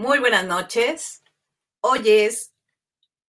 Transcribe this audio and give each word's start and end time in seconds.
Muy 0.00 0.18
buenas 0.18 0.46
noches. 0.46 1.22
Hoy 1.80 2.08
es 2.08 2.54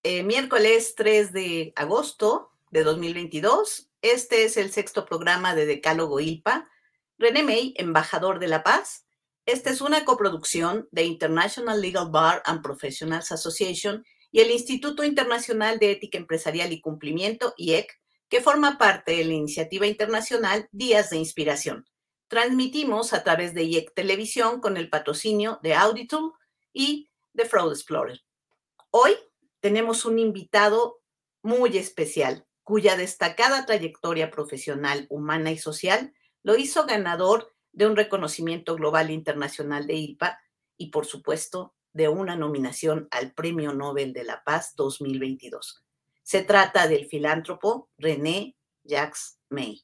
eh, 0.03 0.23
miércoles 0.23 0.95
3 0.95 1.33
de 1.33 1.73
agosto 1.75 2.53
de 2.69 2.85
2022. 2.85 3.89
Este 4.01 4.45
es 4.45 4.55
el 4.55 4.71
sexto 4.71 5.03
programa 5.03 5.53
de 5.53 5.65
Decálogo 5.65 6.21
ILPA. 6.21 6.69
René 7.17 7.43
May, 7.43 7.73
embajador 7.75 8.39
de 8.39 8.47
la 8.47 8.63
paz. 8.63 9.05
Esta 9.45 9.69
es 9.69 9.81
una 9.81 10.05
coproducción 10.05 10.87
de 10.91 11.03
International 11.03 11.81
Legal 11.81 12.09
Bar 12.09 12.41
and 12.45 12.61
Professionals 12.61 13.33
Association 13.33 14.05
y 14.31 14.39
el 14.39 14.49
Instituto 14.49 15.03
Internacional 15.03 15.77
de 15.77 15.91
Ética 15.91 16.19
Empresarial 16.19 16.71
y 16.71 16.79
Cumplimiento, 16.79 17.53
IEC, 17.57 17.99
que 18.29 18.39
forma 18.39 18.77
parte 18.77 19.17
de 19.17 19.25
la 19.25 19.33
iniciativa 19.33 19.87
internacional 19.87 20.69
Días 20.71 21.09
de 21.09 21.17
Inspiración. 21.17 21.85
Transmitimos 22.29 23.11
a 23.11 23.25
través 23.25 23.53
de 23.53 23.63
IEC 23.63 23.93
Televisión 23.93 24.61
con 24.61 24.77
el 24.77 24.89
patrocinio 24.89 25.59
de 25.63 25.73
Auditum 25.73 26.31
y 26.73 27.09
de 27.33 27.45
Fraud 27.45 27.71
Explorer. 27.71 28.21
Hoy 28.89 29.13
tenemos 29.59 30.05
un 30.05 30.19
invitado 30.19 31.01
muy 31.41 31.77
especial, 31.77 32.45
cuya 32.63 32.97
destacada 32.97 33.65
trayectoria 33.65 34.31
profesional, 34.31 35.07
humana 35.09 35.51
y 35.51 35.57
social 35.57 36.13
lo 36.43 36.55
hizo 36.55 36.85
ganador 36.85 37.53
de 37.71 37.87
un 37.87 37.95
reconocimiento 37.95 38.75
global 38.75 39.11
internacional 39.11 39.87
de 39.87 39.93
ILPA 39.95 40.39
y, 40.77 40.89
por 40.89 41.05
supuesto, 41.05 41.73
de 41.93 42.07
una 42.07 42.35
nominación 42.35 43.07
al 43.11 43.33
Premio 43.33 43.73
Nobel 43.73 44.13
de 44.13 44.23
la 44.23 44.43
Paz 44.43 44.73
2022. 44.75 45.83
Se 46.23 46.43
trata 46.43 46.87
del 46.87 47.07
filántropo 47.07 47.89
René 47.97 48.55
Jacques 48.83 49.39
May. 49.49 49.83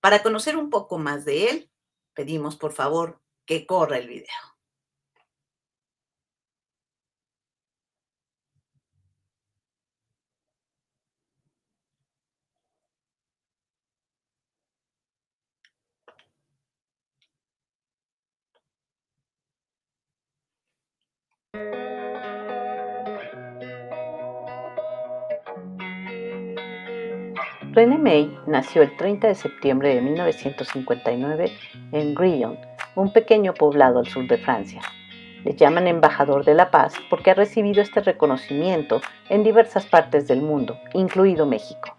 Para 0.00 0.22
conocer 0.22 0.56
un 0.56 0.70
poco 0.70 0.98
más 0.98 1.24
de 1.24 1.50
él, 1.50 1.70
pedimos 2.14 2.56
por 2.56 2.72
favor 2.72 3.20
que 3.44 3.66
corra 3.66 3.98
el 3.98 4.08
video. 4.08 4.55
René 27.76 27.98
May 27.98 28.34
nació 28.46 28.80
el 28.80 28.96
30 28.96 29.28
de 29.28 29.34
septiembre 29.34 29.94
de 29.94 30.00
1959 30.00 31.52
en 31.92 32.14
Grillon, 32.14 32.58
un 32.94 33.12
pequeño 33.12 33.52
poblado 33.52 33.98
al 33.98 34.06
sur 34.06 34.26
de 34.26 34.38
Francia. 34.38 34.80
Le 35.44 35.54
llaman 35.54 35.86
embajador 35.86 36.46
de 36.46 36.54
la 36.54 36.70
paz 36.70 36.94
porque 37.10 37.32
ha 37.32 37.34
recibido 37.34 37.82
este 37.82 38.00
reconocimiento 38.00 39.02
en 39.28 39.44
diversas 39.44 39.84
partes 39.84 40.26
del 40.26 40.40
mundo, 40.40 40.78
incluido 40.94 41.44
México. 41.44 41.94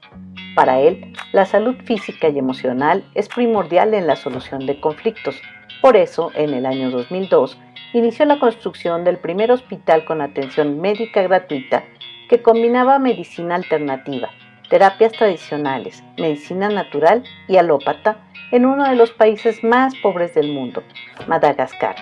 Para 0.55 0.79
él, 0.79 1.13
la 1.31 1.45
salud 1.45 1.75
física 1.85 2.27
y 2.29 2.39
emocional 2.39 3.03
es 3.13 3.29
primordial 3.29 3.93
en 3.93 4.07
la 4.07 4.15
solución 4.15 4.65
de 4.65 4.81
conflictos. 4.81 5.39
Por 5.83 5.95
eso, 5.95 6.31
en 6.33 6.55
el 6.55 6.65
año 6.65 6.89
2002, 6.89 7.55
inició 7.93 8.25
la 8.25 8.39
construcción 8.39 9.03
del 9.03 9.17
primer 9.17 9.51
hospital 9.51 10.05
con 10.05 10.21
atención 10.21 10.79
médica 10.79 11.21
gratuita 11.21 11.83
que 12.29 12.41
combinaba 12.41 12.99
medicina 12.99 13.55
alternativa, 13.55 14.29
terapias 14.69 15.13
tradicionales, 15.13 16.03
medicina 16.17 16.69
natural 16.69 17.23
y 17.47 17.57
alópata 17.57 18.17
en 18.51 18.65
uno 18.65 18.87
de 18.89 18.95
los 18.95 19.11
países 19.11 19.63
más 19.63 19.93
pobres 20.01 20.33
del 20.33 20.51
mundo, 20.53 20.83
Madagascar. 21.27 21.95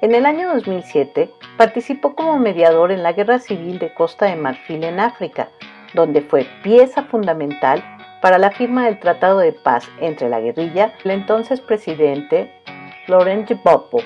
En 0.00 0.14
el 0.14 0.26
año 0.26 0.52
2007 0.54 1.30
participó 1.56 2.14
como 2.16 2.38
mediador 2.38 2.90
en 2.90 3.02
la 3.02 3.12
Guerra 3.12 3.38
Civil 3.38 3.78
de 3.78 3.94
Costa 3.94 4.26
de 4.26 4.36
Marfil 4.36 4.82
en 4.82 4.98
África, 4.98 5.48
donde 5.94 6.22
fue 6.22 6.46
pieza 6.62 7.04
fundamental 7.04 7.84
para 8.20 8.38
la 8.38 8.50
firma 8.50 8.86
del 8.86 8.98
Tratado 8.98 9.38
de 9.38 9.52
Paz 9.52 9.88
entre 10.00 10.28
la 10.28 10.40
guerrilla 10.40 10.92
el 11.04 11.10
entonces 11.12 11.60
presidente 11.60 12.52
Laurent 13.06 13.48
Gbagbo 13.48 14.00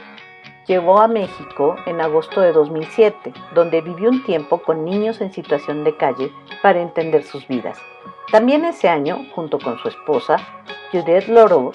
Llegó 0.66 1.00
a 1.00 1.06
México 1.06 1.76
en 1.86 2.00
agosto 2.00 2.40
de 2.40 2.52
2007, 2.52 3.32
donde 3.54 3.82
vivió 3.82 4.10
un 4.10 4.24
tiempo 4.24 4.62
con 4.62 4.84
niños 4.84 5.20
en 5.20 5.32
situación 5.32 5.84
de 5.84 5.96
calle 5.96 6.32
para 6.60 6.80
entender 6.80 7.22
sus 7.22 7.46
vidas. 7.46 7.78
También 8.32 8.64
ese 8.64 8.88
año, 8.88 9.24
junto 9.32 9.60
con 9.60 9.78
su 9.78 9.86
esposa, 9.88 10.38
Judith 10.90 11.28
Loro, 11.28 11.70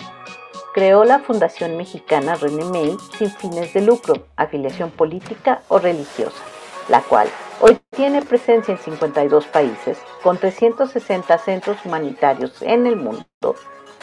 creó 0.74 1.06
la 1.06 1.20
Fundación 1.20 1.78
Mexicana 1.78 2.36
René 2.36 2.66
May 2.66 2.98
sin 3.18 3.30
fines 3.30 3.74
de 3.74 3.82
lucro, 3.82 4.28
afiliación 4.36 4.92
política 4.92 5.62
o 5.70 5.80
religiosa, 5.80 6.44
la 6.90 7.02
cual 7.02 7.30
hoy 7.62 7.80
tiene 7.92 8.22
presencia 8.22 8.74
en 8.74 8.78
52 8.78 9.48
países, 9.48 10.02
con 10.22 10.38
360 10.38 11.38
centros 11.38 11.78
humanitarios 11.86 12.62
en 12.62 12.86
el 12.88 12.98
mundo 12.98 13.26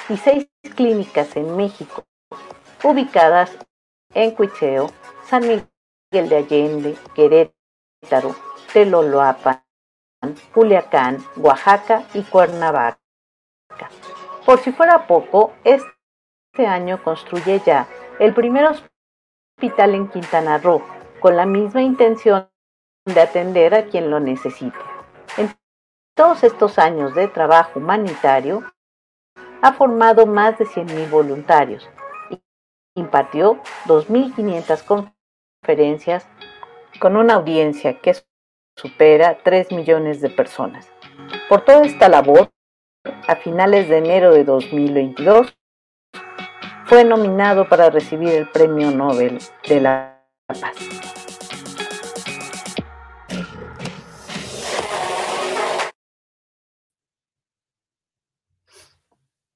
y 0.08 0.16
6 0.16 0.48
clínicas 0.74 1.36
en 1.36 1.56
México, 1.56 2.04
ubicadas 2.82 3.50
en 4.14 4.30
Cuicheo, 4.32 4.90
San 5.24 5.42
Miguel 5.42 6.28
de 6.28 6.36
Allende, 6.36 6.96
Querétaro, 7.14 8.34
Teloloapan, 8.72 9.62
Culiacán, 10.52 11.18
Oaxaca 11.36 12.04
y 12.14 12.22
Cuernavaca. 12.22 12.98
Por 14.44 14.58
si 14.60 14.72
fuera 14.72 15.06
poco, 15.06 15.52
este 15.64 16.66
año 16.66 17.02
construye 17.02 17.60
ya 17.64 17.86
el 18.18 18.34
primer 18.34 18.66
hospital 18.66 19.94
en 19.94 20.08
Quintana 20.08 20.58
Roo, 20.58 20.82
con 21.20 21.36
la 21.36 21.46
misma 21.46 21.82
intención 21.82 22.48
de 23.04 23.20
atender 23.20 23.74
a 23.74 23.84
quien 23.86 24.10
lo 24.10 24.20
necesite. 24.20 24.78
En 25.36 25.54
todos 26.14 26.44
estos 26.44 26.78
años 26.78 27.14
de 27.14 27.28
trabajo 27.28 27.78
humanitario, 27.78 28.64
ha 29.62 29.72
formado 29.72 30.26
más 30.26 30.58
de 30.58 30.66
100.000 30.66 31.10
voluntarios, 31.10 31.88
impartió 32.98 33.60
2.500 33.86 35.10
conferencias 35.62 36.26
con 37.00 37.16
una 37.16 37.34
audiencia 37.34 38.00
que 38.00 38.14
supera 38.76 39.38
3 39.42 39.72
millones 39.72 40.20
de 40.20 40.30
personas. 40.30 40.90
Por 41.48 41.64
toda 41.64 41.84
esta 41.84 42.08
labor, 42.08 42.50
a 43.26 43.36
finales 43.36 43.88
de 43.88 43.98
enero 43.98 44.32
de 44.32 44.44
2022, 44.44 45.56
fue 46.86 47.04
nominado 47.04 47.68
para 47.68 47.90
recibir 47.90 48.30
el 48.30 48.48
Premio 48.48 48.90
Nobel 48.90 49.38
de 49.68 49.80
la 49.80 50.22
Paz. 50.46 51.17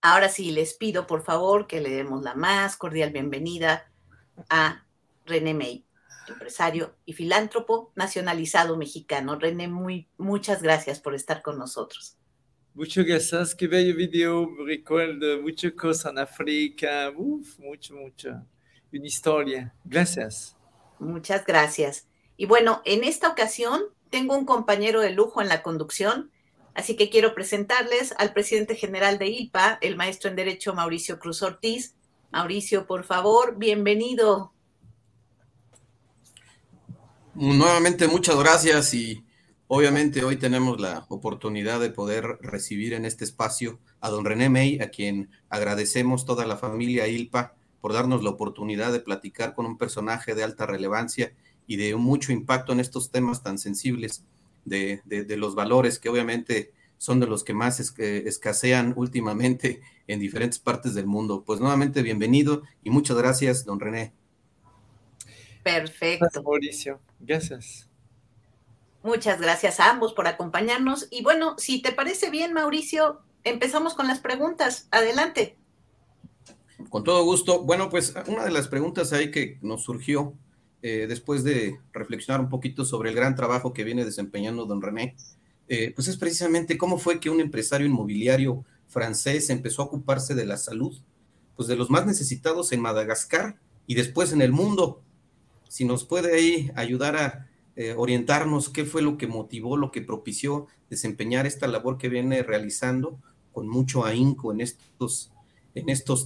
Ahora 0.05 0.29
sí, 0.29 0.51
les 0.51 0.75
pido 0.75 1.07
por 1.07 1.23
favor 1.23 1.69
que 1.69 1.81
le 1.81 1.91
demos 1.91 2.25
la 2.25 2.35
más 2.35 2.77
cordial 2.77 3.13
bienvenida 3.13 3.89
a 4.51 4.85
René 5.25 5.55
May, 5.55 5.87
empresario 6.27 6.97
y 7.07 7.13
filántropo 7.13 7.93
nacionalizado 7.95 8.77
mexicano. 8.77 9.39
René, 9.39 9.69
muy, 9.69 10.09
muchas 10.19 10.61
gracias 10.61 10.99
por 10.99 11.15
estar 11.15 11.41
con 11.41 11.57
nosotros. 11.57 12.17
Muchas 12.75 13.07
gracias, 13.07 13.55
qué 13.55 13.69
bello 13.69 13.95
video, 13.95 14.51
recuerdo 14.67 15.41
muchas 15.41 15.73
cosas 15.75 16.11
en 16.11 16.19
África, 16.19 17.13
uf, 17.15 17.61
mucho, 17.61 17.95
mucho, 17.95 18.45
una 18.93 19.07
historia. 19.07 19.73
Gracias. 19.85 20.57
Muchas 20.99 21.47
gracias. 21.47 22.09
Y 22.37 22.47
bueno, 22.47 22.83
en 22.85 23.05
esta 23.05 23.29
ocasión 23.29 23.83
tengo 24.11 24.37
un 24.37 24.47
compañero 24.47 25.01
de 25.01 25.11
lujo 25.11 25.41
en 25.41 25.49
la 25.49 25.63
conducción 25.63 26.33
Así 26.75 26.97
que 26.97 27.11
quiero 27.11 27.35
presentarles 27.35 28.15
al 28.17 28.33
presidente 28.33 28.75
general 28.77 29.19
de 29.19 29.29
IPA, 29.29 29.79
el 29.83 29.97
maestro 29.97 30.31
en 30.31 30.37
Derecho 30.37 30.75
Mauricio 30.75 31.19
Cruz 31.19 31.43
Ortiz. 31.43 31.95
Mauricio, 32.31 32.87
por 32.87 33.05
favor, 33.05 33.59
bienvenido. 33.59 34.53
Nuevamente, 37.35 38.09
muchas 38.09 38.39
gracias 38.39 38.95
y 38.95 39.25
obviamente 39.67 40.25
hoy 40.25 40.37
tenemos 40.37 40.81
la 40.81 41.05
oportunidad 41.09 41.79
de 41.79 41.91
poder 41.91 42.39
recibir 42.41 42.95
en 42.95 43.05
este 43.05 43.25
espacio 43.25 43.79
a 44.01 44.09
don 44.09 44.25
René 44.25 44.49
May, 44.49 44.81
a 44.81 44.89
quien 44.89 45.31
agradecemos 45.51 46.25
toda 46.25 46.47
la 46.47 46.57
familia 46.57 47.07
ILPA 47.07 47.55
por 47.83 47.93
darnos 47.93 48.23
la 48.23 48.31
oportunidad 48.31 48.93
de 48.93 49.01
platicar 49.01 49.55
con 49.55 49.67
un 49.67 49.77
personaje 49.77 50.35
de 50.35 50.45
alta 50.45 50.67
relevancia 50.67 51.35
y 51.67 51.77
de 51.77 51.97
mucho 51.97 52.33
impacto 52.33 52.73
en 52.73 52.81
estos 52.81 53.11
temas 53.11 53.43
tan 53.43 53.59
sensibles 53.59 54.25
de, 54.65 55.03
los 55.37 55.55
valores 55.55 55.99
que 55.99 56.09
obviamente 56.09 56.73
son 56.99 57.21
de 57.21 57.27
los 57.27 57.45
que 57.45 57.55
más 57.55 57.81
escasean 57.81 58.95
últimamente 58.97 59.81
en 60.07 60.21
diferentes 60.21 60.59
partes 60.59 60.95
del 60.95 61.07
mundo. 61.07 61.45
Pues 61.45 61.61
nuevamente 61.61 62.03
bienvenido 62.03 62.63
y 62.83 62.91
muchas 62.91 63.17
gracias, 63.17 63.65
don 63.65 63.81
René. 63.81 64.13
Perfecto. 65.63 66.25
Gracias, 66.25 66.45
Mauricio. 66.45 67.01
Gracias. 67.21 67.89
Muchas 69.03 69.41
gracias 69.41 69.81
a 69.81 69.91
ambos 69.91 70.13
por 70.13 70.29
acompañarnos. 70.29 71.09
Y 71.11 71.23
bueno, 71.23 71.57
si 71.59 71.83
te 71.83 71.93
parece 71.93 72.31
bien, 72.31 72.53
Mauricio, 72.53 73.21
empezamos 73.45 73.95
con 73.95 74.07
las 74.07 74.21
preguntas. 74.21 74.87
Adelante. 74.91 75.57
Con 76.89 77.05
todo 77.05 77.25
gusto. 77.25 77.63
Bueno, 77.63 77.91
pues 77.91 78.15
una 78.27 78.45
de 78.45 78.51
las 78.51 78.69
preguntas 78.69 79.13
ahí 79.13 79.31
que 79.31 79.59
nos 79.61 79.83
surgió 79.83 80.35
eh, 80.83 81.07
después 81.09 81.45
de 81.45 81.79
reflexionar 81.93 82.41
un 82.41 82.49
poquito 82.49 82.85
sobre 82.85 83.11
el 83.11 83.17
gran 83.17 83.37
trabajo 83.37 83.73
que 83.73 83.85
viene 83.85 84.05
desempeñando 84.05 84.67
don 84.67 84.83
René, 84.83 85.15
eh, 85.69 85.93
pues 85.95 86.09
es 86.09 86.17
precisamente 86.17 86.77
cómo 86.77 86.99
fue 86.99 87.21
que 87.21 87.31
un 87.31 87.41
empresario 87.41 87.87
inmobiliario 87.87 88.65
francés 88.89 89.49
empezó 89.49 89.83
a 89.83 89.85
ocuparse 89.85 90.35
de 90.35 90.45
la 90.45 90.57
salud, 90.57 90.99
pues 91.55 91.69
de 91.69 91.77
los 91.77 91.89
más 91.89 92.05
necesitados 92.05 92.73
en 92.73 92.81
Madagascar 92.81 93.57
y 93.87 93.95
después 93.95 94.33
en 94.33 94.43
el 94.43 94.51
mundo. 94.51 95.03
Si 95.69 95.85
nos 95.85 96.05
puede 96.05 96.73
ayudar 96.75 97.17
a 97.17 97.49
eh, 97.77 97.95
orientarnos 97.97 98.69
qué 98.69 98.85
fue 98.85 99.03
lo 99.03 99.17
que 99.17 99.29
motivó, 99.29 99.77
lo 99.77 99.93
que 99.93 100.03
propició 100.03 100.67
desempeñar 100.91 101.47
esta 101.47 101.69
labor 101.69 101.97
que 101.97 102.09
viene 102.09 102.43
realizando 102.43 103.21
con 103.53 103.69
mucho 103.69 104.05
ahínco 104.05 104.53
en 104.53 104.61
estos 104.61 105.31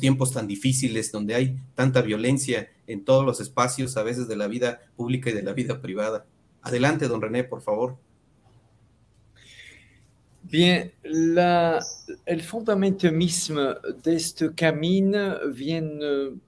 tiempos 0.01 0.33
tan 0.33 0.47
difíciles 0.47 1.13
donde 1.13 1.35
hay 1.35 1.61
tanta 1.75 2.01
violencia 2.01 2.71
en 2.87 3.05
todos 3.05 3.25
los 3.25 3.41
espacios, 3.41 3.97
a 3.97 4.03
veces 4.03 4.29
de 4.29 4.37
la 4.37 4.47
vida 4.47 4.81
pública 4.97 5.31
y 5.31 5.33
de 5.33 5.43
la 5.43 5.53
vida 5.53 5.81
privada. 5.81 6.27
Adelante, 6.63 7.09
don 7.09 7.21
René, 7.21 7.45
por 7.45 7.63
favor. 7.63 7.97
Bien, 10.43 10.93
la, 11.03 11.85
el 12.25 12.43
fundamento 12.43 13.11
mismo 13.11 13.75
de 14.03 14.15
este 14.15 14.55
camino 14.55 15.39
viene 15.53 16.39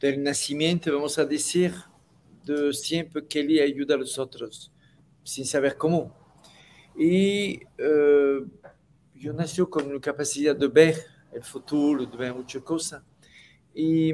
del 0.00 0.22
nacimiento, 0.22 0.92
vamos 0.92 1.18
a 1.18 1.24
decir, 1.24 1.72
de 2.44 2.72
siempre 2.72 3.24
querer 3.26 3.62
ayudar 3.62 3.98
a 3.98 4.00
los 4.00 4.18
otros, 4.18 4.72
sin 5.22 5.44
saber 5.44 5.76
cómo. 5.76 6.12
Y 6.96 7.60
uh, 7.64 8.44
yo 9.14 9.32
nací 9.32 9.62
con 9.70 9.92
la 9.92 10.00
capacidad 10.00 10.56
de 10.56 10.66
ver 10.66 10.96
el 11.32 11.44
futuro, 11.44 12.06
de 12.06 12.16
ver 12.16 12.34
muchas 12.34 12.62
cosas. 12.62 13.02
Y, 13.74 14.12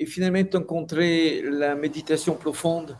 y 0.00 0.06
finalmente 0.06 0.56
encontré 0.56 1.42
la 1.42 1.76
meditación 1.76 2.38
profunda 2.38 2.98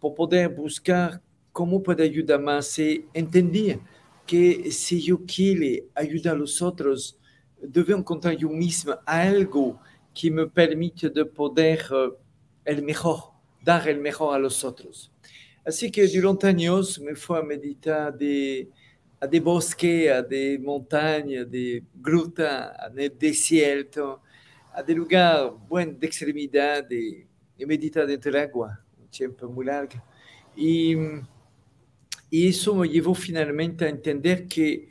para 0.00 0.14
poder 0.14 0.48
buscar 0.48 1.20
cómo 1.52 1.82
puedo 1.82 2.02
ayudar 2.02 2.40
más. 2.40 2.78
Y 2.78 3.04
entendí 3.12 3.78
que 4.26 4.72
si 4.72 5.02
yo 5.02 5.20
quiero 5.26 5.84
ayudar 5.94 6.36
a 6.36 6.38
los 6.38 6.62
otros, 6.62 7.18
debo 7.60 7.94
encontrar 7.94 8.34
yo 8.38 8.48
mismo 8.48 8.94
algo 9.04 9.78
que 10.14 10.30
me 10.30 10.46
permite 10.46 11.10
de 11.10 11.26
poder 11.26 11.84
uh, 11.92 12.14
el 12.64 12.82
mejor, 12.84 13.32
dar 13.62 13.86
el 13.86 14.00
mejor 14.00 14.34
a 14.34 14.38
los 14.38 14.64
otros. 14.64 15.12
Así 15.62 15.90
que 15.90 16.06
durante 16.08 16.46
años 16.46 16.98
me 17.00 17.14
fui 17.16 17.36
a 17.36 17.42
meditar 17.42 18.16
de, 18.16 18.66
a 19.20 19.26
de 19.26 19.40
bosque, 19.40 20.10
a 20.10 20.22
de 20.22 20.58
montaña, 20.58 21.44
de 21.44 21.84
gruta, 22.00 22.74
a 22.82 22.88
de 22.88 23.10
desierto, 23.10 24.22
a 24.80 24.82
de 24.82 24.94
lugar 24.94 25.52
bueno 25.68 25.92
de 25.98 26.06
extremidad, 26.06 26.84
de, 26.88 27.26
de 27.56 27.66
meditar 27.66 28.06
dentro 28.06 28.32
del 28.32 28.42
agua, 28.42 28.80
un 28.98 29.08
tiempo 29.08 29.48
muy 29.48 29.64
largo. 29.66 30.02
Y, 30.56 30.94
y 32.30 32.48
eso 32.48 32.74
me 32.74 32.88
llevó 32.88 33.14
finalmente 33.14 33.84
a 33.84 33.88
entender 33.88 34.46
que 34.46 34.88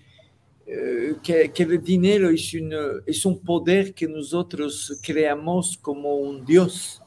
Eh, 0.71 1.15
que, 1.24 1.50
que, 1.51 1.63
el 1.63 1.81
dinero 1.81 2.30
es 2.30 2.53
un, 2.53 2.71
es 3.07 3.25
un 3.25 3.39
poder 3.41 3.91
que 3.91 4.07
nosotros 4.07 5.00
creamos 5.01 5.75
como 5.81 6.18
un 6.18 6.45
Dios, 6.45 7.01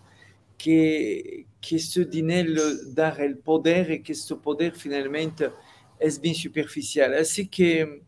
que, 0.59 1.47
que 1.61 1.77
este 1.77 2.05
dinero 2.05 2.61
da 2.93 3.11
el 3.21 3.37
poder 3.37 3.93
y 3.93 4.03
que 4.03 4.15
este 4.15 4.35
poder 4.35 4.73
finalmente 4.75 5.53
es 6.01 6.19
bien 6.21 6.35
superficial. 6.35 7.15
Así 7.15 7.47
que 7.47 8.03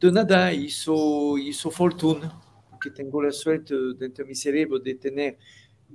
de 0.00 0.10
nada 0.10 0.50
hizo, 0.50 1.36
hizo 1.36 1.70
fortuna, 1.70 2.32
que 2.84 2.90
tengo 2.90 3.22
la 3.22 3.32
suerte 3.32 3.74
dentro 3.98 4.24
de 4.24 4.28
mi 4.28 4.34
cerebro 4.34 4.78
de 4.78 4.94
tener 4.94 5.38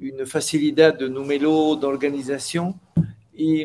una 0.02 0.26
facilidad 0.26 0.98
de 0.98 1.10
número, 1.10 1.76
de 1.76 1.88
organización 1.88 2.80
y 3.34 3.64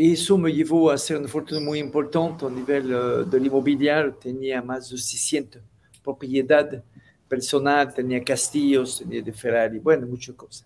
Y 0.00 0.12
eso 0.12 0.38
me 0.38 0.52
llevó 0.52 0.92
a 0.92 0.94
hacer 0.94 1.16
una 1.16 1.26
fortuna 1.26 1.60
muy 1.60 1.80
importante 1.80 2.46
a 2.46 2.48
nivel 2.48 2.94
uh, 2.94 3.24
del 3.24 3.46
inmobiliario. 3.46 4.14
Tenía 4.14 4.62
más 4.62 4.88
de 4.90 4.96
600 4.96 5.60
propiedades 6.04 6.82
personales, 7.28 7.94
tenía 7.96 8.22
castillos, 8.22 9.00
tenía 9.00 9.20
de 9.22 9.32
Ferrari, 9.32 9.80
bueno, 9.80 10.06
muchas 10.06 10.36
cosas. 10.36 10.64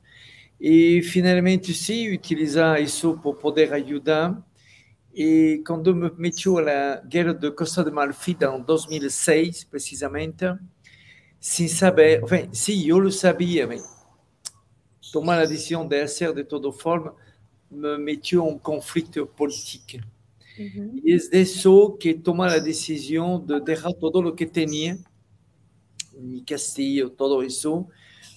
Y 0.58 1.00
finalmente 1.00 1.73
sí, 1.73 2.14
utilizar 2.14 2.79
eso 2.79 3.17
para 3.23 3.38
poder 3.38 3.73
ayudar. 3.73 4.37
Y 5.14 5.64
cuando 5.64 5.94
me 5.94 6.11
metió 6.19 6.58
a 6.58 6.62
la 6.62 7.02
guerra 7.08 7.32
de 7.32 7.55
Costa 7.55 7.82
de 7.82 7.90
Marfil 7.90 8.37
en 8.40 8.67
2006, 8.67 9.64
precisamente, 9.64 10.46
sin 11.43 11.69
saber, 11.69 12.21
enfin, 12.23 12.55
sí, 12.55 12.85
yo 12.85 13.00
lo 13.00 13.11
sabía, 13.11 13.67
pero 13.67 13.83
tomar 15.12 15.39
la 15.39 15.47
decisión 15.47 15.89
de 15.89 16.00
hacer 16.00 16.33
de 16.33 16.44
todas 16.44 16.81
formas, 16.81 17.15
me 17.69 17.99
metió 17.99 18.49
en 18.49 18.61
conflicto 18.61 19.27
político. 19.29 20.06
Uh 20.56 20.62
-huh. 20.62 21.00
Y 21.05 21.15
es 21.15 21.31
de 21.31 21.41
eso 21.41 21.97
que 21.99 22.15
toma 22.15 22.47
la 22.47 22.61
decisión 22.61 23.44
de 23.44 23.61
dejar 23.61 23.93
todo 23.94 24.23
lo 24.23 24.37
que 24.37 24.47
tenía, 24.47 24.97
mi 26.17 26.44
castillo, 26.44 27.11
todo 27.11 27.43
eso, 27.43 27.89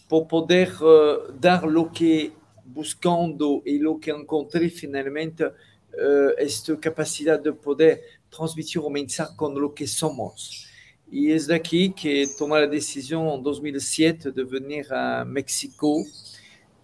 por 0.10 0.28
poder 0.28 0.70
uh, 0.82 1.32
dar 1.40 1.64
lo 1.64 1.92
que 1.92 2.32
buscando 2.66 3.62
y 3.66 3.78
lo 3.78 4.00
que 4.00 4.10
encontré 4.10 4.68
finalmente, 4.70 5.46
uh, 5.46 6.32
esta 6.40 6.76
capacidad 6.80 7.40
de 7.40 7.54
poder 7.54 8.02
transmitir 8.32 8.82
un 8.82 8.94
mensaje 8.94 9.36
con 9.36 9.54
lo 9.62 9.76
que 9.76 9.86
somos. 9.86 10.65
Y 11.12 11.32
es 11.32 11.48
de 11.48 11.56
aquí 11.56 11.92
que 11.92 12.28
toma 12.38 12.60
la 12.60 12.68
decisión 12.68 13.28
en 13.28 13.44
2007 13.44 14.32
de 14.32 14.44
venir 14.44 14.92
a 14.92 15.24
México 15.24 16.04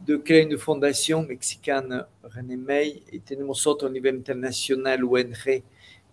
de 0.05 0.21
crear 0.21 0.47
una 0.47 0.57
fundación 0.57 1.27
mexicana, 1.27 2.07
René 2.23 2.57
May, 2.57 3.03
y 3.11 3.19
tenemos 3.19 3.65
otro 3.67 3.87
a 3.87 3.91
nivel 3.91 4.15
internacional, 4.15 5.03
ONG, 5.03 5.63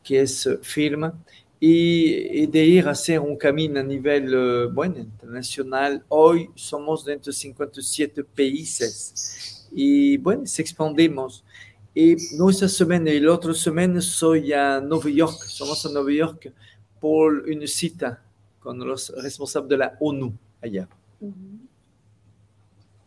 que 0.03 0.21
es 0.21 0.49
firma, 0.63 1.19
y, 1.61 2.43
y, 2.43 2.47
de 2.47 2.65
ir 2.65 2.87
a 2.87 2.93
hacer 2.93 3.19
un 3.19 3.37
camino 3.37 3.81
a 3.81 3.83
nivel, 3.83 4.35
uh, 4.35 4.71
bueno, 4.73 4.99
internacional. 4.99 6.05
Hoy 6.09 6.51
somos 6.55 7.05
dentro 7.05 7.33
de 7.33 7.37
57 7.37 8.23
países 8.25 9.67
y, 9.73 10.19
bueno, 10.19 10.47
se 10.47 10.63
expandimos. 10.63 11.43
Y 11.95 12.15
nuestra 12.37 12.69
semana 12.69 13.11
y 13.11 13.19
la 13.19 13.33
otra 13.33 13.55
semana 13.55 14.01
soy 14.01 14.53
a 14.53 14.81
Nueva 14.81 15.11
York, 15.11 15.43
somos 15.47 15.85
a 15.85 15.89
Nueva 15.89 16.13
York 16.13 16.53
por 17.01 17.45
una 17.49 17.67
cita 17.67 18.23
con 18.61 18.79
los 18.79 19.11
responsables 19.23 19.71
de 19.71 19.77
la 19.77 19.97
ONU 20.01 20.37
allá. 20.63 20.89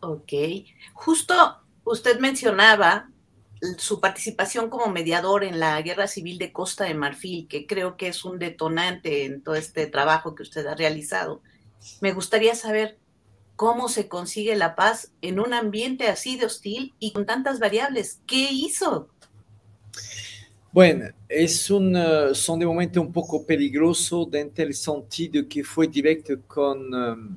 Ok. 0.00 0.32
Justo 0.94 1.34
usted 1.84 2.18
mencionaba 2.18 3.08
su 3.78 4.00
participación 4.00 4.68
como 4.68 4.88
mediador 4.88 5.44
en 5.44 5.60
la 5.60 5.80
Guerra 5.82 6.08
Civil 6.08 6.38
de 6.38 6.52
Costa 6.52 6.84
de 6.84 6.94
Marfil, 6.94 7.46
que 7.46 7.66
creo 7.66 7.96
que 7.96 8.08
es 8.08 8.24
un 8.24 8.38
detonante 8.38 9.24
en 9.24 9.42
todo 9.42 9.54
este 9.54 9.86
trabajo 9.86 10.34
que 10.34 10.42
usted 10.42 10.66
ha 10.66 10.74
realizado. 10.74 11.42
Me 12.00 12.12
gustaría 12.12 12.54
saber 12.54 12.98
cómo 13.54 13.88
se 13.88 14.08
consigue 14.08 14.56
la 14.56 14.74
paz 14.74 15.12
en 15.20 15.38
un 15.38 15.54
ambiente 15.54 16.08
así 16.08 16.36
de 16.36 16.46
hostil 16.46 16.94
y 16.98 17.12
con 17.12 17.26
tantas 17.26 17.60
variables. 17.60 18.20
¿Qué 18.26 18.48
hizo? 18.50 19.08
Bueno, 20.72 21.04
es 21.28 21.70
un, 21.70 21.94
uh, 21.94 22.34
son 22.34 22.58
de 22.58 22.64
momento 22.64 22.98
un 23.02 23.12
poco 23.12 23.44
peligroso 23.44 24.24
dentro 24.24 24.64
del 24.64 24.72
sentido 24.74 25.46
que 25.46 25.62
fue 25.62 25.86
directo 25.86 26.34
con... 26.46 26.94
Um, 26.94 27.36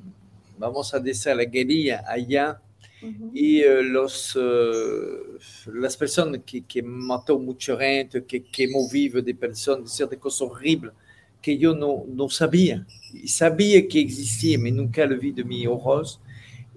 vamos 0.58 0.94
a 0.94 0.98
decir, 0.98 1.36
la 1.36 1.44
guerrilla 1.44 2.02
allá 2.08 2.58
uh 3.02 3.06
-huh. 3.06 3.30
y 3.34 3.62
uh, 3.62 3.82
los, 3.82 4.34
uh, 4.36 5.38
las 5.74 5.94
personas 5.98 6.40
que, 6.46 6.62
que 6.62 6.82
mató 6.82 7.38
mucha 7.38 7.76
gente, 7.76 8.24
que 8.24 8.42
quemó 8.42 8.88
vivo 8.90 9.20
de 9.20 9.34
personas, 9.34 9.94
ciertas 9.94 10.18
cosas 10.18 10.48
horribles 10.48 10.92
que 11.42 11.58
yo 11.58 11.74
no, 11.74 12.04
no 12.08 12.30
sabía. 12.30 12.86
Y 13.12 13.28
sabía 13.28 13.86
que 13.86 14.00
existía, 14.00 14.58
pero 14.62 14.76
nunca 14.76 15.04
lo 15.04 15.18
vi 15.18 15.32
de 15.32 15.44
mis 15.44 15.66
ojos. 15.66 16.20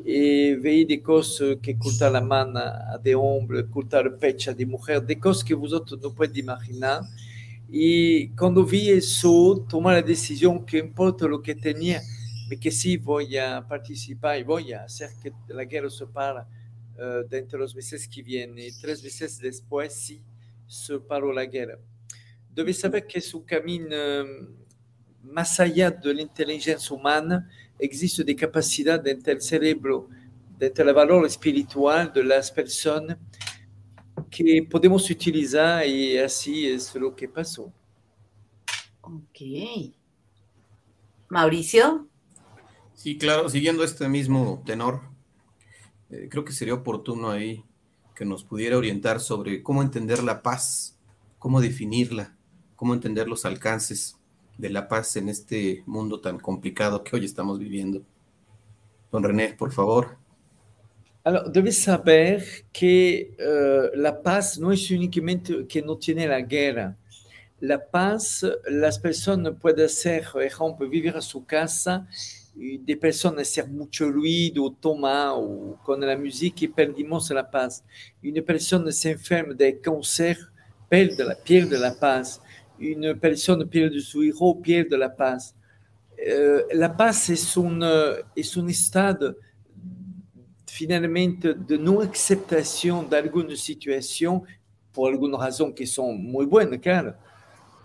Y 0.03 0.55
veía 0.55 0.85
de 0.85 1.01
cosas 1.01 1.57
que 1.61 1.77
cortar 1.77 2.11
la 2.11 2.21
mano 2.21 2.61
de 3.03 3.15
hombre, 3.15 3.67
cortar 3.67 4.05
el 4.05 4.13
pecho 4.13 4.53
de 4.53 4.65
mujer, 4.65 5.03
de 5.03 5.19
cosas 5.19 5.43
que 5.43 5.53
vosotros 5.53 5.99
no 6.01 6.13
podéis 6.13 6.37
imaginar. 6.37 7.01
Y 7.69 8.29
cuando 8.29 8.63
vi 8.63 8.89
eso, 8.89 9.65
tomé 9.69 9.93
la 9.93 10.01
decisión 10.01 10.65
que 10.65 10.79
importa 10.79 11.27
lo 11.27 11.41
que 11.41 11.53
tenía, 11.53 12.01
que 12.59 12.71
sí 12.71 12.97
voy 12.97 13.37
a 13.37 13.63
participar 13.67 14.39
y 14.39 14.43
voy 14.43 14.73
a 14.73 14.85
hacer 14.85 15.09
que 15.21 15.31
la 15.49 15.65
guerra 15.65 15.89
se 15.89 16.07
para 16.07 16.47
uh, 16.97 17.27
dentro 17.29 17.59
de 17.59 17.63
los 17.65 17.75
meses 17.75 18.07
que 18.07 18.23
vienen. 18.23 18.73
Tres 18.81 19.03
meses 19.03 19.37
después, 19.37 19.93
sí, 19.93 20.21
se 20.65 20.99
paró 20.99 21.31
la 21.31 21.45
guerra. 21.45 21.77
Debes 22.51 22.79
saber 22.79 23.05
que 23.05 23.19
es 23.19 23.33
un 23.35 23.43
camino 23.43 23.87
más 25.23 25.59
allá 25.59 25.91
de 25.91 26.13
la 26.13 26.21
inteligencia 26.21 26.95
humana, 26.95 27.49
existe 27.77 28.23
de 28.23 28.35
capacidad 28.35 28.99
dentro 28.99 29.33
del 29.33 29.41
cerebro, 29.41 30.09
dentro 30.57 30.85
del 30.85 30.93
valor 30.93 31.25
espiritual 31.25 32.11
de 32.13 32.23
las 32.23 32.51
personas 32.51 33.17
que 34.29 34.67
podemos 34.69 35.09
utilizar 35.09 35.85
y 35.85 36.17
así 36.17 36.67
es 36.67 36.93
lo 36.95 37.15
que 37.15 37.27
pasó. 37.27 37.71
Ok. 39.01 39.93
Mauricio. 41.29 42.07
Sí, 42.93 43.17
claro, 43.17 43.49
siguiendo 43.49 43.83
este 43.83 44.09
mismo 44.09 44.61
tenor, 44.65 45.01
eh, 46.09 46.27
creo 46.29 46.43
que 46.43 46.51
sería 46.51 46.73
oportuno 46.73 47.29
ahí 47.29 47.63
que 48.13 48.25
nos 48.25 48.43
pudiera 48.43 48.77
orientar 48.77 49.21
sobre 49.21 49.63
cómo 49.63 49.81
entender 49.81 50.21
la 50.21 50.41
paz, 50.41 50.97
cómo 51.37 51.61
definirla, 51.61 52.35
cómo 52.75 52.93
entender 52.93 53.29
los 53.29 53.45
alcances 53.45 54.18
de 54.59 54.69
la 54.69 54.87
paz 54.87 55.15
en 55.15 55.29
este 55.29 55.83
mundo 55.85 56.19
tan 56.19 56.37
complicado 56.37 57.01
que 57.03 57.15
hoy 57.15 57.23
estamos 57.23 57.57
viviendo. 57.57 58.03
Don 59.11 59.23
René, 59.23 59.55
por 59.57 59.71
favor. 59.71 60.17
Alors, 61.23 61.51
debes 61.51 61.81
saber 61.81 62.43
que 62.71 63.35
uh, 63.39 63.97
la 63.97 64.21
paz 64.21 64.59
no 64.59 64.71
es 64.71 64.91
únicamente 64.91 65.65
que 65.65 65.81
no 65.81 65.97
tiene 65.97 66.27
la 66.27 66.41
guerra. 66.41 66.95
La 67.61 67.79
paz, 67.79 68.45
las 68.67 68.99
personas 68.99 69.53
pueden 69.59 69.85
hacer, 69.85 70.25
por 70.31 70.43
ejemplo, 70.43 70.87
vivir 70.87 71.15
a 71.15 71.21
su 71.21 71.45
casa, 71.45 72.07
y 72.59 72.77
des 72.77 72.97
personnes 72.97 73.47
hacer 73.47 73.69
mucho 73.69 74.11
ruido, 74.11 74.69
tomar 74.71 75.37
ou 75.37 75.77
con 75.85 75.99
la 76.01 76.17
musique 76.17 76.63
et 76.63 76.67
perdimos 76.67 77.29
la 77.31 77.43
paz. 77.43 77.83
Une 78.21 78.41
personne 78.41 78.91
s'enferme 78.91 79.53
de 79.53 79.71
cancer, 79.71 80.37
perde 80.89 81.19
la, 81.19 81.35
pierde 81.35 81.77
la 81.79 81.91
paz. 81.91 82.41
Une 82.79 83.13
personne 83.15 83.65
perde 83.65 83.99
su 83.99 84.23
hijo, 84.23 84.59
pierde 84.61 84.97
la 84.97 85.15
paz. 85.15 85.55
Uh, 86.17 86.75
la 86.75 86.95
paz 86.95 87.29
es 87.29 87.55
un, 87.57 87.83
es 88.35 88.57
un 88.57 88.69
estado 88.69 89.35
finalmente 90.65 91.53
de 91.53 91.77
no 91.77 92.01
aceptación 92.01 93.09
de 93.09 93.17
alguna 93.17 93.55
situación 93.55 94.43
por 94.93 95.11
alguna 95.11 95.37
razón 95.37 95.73
que 95.73 95.85
son 95.85 96.23
muy 96.23 96.45
buenas, 96.45 96.79
claro. 96.79 97.15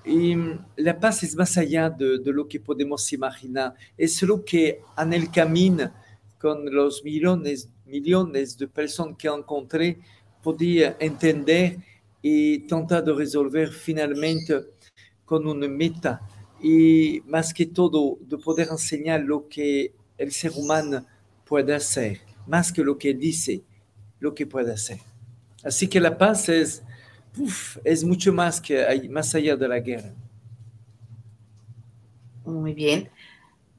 Y 0.04 0.34
la 0.76 0.98
paz 0.98 1.22
es 1.22 1.34
más 1.34 1.56
allá 1.56 1.88
de, 1.88 2.18
de, 2.18 2.32
lo 2.32 2.46
que 2.46 2.60
podemos 2.60 3.10
imaginar. 3.12 3.74
Es 3.96 4.22
lo 4.22 4.44
que 4.44 4.80
en 4.96 5.12
el 5.12 5.30
camino, 5.30 5.90
con 6.38 6.72
los 6.72 7.02
millones, 7.02 7.68
millones 7.86 8.56
de 8.58 8.68
personas 8.68 9.16
que 9.16 9.28
encontré, 9.28 9.98
podía 10.42 10.96
entender 11.00 11.78
y 12.20 12.60
tratar 12.60 13.04
de 13.04 13.12
resolver 13.12 13.70
finalmente 13.70 14.73
con 15.24 15.46
una 15.46 15.68
meta. 15.68 16.20
Y 16.62 17.22
más 17.26 17.52
que 17.52 17.66
todo, 17.66 18.18
de 18.20 18.38
poder 18.38 18.68
enseñar 18.70 19.20
lo 19.20 19.48
que 19.48 19.92
el 20.16 20.32
ser 20.32 20.52
humano 20.56 21.06
puede 21.44 21.74
hacer. 21.74 22.20
más 22.46 22.72
que 22.72 22.84
lo 22.84 22.98
que 22.98 23.14
dice, 23.14 23.62
lo 24.20 24.34
que 24.34 24.46
puede 24.46 24.72
hacer. 24.72 24.98
Así 25.62 25.88
que 25.88 25.98
la 25.98 26.18
paz 26.18 26.48
es, 26.50 26.82
es 27.84 28.04
mucho 28.04 28.32
más 28.32 28.60
que 28.60 29.08
más 29.10 29.34
allá 29.34 29.56
de 29.56 29.68
la 29.68 29.80
guerra. 29.80 30.12
Muy 32.44 32.74
bien. 32.74 33.08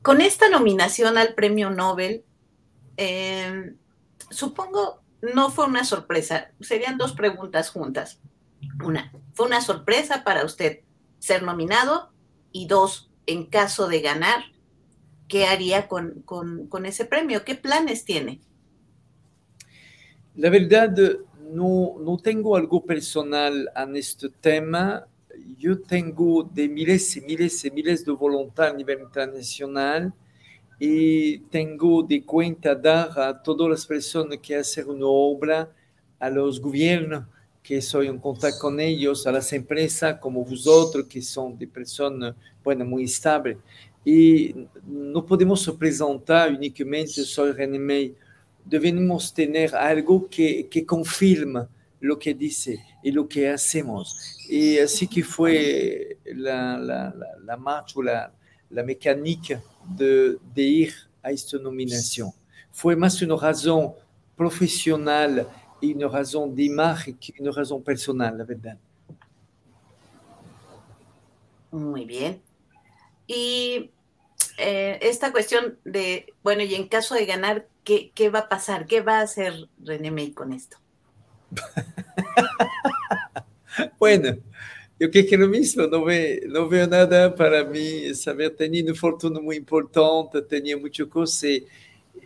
Con 0.02 0.22
esta 0.22 0.50
nominación 0.50 1.18
al 1.18 1.36
premio 1.36 1.70
Nobel, 1.70 2.24
eh, 2.98 3.76
supongo 4.32 5.02
no 5.34 5.50
fue 5.50 5.66
una 5.66 5.84
sorpresa. 5.84 6.52
Serían 6.62 6.98
dos 6.98 7.14
preguntas 7.14 7.70
juntas. 7.70 8.20
Una, 8.84 9.12
¿fue 9.34 9.48
una 9.48 9.62
sorpresa 9.62 10.24
para 10.24 10.46
usted 10.46 10.82
ser 11.26 11.44
nominado? 11.44 12.12
Y 12.52 12.68
dos, 12.68 13.10
en 13.26 13.48
caso 13.48 13.88
de 13.88 14.02
ganar, 14.02 14.44
¿qué 15.28 15.48
haría 15.48 15.88
con, 15.88 16.22
con, 16.24 16.68
con 16.68 16.86
ese 16.86 17.06
premio? 17.06 17.44
¿Qué 17.44 17.56
planes 17.56 18.06
tiene? 18.06 18.42
La 20.36 20.50
verdad, 20.50 20.96
no, 21.52 21.96
no 22.00 22.18
tengo 22.18 22.56
algo 22.56 22.84
personal 22.84 23.70
en 23.76 23.96
este 23.96 24.30
tema. 24.30 25.08
Yo 25.58 25.82
tengo 25.82 26.44
de 26.44 26.70
miles 26.70 27.18
y 27.18 27.22
miles 27.22 27.66
y 27.66 27.72
miles 27.72 28.06
de 28.06 28.12
voluntad 28.12 28.68
a 28.68 28.74
nivel 28.74 29.02
internacional 29.02 30.14
y 30.80 31.40
tengo 31.50 32.04
de 32.04 32.24
cuenta 32.24 32.76
dar 32.76 33.20
a 33.20 33.42
todas 33.42 33.70
las 33.70 33.86
personas 33.86 34.38
que 34.40 34.56
hacen 34.56 34.90
una 34.90 35.08
obra, 35.08 35.72
a 36.20 36.30
los 36.30 36.62
gobiernos 36.62 37.26
que 37.66 37.82
soy 37.82 38.08
en 38.08 38.20
contacto 38.20 38.60
con 38.60 38.80
ellos, 38.80 39.26
a 39.26 39.32
las 39.32 39.52
empresas 39.52 40.20
como 40.20 40.46
vosotros, 40.46 41.08
que 41.08 41.20
son 41.20 41.58
de 41.58 41.66
personas 41.66 42.36
bueno, 42.64 42.86
muy 42.86 43.06
estables. 43.06 43.58
Y 44.04 44.54
no 44.86 45.26
podemos 45.26 45.68
presentar 45.80 46.52
únicamente 46.52 47.24
soy 47.24 47.54
René 47.54 48.14
debemos 48.64 49.34
tener 49.34 49.76
algo 49.76 50.28
que, 50.30 50.68
que 50.68 50.86
confirma 50.86 51.68
lo 52.00 52.20
que 52.20 52.36
dice 52.36 52.84
y 53.02 53.12
lo 53.12 53.28
que 53.28 53.50
hacemos. 53.50 54.38
Y 54.48 54.78
así 54.78 55.08
que 55.08 55.24
fue 55.24 56.20
la, 56.24 56.78
la, 56.78 57.14
la, 57.16 57.28
la 57.44 57.58
marcha, 57.58 57.96
la, 58.04 58.32
la 58.70 58.84
mecánica 58.84 59.64
de, 59.98 60.38
de, 60.54 60.62
ir 60.62 60.94
a 61.24 61.32
esta 61.32 61.58
nominación. 61.58 62.30
Fue 62.72 62.96
más 62.96 63.20
una 63.24 63.38
razón 63.38 63.94
profesional 64.36 65.48
y 65.82 65.94
una 65.94 66.08
razón 66.08 66.56
de 66.56 66.64
imagen 66.64 67.18
que 67.18 67.34
una 67.40 67.52
razón 67.52 67.84
personal, 67.84 68.38
la 68.38 68.44
verdad. 68.44 68.78
Muy 71.72 72.06
bien. 72.06 72.42
Y 73.28 73.92
eh, 74.58 75.00
esta 75.02 75.32
cuestión 75.32 75.78
de, 75.84 76.34
bueno, 76.44 76.64
y 76.64 76.76
en 76.76 76.88
caso 76.88 77.16
de 77.16 77.26
ganar, 77.26 77.68
¿qué, 77.84 78.12
¿qué, 78.16 78.30
va 78.30 78.40
a 78.40 78.50
pasar? 78.50 78.86
¿Qué 78.86 79.02
va 79.02 79.20
a 79.20 79.24
hacer 79.24 79.68
René 79.84 80.12
May 80.12 80.32
con 80.32 80.54
esto? 80.54 80.78
bueno, 84.00 84.38
yo 84.98 85.12
creo 85.12 85.28
que 85.28 85.38
lo 85.38 85.48
mismo, 85.48 85.88
no, 85.88 86.06
ve, 86.06 86.44
no 86.48 86.70
veo 86.70 86.88
nada 86.88 87.36
para 87.36 87.66
mí, 87.66 88.14
saber, 88.16 88.56
tenía 88.56 88.84
una 88.84 88.96
fortuna 88.96 89.42
muy 89.42 89.58
importante, 89.58 90.42
tenía 90.42 90.78
muchas 90.78 91.08
cosas 91.08 91.44
y, 91.44 91.68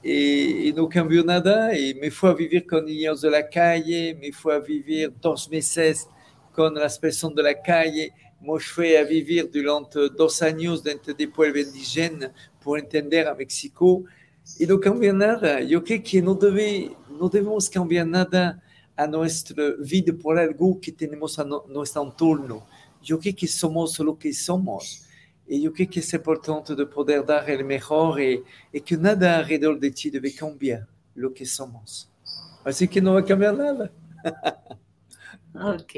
y, 0.04 0.72
no 0.74 0.88
cambió 0.88 1.24
nada 1.24 1.78
y 1.78 1.94
me 1.96 2.12
fui 2.12 2.30
a 2.30 2.34
vivir 2.34 2.66
con 2.66 2.86
niños 2.86 3.22
de 3.22 3.32
la 3.32 3.50
calle, 3.50 4.18
me 4.20 4.32
fui 4.32 4.54
a 4.54 4.60
vivir 4.60 5.14
dos 5.20 5.50
meses 5.50 6.08
con 6.54 6.74
las 6.76 6.98
personas 6.98 7.36
de 7.36 7.44
la 7.44 7.62
calle, 7.62 8.14
me 8.42 8.60
fui 8.60 8.96
a 8.96 9.04
vivir 9.04 9.50
durante 9.52 10.10
dos 10.10 10.42
años 10.42 10.84
dentro 10.84 11.14
de 11.14 11.28
pueblo 11.28 11.60
indígena 11.60 12.32
por 12.64 12.80
entender 12.80 13.28
a 13.28 13.36
México 13.36 14.04
y 14.58 14.66
no 14.66 14.80
cambia 14.80 15.14
nada. 15.14 15.62
Yo 15.62 15.84
creo 15.84 16.02
que 16.04 16.22
no, 16.22 16.34
debe, 16.34 16.92
no 17.10 17.30
debemos 17.30 17.70
cambiar 17.70 18.08
nada 18.08 18.62
a 18.96 19.08
nuestra 19.08 19.76
vida 19.80 20.14
por 20.14 20.38
algo 20.38 20.80
que 20.80 20.92
tenemos 20.92 21.38
a 21.40 21.44
no, 21.44 21.64
nuestro 21.68 22.04
entorno. 22.04 22.66
Yo 23.02 23.20
creo 23.20 23.36
que 23.36 23.48
somos 23.48 23.98
lo 24.00 24.18
que 24.18 24.34
somos. 24.34 25.09
Y 25.52 25.64
yo 25.64 25.74
creo 25.74 25.90
que 25.90 26.00
es 26.00 26.14
importante 26.14 26.76
de 26.76 26.86
poder 26.86 27.26
dar 27.26 27.50
el 27.50 27.66
mejor 27.66 28.22
y, 28.22 28.44
y 28.72 28.82
que 28.82 28.96
nada 28.96 29.40
alrededor 29.40 29.80
de 29.80 29.90
ti 29.90 30.12
debe 30.12 30.32
cambiar 30.34 30.88
lo 31.16 31.34
que 31.34 31.44
somos. 31.44 32.08
Así 32.64 32.88
que 32.88 33.02
no 33.02 33.16
va 33.16 33.22
a 33.22 33.26
cambiar 33.26 33.58
nada. 33.58 33.92
ok. 35.56 35.94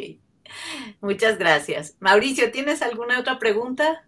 Muchas 1.02 1.38
gracias. 1.38 1.96
Mauricio, 2.00 2.50
¿tienes 2.50 2.82
alguna 2.82 3.20
otra 3.20 3.40
pregunta? 3.40 4.06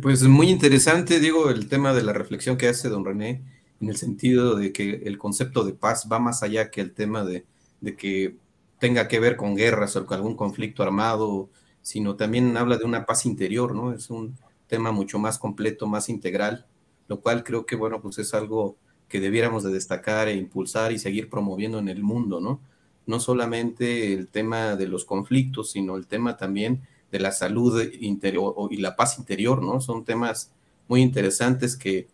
Pues 0.00 0.22
muy 0.22 0.48
interesante, 0.48 1.20
digo, 1.20 1.50
el 1.50 1.68
tema 1.68 1.92
de 1.94 2.02
la 2.02 2.12
reflexión 2.12 2.56
que 2.56 2.68
hace 2.68 2.88
don 2.88 3.04
René, 3.04 3.42
en 3.80 3.88
el 3.88 3.96
sentido 3.96 4.56
de 4.56 4.72
que 4.72 5.02
el 5.04 5.18
concepto 5.18 5.64
de 5.64 5.72
paz 5.72 6.08
va 6.10 6.18
más 6.18 6.42
allá 6.42 6.70
que 6.70 6.80
el 6.80 6.92
tema 6.92 7.24
de, 7.24 7.44
de 7.80 7.96
que 7.96 8.36
tenga 8.78 9.08
que 9.08 9.20
ver 9.20 9.36
con 9.36 9.54
guerras 9.54 9.96
o 9.96 10.06
con 10.06 10.16
algún 10.16 10.36
conflicto 10.36 10.82
armado, 10.82 11.50
sino 11.82 12.16
también 12.16 12.56
habla 12.56 12.78
de 12.78 12.84
una 12.84 13.04
paz 13.04 13.26
interior, 13.26 13.74
¿no? 13.74 13.92
Es 13.92 14.08
un 14.10 14.38
tema 14.66 14.92
mucho 14.92 15.18
más 15.18 15.38
completo, 15.38 15.86
más 15.86 16.08
integral, 16.08 16.66
lo 17.08 17.20
cual 17.20 17.44
creo 17.44 17.66
que, 17.66 17.76
bueno, 17.76 18.00
pues 18.00 18.18
es 18.18 18.32
algo 18.34 18.76
que 19.08 19.20
debiéramos 19.20 19.62
de 19.64 19.72
destacar 19.72 20.28
e 20.28 20.36
impulsar 20.36 20.92
y 20.92 20.98
seguir 20.98 21.28
promoviendo 21.28 21.78
en 21.78 21.88
el 21.88 22.02
mundo, 22.02 22.40
¿no? 22.40 22.60
No 23.04 23.20
solamente 23.20 24.14
el 24.14 24.28
tema 24.28 24.76
de 24.76 24.86
los 24.86 25.04
conflictos, 25.04 25.72
sino 25.72 25.96
el 25.96 26.06
tema 26.06 26.36
también 26.36 26.80
de 27.10 27.20
la 27.20 27.32
salud 27.32 27.82
interior 28.00 28.54
y 28.70 28.78
la 28.78 28.96
paz 28.96 29.18
interior, 29.18 29.62
¿no? 29.62 29.80
Son 29.80 30.04
temas 30.04 30.52
muy 30.88 31.02
interesantes 31.02 31.76
que 31.76 32.08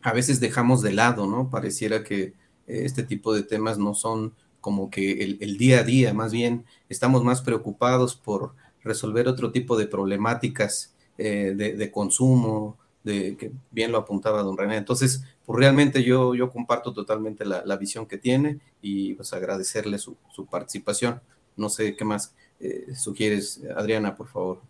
a 0.00 0.12
veces 0.12 0.40
dejamos 0.40 0.82
de 0.82 0.92
lado, 0.92 1.26
¿no? 1.26 1.48
Pareciera 1.50 2.02
que 2.02 2.34
este 2.66 3.04
tipo 3.04 3.32
de 3.34 3.44
temas 3.44 3.78
no 3.78 3.94
son 3.94 4.34
como 4.60 4.90
que 4.90 5.22
el, 5.22 5.38
el, 5.40 5.58
día 5.58 5.80
a 5.80 5.84
día, 5.84 6.14
más 6.14 6.32
bien 6.32 6.64
estamos 6.88 7.24
más 7.24 7.42
preocupados 7.42 8.16
por 8.16 8.54
resolver 8.84 9.28
otro 9.28 9.52
tipo 9.52 9.76
de 9.76 9.86
problemáticas 9.86 10.94
eh, 11.18 11.52
de, 11.54 11.90
consumo, 11.90 12.78
de 13.04 13.36
que 13.36 13.52
bien 13.70 13.92
lo 13.92 13.98
apuntaba 13.98 14.42
don 14.42 14.56
René. 14.56 14.76
Entonces, 14.76 15.24
pues 15.44 15.58
realmente 15.58 16.02
yo, 16.02 16.34
yo 16.34 16.50
comparto 16.50 16.92
totalmente 16.92 17.44
la, 17.44 17.62
la 17.64 17.76
visión 17.76 18.06
que 18.06 18.18
tiene 18.18 18.60
y 18.80 19.14
pues 19.14 19.32
agradecerle 19.32 19.98
su, 19.98 20.16
su 20.34 20.46
participación. 20.46 21.20
No 21.56 21.68
sé 21.68 21.96
qué 21.96 22.04
más 22.04 22.34
eh, 22.60 22.94
sugieres, 22.94 23.60
Adriana, 23.76 24.16
por 24.16 24.28
favor? 24.28 24.60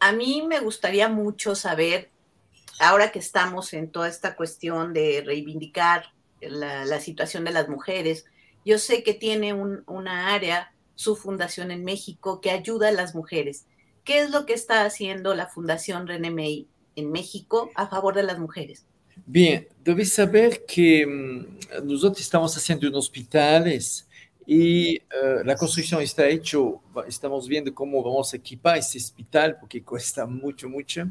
A 0.00 0.12
mí 0.12 0.44
me 0.46 0.60
gustaría 0.60 1.08
mucho 1.08 1.54
saber, 1.54 2.10
ahora 2.80 3.12
que 3.12 3.18
estamos 3.18 3.72
en 3.72 3.90
toda 3.90 4.08
esta 4.08 4.36
cuestión 4.36 4.92
de 4.92 5.22
reivindicar 5.24 6.12
la, 6.40 6.84
la 6.84 7.00
situación 7.00 7.44
de 7.44 7.52
las 7.52 7.68
mujeres, 7.68 8.24
yo 8.64 8.78
sé 8.78 9.02
que 9.02 9.14
tiene 9.14 9.52
un, 9.52 9.84
una 9.86 10.34
área, 10.34 10.72
su 10.96 11.14
fundación 11.14 11.70
en 11.70 11.84
México, 11.84 12.40
que 12.40 12.50
ayuda 12.50 12.88
a 12.88 12.92
las 12.92 13.14
mujeres. 13.14 13.66
¿Qué 14.02 14.20
es 14.22 14.30
lo 14.30 14.44
que 14.46 14.54
está 14.54 14.84
haciendo 14.84 15.34
la 15.34 15.46
Fundación 15.46 16.08
René 16.08 16.30
May 16.30 16.66
en 16.96 17.12
México 17.12 17.70
a 17.76 17.86
favor 17.86 18.14
de 18.16 18.24
las 18.24 18.40
mujeres? 18.40 18.84
Bien, 19.24 19.68
debes 19.84 20.12
saber 20.12 20.64
que 20.66 21.06
um, 21.06 21.46
nosotros 21.86 22.20
estamos 22.20 22.56
haciendo 22.56 22.86
en 22.86 22.94
hospitales 22.94 24.06
Y 24.46 24.98
uh, 24.98 25.44
la 25.44 25.56
construcción 25.56 26.00
está 26.02 26.28
hecha, 26.28 26.58
estamos 27.08 27.48
viendo 27.48 27.74
cómo 27.74 28.02
vamos 28.02 28.32
a 28.32 28.36
equipar 28.36 28.78
este 28.78 28.98
hospital 28.98 29.56
porque 29.58 29.82
cuesta 29.82 30.24
mucho, 30.24 30.68
mucho. 30.68 31.08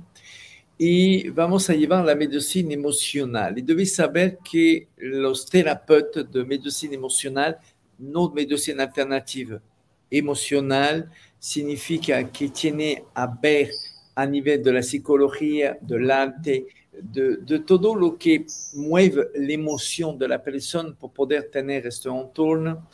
Y 0.77 1.29
vamos 1.29 1.69
a 1.69 1.73
llevar 1.73 2.05
la 2.05 2.15
medicina 2.15 2.73
emocional. 2.73 3.57
Y 3.57 3.61
debes 3.61 3.95
saber 3.95 4.39
que 4.43 4.87
los 4.97 5.45
terapeutas 5.49 6.31
de 6.31 6.45
medicina 6.45 6.95
emocional, 6.95 7.57
no 7.97 8.29
medicina 8.31 8.83
alternativa, 8.83 9.61
emocional 10.09 11.11
significa 11.39 12.31
que 12.31 12.49
tiene 12.49 13.03
a 13.13 13.27
ver 13.27 13.69
a 14.15 14.25
nivel 14.25 14.63
de 14.63 14.73
la 14.73 14.81
psicología, 14.83 15.77
del 15.81 16.09
arte, 16.09 16.67
de, 16.91 17.37
de, 17.37 17.59
todo 17.59 17.93
lo 17.93 18.17
que 18.17 18.45
mueve 18.73 19.27
la 19.35 19.53
emoción 19.53 20.17
de 20.17 20.27
la 20.27 20.41
persona 20.41 20.95
pour 20.97 21.11
poder 21.11 21.49
tener 21.51 21.85
este 21.85 22.09
entorno. 22.09 22.87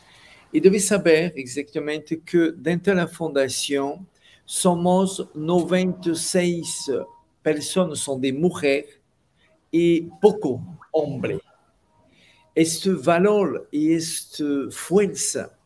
Y 0.51 0.59
debes 0.59 0.87
saber 0.87 1.33
exactamente 1.35 2.19
que 2.21 2.51
dentro 2.55 2.93
de 2.93 3.01
la 3.01 3.07
fundación 3.07 4.07
somos 4.43 5.29
96 5.33 6.91
personas, 7.41 7.99
son 7.99 8.19
de 8.19 8.33
mujer 8.33 8.85
y 9.71 10.01
poco 10.21 10.61
hombre. 10.91 11.39
Este 12.53 12.89
valor 12.89 13.69
y 13.71 13.93
esta 13.93 14.43
fuerza 14.71 15.57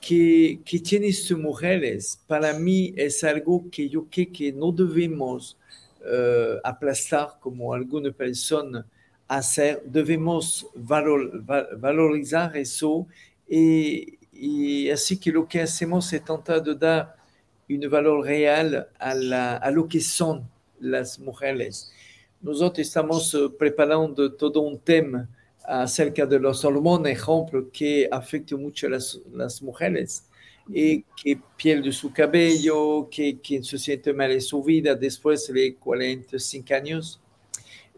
que, 0.00 0.60
que 0.64 0.78
tienen 0.78 1.10
estas 1.10 1.38
mujeres, 1.38 2.20
para 2.26 2.58
mí 2.58 2.94
es 2.96 3.24
algo 3.24 3.64
que 3.70 3.88
yo 3.88 4.06
creo 4.10 4.28
que 4.32 4.52
no 4.52 4.72
debemos 4.72 5.56
uh, 6.00 6.58
aplastar 6.62 7.38
como 7.40 7.72
alguna 7.72 8.10
persona 8.12 8.86
hacer, 9.28 9.82
debemos 9.84 10.66
valor, 10.74 11.42
valorizar 11.78 12.56
eso. 12.56 13.06
Y, 13.48 14.18
y, 14.32 14.90
así 14.90 15.18
que 15.18 15.30
lo 15.30 15.46
que 15.48 15.60
hacemos 15.60 16.12
es 16.12 16.24
tratar 16.24 16.62
de 16.62 16.74
dar 16.74 17.16
un 17.68 17.90
valor 17.90 18.24
real 18.24 18.88
a, 18.98 19.14
la, 19.14 19.56
a 19.56 19.70
lo 19.70 19.88
que 19.88 20.00
son 20.00 20.48
las 20.78 21.18
mujeres. 21.18 21.92
Nosotros 22.40 22.86
estamos 22.86 23.32
uh, 23.34 23.56
preparando 23.56 24.32
todo 24.32 24.60
un 24.60 24.78
tema 24.78 25.28
acerca 25.66 26.26
de 26.26 26.38
los 26.38 26.64
hormonas, 26.64 27.18
que 27.72 28.08
afectan 28.10 28.62
mucho 28.62 28.86
a 28.86 28.90
las, 28.90 29.20
las 29.32 29.62
mujeres 29.62 30.24
y 30.68 31.04
que 31.22 31.38
pierde 31.56 31.92
su 31.92 32.12
cabello, 32.12 33.08
que, 33.10 33.38
que 33.40 33.62
se 33.62 33.78
siente 33.78 34.12
mal 34.12 34.32
en 34.32 34.40
su 34.40 34.62
vida 34.62 34.94
después 34.94 35.46
de 35.52 35.74
45 35.76 36.74
años. 36.74 37.20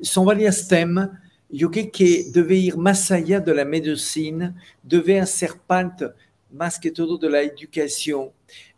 Son 0.00 0.24
varios 0.26 0.66
temas. 0.68 1.10
Yo 1.48 1.70
creo 1.70 1.90
que 1.90 2.26
debe 2.30 2.56
ir 2.56 2.76
más 2.76 3.10
allá 3.10 3.40
de 3.40 3.54
la 3.54 3.64
medicina, 3.64 4.54
debe 4.82 5.18
hacer 5.18 5.52
parte 5.66 6.06
más 6.50 6.78
que 6.78 6.90
todo 6.90 7.16
de 7.18 7.30
la 7.30 7.40
educación. 7.40 8.30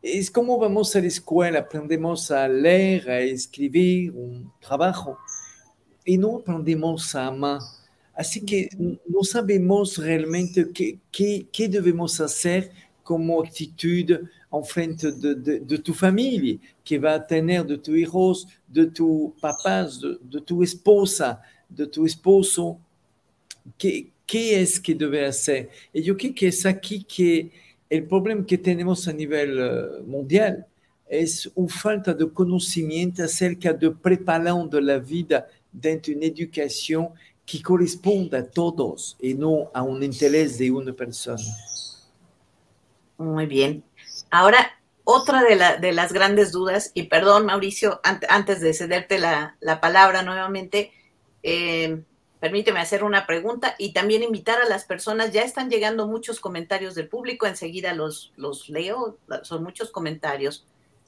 Es 0.02 0.30
como 0.30 0.59
vamos 0.59 0.94
a 0.94 1.00
la 1.00 1.06
escuela, 1.06 1.61
aprendemos 1.61 2.30
a 2.30 2.49
leer, 2.49 3.11
a 3.11 3.20
escribir, 3.20 4.12
un 4.12 4.52
trabajo, 4.61 5.18
y 6.04 6.16
no 6.16 6.38
aprendemos 6.38 7.14
a 7.14 7.26
amar. 7.26 7.61
Así 8.20 8.44
que 8.44 8.68
no 9.09 9.24
sabemos 9.24 9.96
realmente 9.96 10.68
qué, 10.74 10.98
qué, 11.11 11.46
qué 11.50 11.66
debemos 11.70 12.20
hacer 12.20 12.70
como 13.02 13.42
actitud 13.42 14.11
en 14.52 14.64
frente 14.66 15.11
de, 15.12 15.35
de, 15.37 15.61
de, 15.61 15.78
tu 15.78 15.94
familia, 15.94 16.59
que 16.85 16.98
va 16.98 17.14
a 17.14 17.26
tener 17.26 17.64
de 17.64 17.78
tus 17.78 17.96
hijos, 17.96 18.46
de 18.68 18.88
tus 18.88 19.33
papás, 19.40 20.02
de, 20.02 20.18
de, 20.20 20.40
tu 20.42 20.62
esposa, 20.62 21.40
de 21.66 21.87
tu 21.87 22.04
esposo. 22.04 22.78
¿Qué, 23.78 24.11
¿Qué 24.26 24.61
es 24.61 24.78
que 24.78 24.94
debe 24.94 25.24
hacer? 25.24 25.70
Y 25.90 26.02
yo 26.02 26.14
creo 26.14 26.35
que 26.35 26.48
es 26.48 26.66
aquí 26.66 27.02
que 27.04 27.50
el 27.88 28.04
problema 28.04 28.44
que 28.44 28.59
tenemos 28.59 29.09
a 29.09 29.14
nivel 29.14 29.59
uh, 29.59 30.04
mundial 30.06 30.66
es 31.09 31.50
una 31.54 31.68
falta 31.68 32.12
de 32.12 32.30
conocimiento 32.30 33.24
acerca 33.24 33.72
de 33.72 33.90
preparando 33.90 34.78
la 34.78 34.98
vida 34.98 35.46
dentro 35.72 36.12
de 36.12 36.18
una 36.18 36.26
educación 36.26 37.09
que 37.51 37.63
corresponda 37.63 38.39
a 38.39 38.45
todos 38.45 39.17
y 39.19 39.35
no 39.35 39.71
a 39.75 39.83
un 39.83 40.03
interés 40.03 40.59
de 40.59 40.71
una 40.71 40.93
persona. 40.93 41.43
Muy 43.19 43.47
bien. 43.47 43.83
Ahora, 44.31 44.79
otra 45.05 45.43
de, 45.43 45.57
la, 45.57 45.77
de 45.77 45.93
las 45.93 46.13
grandes 46.13 46.53
dudas, 46.53 46.93
y 46.95 47.05
perdón, 47.05 47.47
Mauricio, 47.47 48.01
an 48.05 48.21
antes 48.29 48.61
de 48.61 48.73
cederte 48.73 49.19
la, 49.19 49.57
la 49.61 49.81
palabra 49.81 50.23
nuevamente, 50.23 50.93
eh, 51.43 52.03
permíteme 52.39 52.79
hacer 52.79 53.03
una 53.03 53.27
pregunta 53.27 53.75
y 53.79 53.93
también 53.93 54.23
invitar 54.23 54.61
a 54.61 54.69
las 54.69 54.85
personas. 54.85 55.33
Ya 55.33 55.43
están 55.43 55.71
llegando 55.71 56.07
muchos 56.07 56.39
comentarios 56.39 56.95
del 56.95 57.09
público, 57.09 57.47
enseguida 57.47 57.95
los, 57.95 58.33
leo, 58.69 59.19
son 59.43 59.65
muchos 59.65 59.91
comentarios 59.91 60.67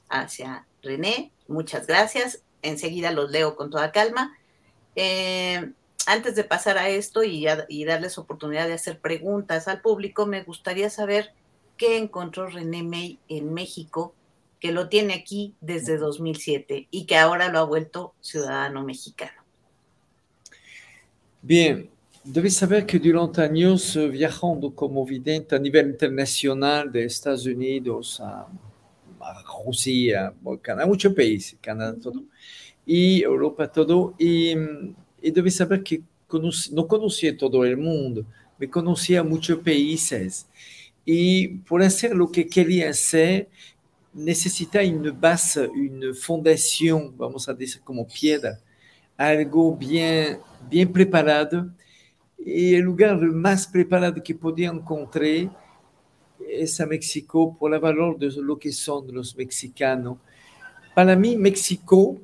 hacia 0.09 0.67
René, 0.83 1.31
muchas 1.47 1.87
gracias, 1.87 2.43
enseguida 2.63 3.13
los 3.13 3.31
leo 3.31 3.55
con 3.55 3.71
toda 3.71 3.93
calma. 3.93 4.37
Eh, 4.97 5.73
antes 6.07 6.35
de 6.35 6.45
pasar 6.45 6.79
a 6.79 6.88
esto 6.88 7.23
y, 7.23 7.47
a, 7.47 7.67
y 7.69 7.85
darles 7.85 8.19
oportunidad 8.19 8.67
de 8.67 8.75
hacer 8.75 9.01
preguntas 9.01 9.69
al 9.69 9.81
público, 9.81 10.27
me 10.27 10.43
gustaría 10.43 10.91
saber 10.91 11.33
qué 11.77 11.99
encontró 11.99 12.49
René 12.49 12.83
May 12.83 13.19
en 13.29 13.53
México, 13.53 14.15
que 14.61 14.73
lo 14.73 14.88
tiene 14.88 15.15
aquí 15.15 15.55
desde 15.61 15.97
2007 15.97 16.88
y 16.91 17.05
que 17.07 17.17
ahora 17.17 17.49
lo 17.49 17.59
ha 17.59 17.65
vuelto 17.65 18.15
ciudadano 18.21 18.85
mexicano. 18.85 19.43
Bien, 21.41 21.91
debes 22.23 22.57
saber 22.57 22.87
que 22.87 22.99
durante 22.99 23.43
años 23.43 23.97
eh, 23.97 24.07
viajando 24.09 24.73
como 24.75 25.05
vidente 25.05 25.57
a 25.57 25.59
nivel 25.59 25.88
internacional 25.88 26.93
de 26.93 27.05
Estados 27.05 27.47
Unidos 27.47 28.21
a, 28.21 28.47
a 29.21 29.43
Rusia, 29.65 30.33
a 30.45 30.87
muchos 30.87 31.12
países, 31.15 31.59
Canadá, 31.61 31.97
todo, 32.01 32.23
y 32.87 33.23
Europa, 33.23 33.67
todo, 33.71 34.15
y, 34.19 34.55
y 35.23 35.31
debes 35.31 35.57
saber 35.57 35.83
que 35.83 36.03
conocí, 36.27 36.75
no 36.75 36.87
conocía 36.87 37.37
todo 37.37 37.65
el 37.65 37.77
mundo, 37.77 38.25
me 38.59 38.69
conocía 38.69 39.23
muchos 39.23 39.59
países. 39.61 40.47
Y 41.05 41.49
por 41.49 41.83
hacer 41.83 42.15
lo 42.15 42.31
que 42.31 42.47
quería 42.47 42.91
hacer, 42.91 43.49
necesita 44.13 44.81
una 44.83 45.11
base, 45.13 45.69
una 45.69 46.15
fundación, 46.15 47.17
vamos 47.17 47.49
a 47.49 47.55
decir 47.55 47.81
como 47.83 48.07
piedra, 48.07 48.59
algo 49.17 49.77
bien, 49.77 50.39
bien 50.69 50.93
preparado. 50.93 51.71
Y 52.39 52.75
el 52.75 52.83
lugar 52.83 53.21
más 53.21 53.67
preparado 53.67 54.23
que 54.23 54.35
podía 54.35 54.71
encontrar 54.71 55.51
es 56.49 56.81
a 56.81 56.87
México 56.87 57.57
por 57.59 57.73
el 57.73 57.81
valor 57.81 58.19
de 58.19 58.31
lo 58.43 58.59
que 58.59 58.73
son 58.73 59.13
los 59.15 59.37
mexicanos. 59.37 60.19
Para 60.95 61.17
mí, 61.17 61.37
México 61.37 62.21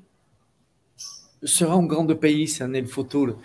será 1.42 1.74
un 1.74 1.88
gran 1.88 2.06
país 2.18 2.60
en 2.60 2.74
el 2.76 2.86
futuro. 2.86 3.38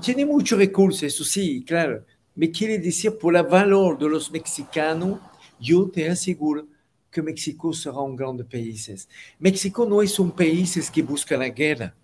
Tiene 0.00 0.24
muchos 0.24 0.58
recursos, 0.58 1.02
eso 1.02 1.24
sí, 1.24 1.64
claro, 1.64 2.04
me 2.34 2.50
quiere 2.50 2.78
decir 2.78 3.16
por 3.18 3.36
el 3.36 3.42
valor 3.44 3.98
de 3.98 4.08
los 4.08 4.30
mexicanos, 4.30 5.18
yo 5.58 5.88
te 5.90 6.08
aseguro 6.08 6.66
que 7.10 7.22
México 7.22 7.72
será 7.72 7.98
un 7.98 8.16
gran 8.16 8.36
país. 8.38 9.08
México 9.38 9.86
no 9.86 10.00
es 10.00 10.18
un 10.18 10.30
país 10.30 10.90
que 10.90 11.02
busca 11.02 11.36
la 11.36 11.48
guerra, 11.48 11.94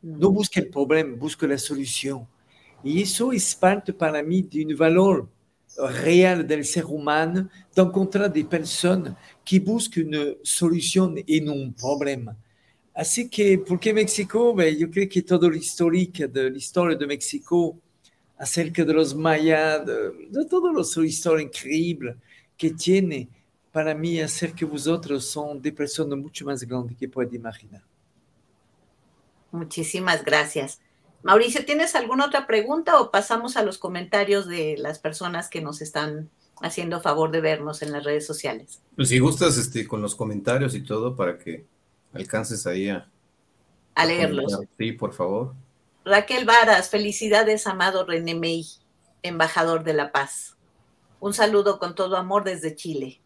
no 0.00 0.30
busca 0.30 0.60
el 0.60 0.68
problema, 0.68 1.16
busca 1.16 1.46
la 1.46 1.58
solución. 1.58 2.26
Y 2.84 3.02
eso 3.02 3.32
es 3.32 3.54
parte 3.54 3.92
para 3.92 4.22
mí 4.22 4.42
de 4.42 4.64
un 4.64 4.76
valor 4.76 5.28
real 6.02 6.46
del 6.46 6.64
ser 6.64 6.84
humano, 6.86 7.48
de 7.74 7.82
encontrar 7.82 8.32
de 8.32 8.44
personas 8.44 9.16
que 9.44 9.60
buscan 9.60 10.06
una 10.08 10.24
solución 10.42 11.16
en 11.26 11.48
un 11.48 11.74
problema. 11.74 12.36
Así 12.98 13.28
que, 13.28 13.58
¿por 13.58 13.78
qué 13.78 13.94
México? 13.94 14.60
Yo 14.60 14.90
creo 14.90 15.08
que 15.08 15.22
todo 15.22 15.48
lo 15.48 15.54
histórico 15.54 16.26
de 16.26 16.50
la 16.50 16.58
historia 16.58 16.96
de 16.96 17.06
México 17.06 17.78
acerca 18.36 18.84
de 18.84 18.92
los 18.92 19.14
mayas, 19.14 19.86
de, 19.86 20.26
de 20.28 20.44
toda 20.46 20.72
la 20.72 21.06
historia 21.06 21.44
increíble 21.44 22.16
que 22.56 22.70
tiene, 22.70 23.28
para 23.70 23.94
mí 23.94 24.20
hacer 24.20 24.52
que 24.52 24.64
vosotros 24.64 25.24
son 25.26 25.62
de 25.62 25.70
personas 25.70 26.18
mucho 26.18 26.44
más 26.44 26.64
grandes 26.64 26.96
que 26.96 27.08
puede 27.08 27.36
imaginar. 27.36 27.82
Muchísimas 29.52 30.24
gracias. 30.24 30.80
Mauricio, 31.22 31.64
¿tienes 31.64 31.94
alguna 31.94 32.26
otra 32.26 32.48
pregunta 32.48 33.00
o 33.00 33.12
pasamos 33.12 33.56
a 33.56 33.62
los 33.62 33.78
comentarios 33.78 34.48
de 34.48 34.74
las 34.76 34.98
personas 34.98 35.48
que 35.48 35.60
nos 35.60 35.82
están 35.82 36.30
haciendo 36.60 37.00
favor 37.00 37.30
de 37.30 37.42
vernos 37.42 37.80
en 37.82 37.92
las 37.92 38.02
redes 38.02 38.26
sociales? 38.26 38.80
Pues 38.96 39.08
si 39.10 39.20
gustas, 39.20 39.56
este, 39.56 39.86
con 39.86 40.02
los 40.02 40.16
comentarios 40.16 40.74
y 40.74 40.82
todo 40.82 41.14
para 41.14 41.38
que 41.38 41.64
alcances 42.12 42.66
ahí 42.66 42.88
a, 42.88 43.08
a 43.94 44.04
leerlos. 44.06 44.54
A 44.54 44.60
sí, 44.76 44.92
por 44.92 45.12
favor. 45.12 45.54
Raquel 46.04 46.44
Varas, 46.44 46.88
felicidades, 46.88 47.66
amado 47.66 48.06
René 48.06 48.34
May, 48.34 48.66
embajador 49.22 49.84
de 49.84 49.94
la 49.94 50.12
paz. 50.12 50.56
Un 51.20 51.34
saludo 51.34 51.78
con 51.78 51.94
todo 51.94 52.16
amor 52.16 52.44
desde 52.44 52.74
Chile. 52.74 53.20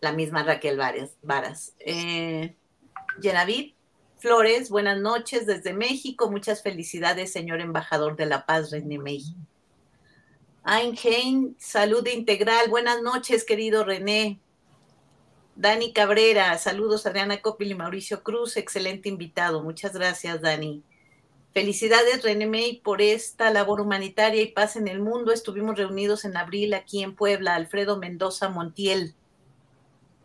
La 0.00 0.12
misma 0.12 0.42
Raquel 0.42 0.76
Varas. 0.76 1.16
Varas. 1.22 1.74
Eh, 1.80 2.54
Genavid 3.20 3.72
Flores, 4.18 4.70
buenas 4.70 4.98
noches 4.98 5.46
desde 5.46 5.72
México. 5.72 6.30
Muchas 6.30 6.62
felicidades, 6.62 7.32
señor 7.32 7.60
embajador 7.60 8.16
de 8.16 8.26
la 8.26 8.46
paz, 8.46 8.70
René 8.70 8.98
May. 8.98 9.22
Einheim, 10.64 11.54
salud 11.58 12.06
integral. 12.06 12.68
Buenas 12.68 13.02
noches, 13.02 13.44
querido 13.44 13.84
René. 13.84 14.40
Dani 15.56 15.94
Cabrera, 15.94 16.58
saludos 16.58 17.06
Adriana 17.06 17.40
Copil 17.40 17.70
y 17.70 17.74
Mauricio 17.74 18.22
Cruz, 18.22 18.58
excelente 18.58 19.08
invitado. 19.08 19.62
Muchas 19.62 19.94
gracias, 19.94 20.42
Dani. 20.42 20.82
Felicidades, 21.54 22.22
René 22.22 22.46
May, 22.46 22.82
por 22.84 23.00
esta 23.00 23.50
labor 23.50 23.80
humanitaria 23.80 24.42
y 24.42 24.52
paz 24.52 24.76
en 24.76 24.86
el 24.86 25.00
mundo. 25.00 25.32
Estuvimos 25.32 25.78
reunidos 25.78 26.26
en 26.26 26.36
abril 26.36 26.74
aquí 26.74 27.02
en 27.02 27.14
Puebla. 27.16 27.54
Alfredo 27.54 27.96
Mendoza 27.96 28.50
Montiel. 28.50 29.14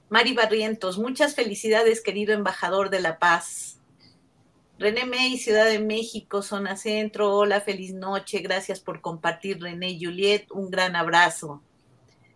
Mari 0.09 0.33
Barrientos, 0.33 0.97
muchas 0.97 1.33
felicidades, 1.33 2.01
querido 2.01 2.33
embajador 2.33 2.89
de 2.89 2.99
la 2.99 3.17
paz. 3.17 3.79
René 4.77 5.05
May, 5.05 5.37
Ciudad 5.37 5.67
de 5.67 5.79
México, 5.79 6.41
Zona 6.41 6.75
Centro. 6.75 7.33
Hola, 7.37 7.61
feliz 7.61 7.93
noche. 7.93 8.39
Gracias 8.39 8.81
por 8.81 8.99
compartir, 8.99 9.61
René 9.61 9.91
y 9.91 10.03
Juliet. 10.03 10.51
Un 10.51 10.69
gran 10.69 10.97
abrazo. 10.97 11.61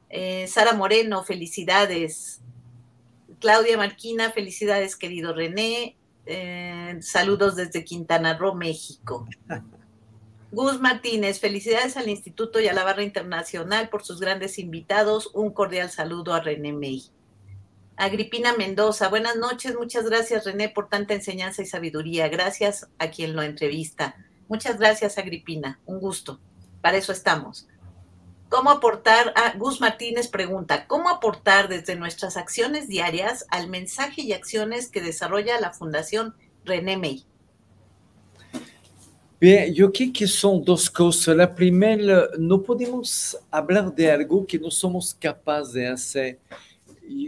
Eh, 0.10 0.48
Sara 0.48 0.72
Moreno, 0.72 1.26
felicidades. 1.26 2.42
Claudia 3.40 3.78
Marquina, 3.78 4.32
felicidades, 4.32 4.96
querido 4.96 5.34
René. 5.34 5.96
Eh, 6.26 6.98
saludos 7.02 7.56
desde 7.56 7.84
Quintana 7.84 8.38
Roo, 8.38 8.56
México. 8.56 9.28
Gus 10.52 10.80
Martínez, 10.80 11.40
felicidades 11.40 11.98
al 11.98 12.08
Instituto 12.08 12.60
y 12.62 12.68
a 12.68 12.74
la 12.74 12.84
Barra 12.84 13.04
Internacional 13.04 13.90
por 13.90 14.04
sus 14.04 14.20
grandes 14.20 14.58
invitados. 14.58 15.30
Un 15.34 15.52
cordial 15.52 15.90
saludo 15.90 16.34
a 16.34 16.40
René 16.40 16.72
May. 16.72 17.04
Agripina 17.98 18.56
Mendoza, 18.56 19.10
buenas 19.10 19.36
noches. 19.36 19.76
Muchas 19.76 20.06
gracias, 20.06 20.46
René, 20.46 20.70
por 20.70 20.88
tanta 20.88 21.14
enseñanza 21.14 21.62
y 21.62 21.66
sabiduría. 21.66 22.30
Gracias 22.30 22.88
a 23.00 23.10
quien 23.10 23.36
lo 23.36 23.42
entrevista. 23.42 24.16
Muchas 24.48 24.78
gracias, 24.80 25.18
Agripina. 25.18 25.80
Un 25.86 26.00
gusto. 26.00 26.40
Para 26.82 26.98
eso 26.98 27.12
estamos. 27.12 27.68
¿Cómo 28.56 28.70
aportar? 28.70 29.34
Ah, 29.36 29.54
Gus 29.58 29.82
Martínez 29.82 30.30
pregunta, 30.30 30.88
¿cómo 30.88 31.10
aportar 31.10 31.68
desde 31.68 31.98
nuestras 31.98 32.38
acciones 32.38 32.88
diarias 32.88 33.46
al 33.50 33.68
mensaje 33.68 34.22
y 34.22 34.32
acciones 34.32 34.90
que 34.90 35.02
desarrolla 35.02 35.60
la 35.60 35.74
Fundación 35.74 36.34
René 36.64 36.96
May? 36.96 37.26
Bien, 39.42 39.74
yo 39.74 39.92
creo 39.92 40.14
que 40.14 40.26
son 40.26 40.64
dos 40.64 40.90
cosas. 40.90 41.36
La 41.36 41.54
primera, 41.54 42.30
no 42.40 42.62
podemos 42.64 43.38
hablar 43.52 43.94
de 43.94 44.10
algo 44.10 44.48
que 44.48 44.58
no 44.58 44.72
somos 44.72 45.14
capaces 45.14 45.74
de 45.74 45.88
hacer. 45.90 46.40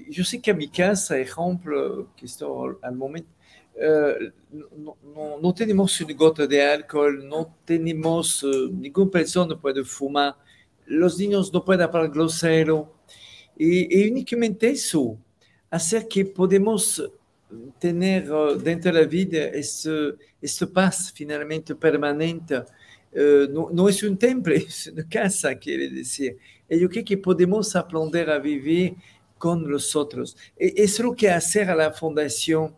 Yo 0.10 0.24
sé 0.24 0.40
que 0.42 0.52
a 0.52 0.54
mi 0.54 0.70
casa, 0.70 1.18
ejemplo, 1.18 2.08
que 2.16 2.26
estoy 2.26 2.78
al 2.82 2.96
momento, 2.96 3.30
uh, 3.76 4.56
no, 4.78 4.96
no, 5.04 5.40
no, 5.42 5.54
tenemos 5.54 6.00
una 6.00 6.14
gota 6.14 6.48
de 6.48 6.64
alcohol, 6.64 7.28
no 7.28 7.54
tenemos, 7.66 8.44
uh, 8.44 8.70
ninguna 8.72 9.12
persona 9.12 9.60
puede 9.60 9.84
fumar 9.84 10.47
los 10.88 11.18
niños 11.18 11.54
no 11.54 11.64
pueden 11.64 11.82
hablar 11.82 12.10
grosero. 12.10 12.94
Y, 13.58 14.02
y, 14.02 14.10
únicamente 14.10 14.70
eso, 14.70 15.18
hacer 15.70 16.08
que 16.08 16.26
podemos 16.26 17.04
tener 17.80 18.32
uh, 18.32 18.56
dentro 18.56 18.92
de 18.92 19.02
la 19.02 19.08
vida 19.08 19.46
este, 19.46 20.16
este 20.42 20.68
paz 20.68 21.12
finalmente 21.14 21.76
permanente. 21.76 22.64
Uh, 23.14 23.72
no, 23.72 23.90
es 23.90 24.04
un 24.04 24.18
templo, 24.18 24.54
es 24.56 24.88
una 24.88 25.08
casa, 25.08 25.56
quiere 25.56 25.90
decir. 25.90 26.38
Y 26.70 26.80
yo 26.80 26.90
creo 26.90 27.06
que 27.06 27.18
podemos 27.18 27.76
aprender 27.76 28.30
a 28.30 28.40
vivir 28.40 28.96
con 29.38 29.70
los 29.70 29.96
otros. 29.96 30.36
Y 30.60 30.82
es 30.82 31.00
lo 31.00 31.16
que 31.16 31.30
hacer 31.30 31.70
a 31.70 31.76
la 31.76 31.94
fundación. 31.94 32.76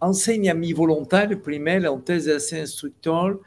Enseña 0.00 0.52
a 0.52 0.54
mi 0.54 0.72
voluntario 0.72 1.40
primero, 1.40 1.94
antes 1.94 2.24
de 2.24 2.40
ser 2.40 2.60
instructor, 2.60 3.40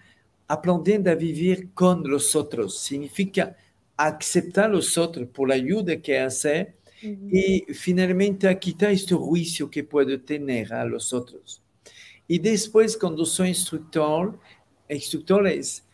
aprendiendo 0.47 1.09
a 1.11 1.15
vivir 1.15 1.71
con 1.73 2.03
los 2.07 2.35
otros. 2.35 2.79
Significa 2.79 3.57
aceptar 3.97 4.65
a 4.65 4.69
los 4.69 4.97
otros 4.97 5.27
por 5.27 5.49
la 5.49 5.55
ayuda 5.55 6.01
que 6.01 6.19
hace 6.19 6.75
y 7.01 7.65
finalmente 7.73 8.47
a 8.47 8.59
quitar 8.59 8.91
este 8.91 9.15
juicio 9.15 9.69
que 9.69 9.83
puede 9.83 10.17
tener 10.17 10.73
a 10.73 10.85
los 10.85 11.13
otros. 11.13 11.61
Y 12.27 12.39
después, 12.39 12.97
cuando 12.97 13.25
soy 13.25 13.49
instructor, 13.49 14.39
instructores, 14.89 15.85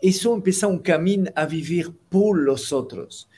eso 0.00 0.34
empieza 0.34 0.66
un 0.66 0.80
camino 0.80 1.30
a 1.36 1.46
vivir 1.46 1.92
por 2.08 2.38
los 2.38 2.72
otros. 2.72 3.28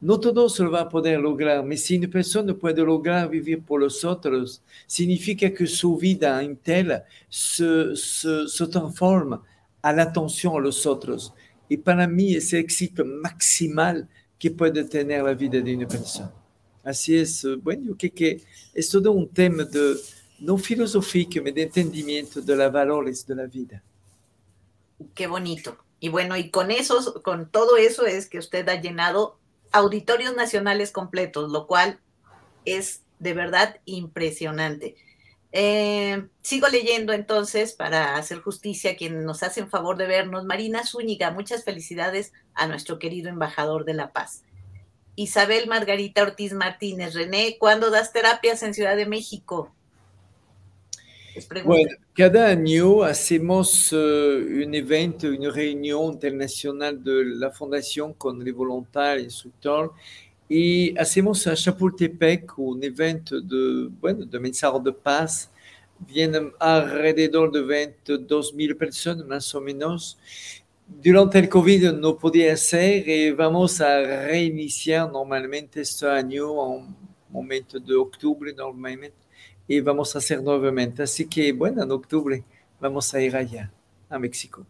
No 0.00 0.18
todo 0.20 0.48
se 0.48 0.62
lo 0.62 0.70
va 0.70 0.82
a 0.82 0.88
poder 0.88 1.20
lograr, 1.20 1.62
pero 1.62 1.76
si 1.76 1.96
una 1.98 2.08
persona 2.08 2.54
puede 2.54 2.82
lograr 2.82 3.28
vivir 3.28 3.62
por 3.62 3.80
los 3.80 4.04
otros, 4.04 4.62
significa 4.86 5.52
que 5.52 5.66
su 5.66 5.96
vida 5.96 6.42
entera 6.42 7.04
se, 7.28 7.94
se, 7.96 8.48
se 8.48 8.66
transforma 8.68 9.42
a 9.82 9.92
la 9.92 10.04
atención 10.04 10.56
a 10.56 10.60
los 10.60 10.86
otros. 10.86 11.34
Y 11.68 11.76
para 11.76 12.06
mí 12.06 12.34
es 12.34 12.52
el 12.52 12.60
éxito 12.60 13.04
maximal 13.04 14.08
que 14.38 14.50
puede 14.50 14.84
tener 14.84 15.22
la 15.22 15.34
vida 15.34 15.60
de 15.60 15.76
una 15.76 15.88
persona. 15.88 16.32
Así 16.82 17.16
es, 17.16 17.46
bueno, 17.62 17.84
yo 17.86 17.96
creo 17.96 18.12
que 18.14 18.42
es 18.74 18.88
todo 18.90 19.12
un 19.12 19.28
tema 19.28 19.64
de, 19.64 19.96
no 20.40 20.58
filosófico, 20.58 21.40
pero 21.42 21.54
de 21.54 21.62
entendimiento 21.62 22.40
de 22.40 22.56
los 22.56 22.72
valores 22.72 23.26
de 23.26 23.34
la 23.34 23.46
vida. 23.46 23.82
Qué 25.14 25.26
bonito. 25.26 25.78
Y 26.00 26.10
bueno, 26.10 26.36
y 26.36 26.50
con 26.50 26.70
eso, 26.70 27.22
con 27.22 27.48
todo 27.50 27.78
eso 27.78 28.04
es 28.04 28.28
que 28.28 28.38
usted 28.38 28.68
ha 28.68 28.80
llenado 28.80 29.38
auditorios 29.72 30.36
nacionales 30.36 30.92
completos, 30.92 31.50
lo 31.50 31.66
cual 31.66 31.98
es 32.64 33.02
de 33.18 33.32
verdad 33.32 33.80
impresionante. 33.86 34.96
Eh, 35.56 36.26
sigo 36.42 36.66
leyendo 36.66 37.12
entonces 37.12 37.74
para 37.74 38.16
hacer 38.16 38.40
justicia 38.40 38.90
a 38.90 38.96
quienes 38.96 39.22
nos 39.22 39.44
hacen 39.44 39.70
favor 39.70 39.96
de 39.96 40.08
vernos. 40.08 40.44
Marina 40.44 40.84
Zúñiga, 40.84 41.30
muchas 41.30 41.62
felicidades 41.62 42.32
a 42.54 42.66
nuestro 42.66 42.98
querido 42.98 43.28
embajador 43.28 43.84
de 43.84 43.94
la 43.94 44.10
paz. 44.12 44.42
Isabel 45.14 45.68
Margarita 45.68 46.22
Ortiz 46.22 46.54
Martínez, 46.54 47.14
René, 47.14 47.56
¿cuándo 47.60 47.90
das 47.90 48.12
terapias 48.12 48.64
en 48.64 48.74
Ciudad 48.74 48.96
de 48.96 49.06
México? 49.06 49.72
Bueno, 51.64 51.90
cada 52.14 52.48
año 52.48 53.04
hacemos 53.04 53.92
uh, 53.92 53.96
un 53.96 54.74
evento, 54.74 55.28
una 55.28 55.50
reunión 55.50 56.14
internacional 56.14 57.02
de 57.02 57.24
la 57.26 57.52
fundación 57.52 58.14
con 58.14 58.42
el 58.42 58.52
voluntario, 58.52 59.24
instructor, 59.24 59.92
y 60.48 60.96
hacemos 60.98 61.46
a 61.46 61.54
Chapultepec 61.54 62.58
un 62.58 62.82
evento 62.82 63.40
de, 63.40 63.88
bueno, 64.00 64.24
de 64.24 64.38
mensaje 64.38 64.78
de 64.84 64.92
paz. 64.92 65.50
Vienen 65.98 66.52
alrededor 66.58 67.50
de 67.50 67.62
22 67.62 68.52
mil 68.52 68.76
personas 68.76 69.24
más 69.26 69.54
o 69.54 69.60
menos. 69.60 70.18
Durante 70.86 71.38
el 71.38 71.48
COVID 71.48 71.92
no 71.92 72.18
podía 72.18 72.56
ser 72.56 73.08
y 73.08 73.30
vamos 73.30 73.80
a 73.80 74.02
reiniciar 74.02 75.10
normalmente 75.10 75.80
este 75.80 76.06
año 76.06 76.60
a 76.60 76.68
un 76.68 76.94
momento 77.30 77.80
de 77.80 77.94
octubre 77.94 78.52
normalmente 78.52 79.16
y 79.66 79.80
vamos 79.80 80.14
a 80.14 80.18
hacer 80.18 80.42
nuevamente. 80.42 81.02
Así 81.02 81.26
que 81.26 81.48
en 81.48 81.90
octubre 81.90 82.44
vamos 82.78 83.14
a 83.14 83.20
ir 83.20 83.34
allá, 83.34 83.72
a 84.10 84.18
México. 84.18 84.66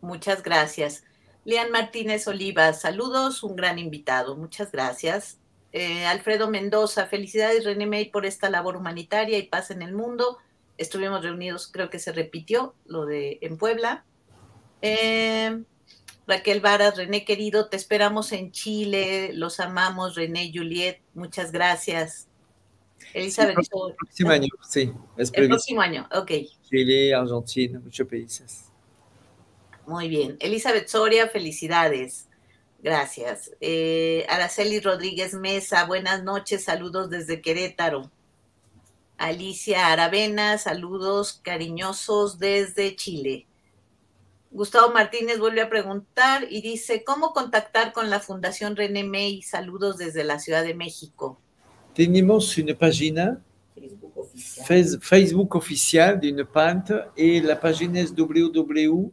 Muchas 0.00 0.42
gracias. 0.42 1.04
Lean 1.44 1.70
Martínez 1.70 2.28
Oliva, 2.28 2.72
saludos, 2.72 3.42
un 3.42 3.56
gran 3.56 3.78
invitado, 3.78 4.36
muchas 4.36 4.70
gracias. 4.70 5.38
Eh, 5.72 6.04
Alfredo 6.04 6.48
Mendoza, 6.48 7.06
felicidades 7.06 7.64
René 7.64 7.86
May 7.86 8.10
por 8.10 8.26
esta 8.26 8.50
labor 8.50 8.76
humanitaria 8.76 9.38
y 9.38 9.44
paz 9.44 9.70
en 9.70 9.82
el 9.82 9.92
mundo. 9.92 10.38
Estuvimos 10.78 11.22
reunidos, 11.22 11.68
creo 11.72 11.90
que 11.90 11.98
se 11.98 12.12
repitió 12.12 12.74
lo 12.84 13.06
de 13.06 13.38
en 13.40 13.56
Puebla. 13.56 14.04
Eh, 14.82 15.62
Raquel 16.26 16.60
Varas, 16.60 16.96
René 16.96 17.24
querido, 17.24 17.68
te 17.68 17.76
esperamos 17.76 18.32
en 18.32 18.52
Chile, 18.52 19.32
los 19.32 19.58
amamos, 19.58 20.14
René 20.14 20.52
Juliet, 20.54 21.00
muchas 21.14 21.50
gracias. 21.50 22.28
Elizabeth. 23.14 23.56
Sí, 23.60 23.70
el 23.88 23.94
próximo 23.96 24.30
año, 24.30 24.48
sí. 24.68 24.92
Es 25.16 25.32
el 25.34 25.48
próximo 25.48 25.80
año, 25.80 26.08
ok. 26.14 26.30
Chile, 26.68 27.14
Argentina, 27.14 27.80
muchos 27.80 28.06
países. 28.06 28.71
Muy 29.86 30.08
bien. 30.08 30.36
Elizabeth 30.40 30.88
Soria, 30.88 31.28
felicidades. 31.28 32.28
Gracias. 32.82 33.52
Eh, 33.60 34.26
Araceli 34.28 34.80
Rodríguez 34.80 35.34
Mesa, 35.34 35.84
buenas 35.84 36.24
noches, 36.24 36.64
saludos 36.64 37.10
desde 37.10 37.40
Querétaro. 37.40 38.10
Alicia 39.18 39.92
Aravena, 39.92 40.58
saludos 40.58 41.40
cariñosos 41.44 42.40
desde 42.40 42.96
Chile. 42.96 43.46
Gustavo 44.50 44.92
Martínez 44.92 45.38
vuelve 45.38 45.62
a 45.62 45.70
preguntar 45.70 46.46
y 46.50 46.60
dice, 46.60 47.04
¿cómo 47.04 47.32
contactar 47.32 47.92
con 47.92 48.10
la 48.10 48.18
Fundación 48.18 48.74
René 48.74 49.04
May? 49.04 49.42
Saludos 49.42 49.96
desde 49.96 50.24
la 50.24 50.40
Ciudad 50.40 50.64
de 50.64 50.74
México. 50.74 51.40
Tenemos 51.94 52.58
una 52.58 52.76
página, 52.76 53.40
Facebook 53.74 54.18
oficial, 54.18 55.00
Facebook 55.00 55.56
oficial 55.56 56.20
de 56.20 56.32
una 56.32 56.44
página 56.44 57.06
y 57.16 57.40
la 57.40 57.60
página 57.60 58.00
es 58.00 58.12
www 58.14 59.12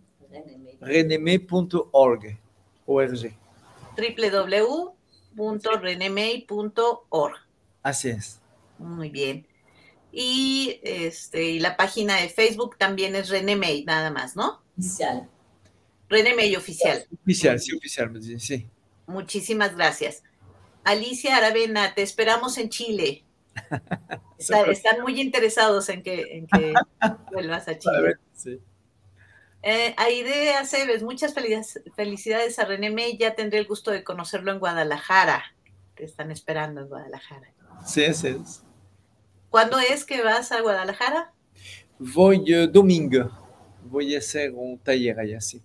renemay.org. 0.82 2.38
www.renemay.org. 6.00 7.36
Así 7.84 8.10
es. 8.10 8.40
Muy 8.78 9.10
bien. 9.10 9.46
Y, 10.12 10.80
este, 10.84 11.44
y 11.52 11.60
la 11.60 11.78
página 11.78 12.16
de 12.18 12.30
Facebook 12.30 12.78
también 12.78 13.16
es 13.16 13.30
Renemay, 13.30 13.84
nada 13.86 14.10
más, 14.10 14.36
¿no? 14.36 14.62
Oficial. 14.78 15.30
René 16.10 16.34
May 16.34 16.56
oficial. 16.56 17.06
Oficial, 17.22 17.60
sí, 17.60 17.76
oficial, 17.76 18.12
sí. 18.40 18.68
Muchísimas 19.06 19.76
gracias. 19.76 20.24
Alicia 20.84 21.38
Aravena, 21.38 21.94
te 21.94 22.02
esperamos 22.02 22.58
en 22.58 22.70
Chile. 22.70 23.24
Está- 24.40 24.64
están 24.72 25.02
muy 25.02 25.22
interesados 25.22 25.90
en 25.90 26.02
que, 26.02 26.38
en 26.38 26.48
que 26.48 26.74
vuelvas 27.32 27.68
a 27.68 27.78
Chile. 27.80 28.16
Sí. 28.34 28.60
Eh, 29.62 29.94
Aide 29.98 30.54
Aceves, 30.54 31.04
muchas 31.04 31.34
felicidades, 31.34 32.60
a 32.60 32.66
René 32.66 32.92
May. 32.92 33.18
Ya 33.18 33.36
tendré 33.36 33.60
el 33.60 33.68
gusto 33.68 33.92
de 33.92 34.04
conocerlo 34.04 34.52
en 34.52 34.60
Guadalajara. 34.60 35.44
Te 35.96 36.06
están 36.06 36.32
esperando 36.32 36.82
en 36.82 36.88
Guadalajara. 36.88 37.54
Sí, 37.86 38.06
así 38.06 38.28
es. 38.28 38.64
¿Cuándo 39.50 39.78
es 39.80 40.06
que 40.06 40.22
vas 40.24 40.52
a 40.52 40.62
Guadalajara? 40.62 41.34
Voy 41.98 42.44
eh, 42.48 42.68
domingo. 42.68 43.30
Voy 43.84 44.16
a 44.16 44.20
hacer 44.20 44.52
un 44.54 44.78
taller 44.78 45.20
allá, 45.20 45.42
sí. 45.42 45.62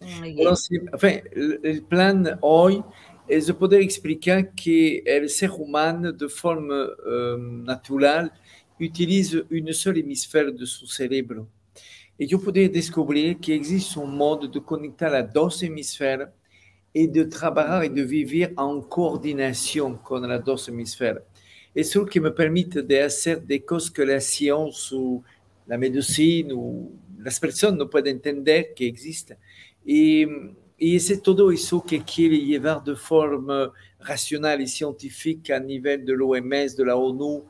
El, 0.00 1.60
el 1.62 1.82
plan 1.84 2.38
hoy 2.40 2.82
es 3.28 3.46
de 3.46 3.54
poder 3.54 3.80
explicar 3.80 4.52
que 4.52 5.02
el 5.06 5.30
ser 5.30 5.50
humano 5.50 6.12
de 6.12 6.28
forma 6.28 6.88
euh, 7.06 7.38
natural 7.38 8.32
utilise 8.80 9.44
une 9.50 9.72
seule 9.72 9.98
hémisphère 9.98 10.52
de 10.52 10.66
son 10.66 10.86
cerebro. 10.86 11.48
Et 12.18 12.26
yo 12.26 12.38
poder 12.38 12.68
descobrir 12.68 13.38
que 13.38 13.52
existe 13.52 13.98
un 13.98 14.06
modo 14.06 14.46
de 14.46 14.60
conectar 14.60 15.14
a 15.14 15.22
dos 15.22 15.62
hemisférios 15.62 16.28
et 16.94 17.08
de 17.08 17.24
trabajar 17.24 17.84
et 17.84 17.88
de 17.88 18.02
vivir 18.02 18.52
en 18.58 18.80
coordination 18.82 19.96
con 19.96 20.28
las 20.28 20.44
dos 20.44 20.68
hemisférios. 20.68 21.24
Eso 21.74 22.04
que 22.04 22.20
me 22.20 22.30
permite 22.30 22.82
de 22.82 23.00
hacer 23.00 23.40
des 23.40 23.60
cosas 23.60 23.90
que 23.90 24.02
la 24.02 24.20
science 24.20 24.92
ou 24.92 25.24
la 25.66 25.78
médecine 25.78 26.52
ou 26.52 26.92
las 27.18 27.40
personas 27.40 27.78
no 27.78 27.88
pueden 27.88 28.16
entender 28.16 28.74
que 28.74 28.86
existen. 28.86 29.38
Y, 29.84 30.26
y 30.76 30.96
es 30.96 31.22
todo 31.22 31.50
eso 31.50 31.82
que 31.82 32.02
quiere 32.02 32.36
llevar 32.38 32.84
de 32.84 32.94
forma 32.94 33.72
racional 34.00 34.60
y 34.60 34.66
científica 34.66 35.56
a 35.56 35.60
nivel 35.60 36.04
de 36.04 36.12
l'OMS, 36.12 36.76
de 36.76 36.84
la 36.84 36.96
ONU, 36.96 37.44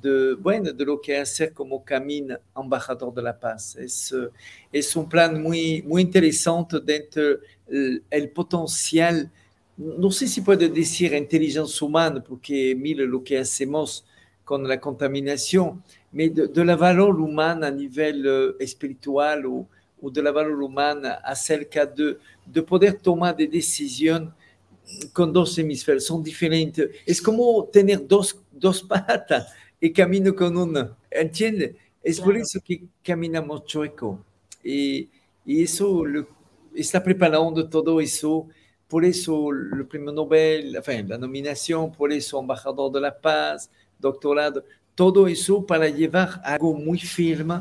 de, 0.00 0.34
bueno, 0.34 0.72
de 0.72 0.84
lo 0.84 1.00
que 1.00 1.16
hacer 1.16 1.52
como 1.52 1.84
camino 1.84 2.36
embajador 2.56 3.14
de 3.14 3.22
la 3.22 3.38
paz. 3.38 3.76
Es, 3.76 4.12
eh, 4.12 4.28
es 4.72 4.94
un 4.96 5.08
plan 5.08 5.40
muy, 5.40 5.82
muy 5.82 6.02
interesante 6.02 6.80
dentro 6.80 7.38
el, 7.68 8.02
el 8.10 8.28
potencial, 8.30 9.30
no 9.76 10.10
sé 10.10 10.26
si 10.26 10.40
puedo 10.40 10.68
decir 10.68 11.14
inteligencia 11.14 11.86
humana, 11.86 12.22
porque 12.22 12.76
lo 12.96 13.22
que 13.22 13.38
hacemos 13.38 14.04
con 14.44 14.66
la 14.68 14.78
contaminación, 14.78 15.82
mais 16.12 16.32
de, 16.34 16.64
la 16.64 16.76
valor 16.76 17.20
humana 17.20 17.68
a 17.68 17.70
nivel 17.70 18.24
eh, 18.26 18.54
espiritual 18.60 19.46
o, 19.46 19.66
o 20.00 20.10
de 20.10 20.22
la 20.22 20.30
valor 20.30 20.62
humana 20.62 21.14
acerca 21.24 21.86
de, 21.86 22.18
de 22.44 22.62
poder 22.62 22.94
tomar 23.00 23.34
des 23.34 23.50
décisions 23.50 24.30
con 25.12 25.32
dos 25.32 25.58
hemisferios, 25.58 26.04
son 26.04 26.22
diferentes. 26.22 26.90
Es 27.06 27.20
como 27.20 27.64
tener 27.64 28.06
dos, 28.06 28.38
dos 28.52 28.82
patas 28.82 29.46
y 29.86 29.92
camino 29.92 30.34
con 30.34 30.56
una, 30.56 30.96
¿entiendes? 31.10 31.76
Es 32.02 32.18
por 32.20 32.30
Claro. 32.34 32.42
eso 32.44 32.60
que 32.66 32.84
caminamos 33.02 33.64
chueco. 33.64 34.24
Y, 34.62 35.08
y 35.44 35.62
eso 35.62 36.04
lo- 36.04 36.26
está 36.74 37.02
preparando 37.02 37.68
todo 37.68 38.00
eso. 38.00 38.48
Por 38.88 39.04
eso 39.04 39.50
el 39.50 39.86
premio 39.86 40.12
Nobel, 40.12 40.76
enfin, 40.76 41.08
la 41.08 41.18
nominación, 41.18 41.92
por 41.92 42.12
eso 42.12 42.40
embajador 42.40 42.92
de 42.92 43.00
la 43.00 43.12
paz, 43.20 43.70
doctorado, 43.98 44.64
todo 44.94 45.26
eso 45.26 45.64
para 45.66 45.88
llevar 45.88 46.40
algo 46.44 46.74
muy 46.74 46.98
firme, 46.98 47.56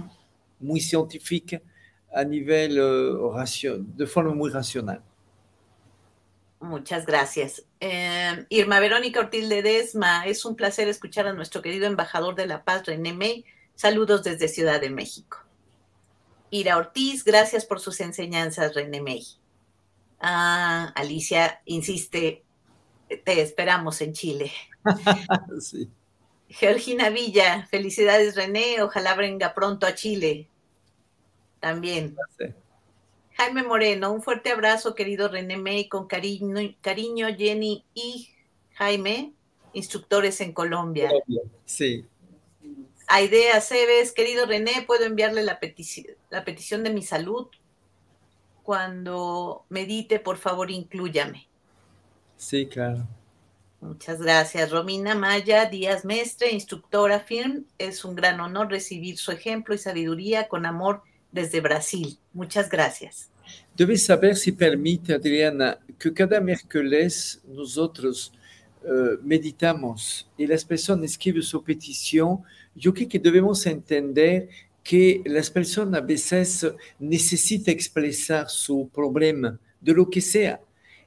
muy 0.60 0.80
científica, 0.80 1.62
a 2.14 2.24
nivel 2.24 2.78
eh, 2.78 3.12
racio- 3.34 3.80
de 3.80 4.06
forma 4.08 4.34
muy 4.34 4.50
racional. 4.52 5.02
Muchas 6.64 7.06
gracias. 7.06 7.66
Eh, 7.82 8.46
Irma 8.48 8.80
Verónica 8.80 9.20
Ortiz 9.20 9.46
Ledesma, 9.46 10.26
es 10.26 10.46
un 10.46 10.56
placer 10.56 10.88
escuchar 10.88 11.28
a 11.28 11.34
nuestro 11.34 11.62
querido 11.62 11.88
embajador 11.88 12.36
de 12.36 12.48
la 12.48 12.64
paz, 12.64 12.86
René 12.86 13.12
May. 13.12 13.44
Saludos 13.76 14.24
desde 14.24 14.48
Ciudad 14.48 14.80
de 14.80 14.90
México. 14.90 15.40
Ira 16.52 16.78
Ortiz, 16.78 17.26
gracias 17.26 17.66
por 17.66 17.82
sus 17.82 18.00
enseñanzas, 18.00 18.76
René 18.76 19.02
May. 19.02 19.26
Ah, 20.22 20.94
Alicia 20.96 21.62
insiste, 21.66 22.46
te 23.10 23.42
esperamos 23.42 24.00
en 24.00 24.14
Chile. 24.14 24.52
Sí. 25.60 25.90
Georgina 26.48 27.10
Villa, 27.10 27.68
felicidades 27.70 28.36
René, 28.36 28.82
ojalá 28.82 29.16
venga 29.16 29.54
pronto 29.54 29.86
a 29.86 29.96
Chile. 29.96 30.48
También. 31.60 32.16
Sí. 32.38 32.46
Jaime 33.38 33.64
Moreno, 33.64 34.12
un 34.12 34.22
fuerte 34.22 34.52
abrazo, 34.52 34.96
querido 34.96 35.28
René 35.28 35.58
May, 35.58 35.88
con 35.88 36.08
cariño, 36.08 36.76
cariño 36.82 37.28
Jenny 37.36 37.84
y 37.94 38.30
Jaime, 38.76 39.34
instructores 39.74 40.40
en 40.42 40.54
Colombia. 40.54 41.12
Sí. 41.66 42.06
Aide 43.08 43.52
Aceves, 43.52 44.12
querido 44.12 44.46
René, 44.46 44.84
puedo 44.88 45.04
enviarle 45.06 45.44
la, 45.44 45.60
petici- 45.60 46.16
la 46.30 46.46
petición 46.46 46.84
de 46.84 46.92
mi 46.92 47.02
salud. 47.02 47.48
Cuando 48.64 49.66
medite, 49.70 50.20
por 50.20 50.38
favor, 50.38 50.72
inclúyame. 50.72 51.48
Sí, 52.38 52.68
claro. 52.68 53.06
Muchas 53.82 54.22
gracias. 54.22 54.72
Romina 54.72 55.16
Maya 55.16 55.66
Díaz 55.66 56.06
Mestre, 56.06 56.52
instructora 56.52 57.20
FIRM. 57.20 57.66
Es 57.78 58.06
un 58.06 58.16
gran 58.16 58.40
honor 58.40 58.70
recibir 58.70 59.18
su 59.18 59.34
ejemplo 59.34 59.76
y 59.76 59.78
sabiduría 59.78 60.48
con 60.48 60.66
amor 60.66 61.04
desde 61.34 61.60
Brasil. 61.60 62.18
Muchas 62.32 62.70
gracias. 62.70 63.30
Debes 63.76 64.06
saber, 64.06 64.36
si 64.36 64.52
permite, 64.52 65.14
Adriana, 65.14 65.80
que 66.00 66.14
cada 66.14 66.40
miércoles 66.40 67.42
nosotros 67.46 68.32
eh, 68.84 69.18
meditamos 69.24 70.30
y 70.38 70.46
las 70.46 70.64
personas 70.64 71.12
escriben 71.12 71.42
su 71.42 71.62
petición. 71.64 72.42
Yo 72.76 72.94
creo 72.94 73.10
que 73.10 73.20
debemos 73.20 73.66
entender 73.66 74.48
que 74.84 75.22
las 75.26 75.50
personas 75.50 76.02
a 76.02 76.06
veces 76.06 76.68
necesitan 77.00 77.74
expresar 77.74 78.50
su 78.50 78.90
problema, 78.94 79.58
de 79.82 79.94
lo 79.94 80.10
que 80.10 80.22
sea. 80.22 80.60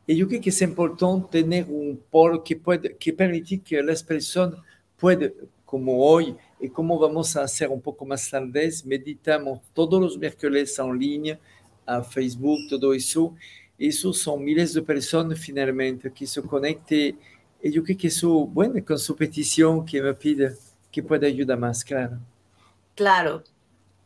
Y 0.07 0.17
yo 0.17 0.29
creo 0.29 0.41
que 0.41 0.51
es 0.51 0.63
importante 0.63 1.43
tener 1.43 1.67
un 1.69 2.01
polo 2.11 2.43
que, 2.43 2.57
puede, 2.57 2.97
que 2.97 3.13
permite 3.13 3.59
que 3.59 3.83
las 3.83 4.03
personas 4.03 4.61
puedan, 4.97 5.33
como 5.65 6.05
hoy, 6.05 6.35
y 6.59 6.69
como 6.69 6.99
vamos 6.99 7.37
a 7.37 7.43
hacer 7.43 7.69
un 7.69 7.81
poco 7.81 8.05
más 8.05 8.31
tarde, 8.31 8.73
meditamos 8.85 9.61
todos 9.75 10.01
los 10.01 10.19
miércoles 10.19 10.79
en 10.79 10.99
línea, 10.99 11.39
a 11.85 12.03
Facebook, 12.03 12.59
todo 12.69 12.95
eso. 12.95 13.35
Eso 13.79 14.13
son 14.13 14.43
miles 14.43 14.73
de 14.73 14.83
personas 14.83 15.39
finalmente 15.39 16.11
que 16.11 16.27
se 16.27 16.41
conecten. 16.43 17.19
Y 17.63 17.71
yo 17.71 17.83
creo 17.83 17.99
que 17.99 18.07
eso, 18.09 18.47
bueno, 18.47 18.83
con 18.85 18.99
su 18.99 19.15
petición 19.15 19.85
que 19.85 20.01
me 20.01 20.15
pide, 20.15 20.55
que 20.91 21.03
puede 21.03 21.27
ayudar 21.27 21.59
más, 21.59 21.85
claro. 21.85 22.19
Claro. 22.95 23.45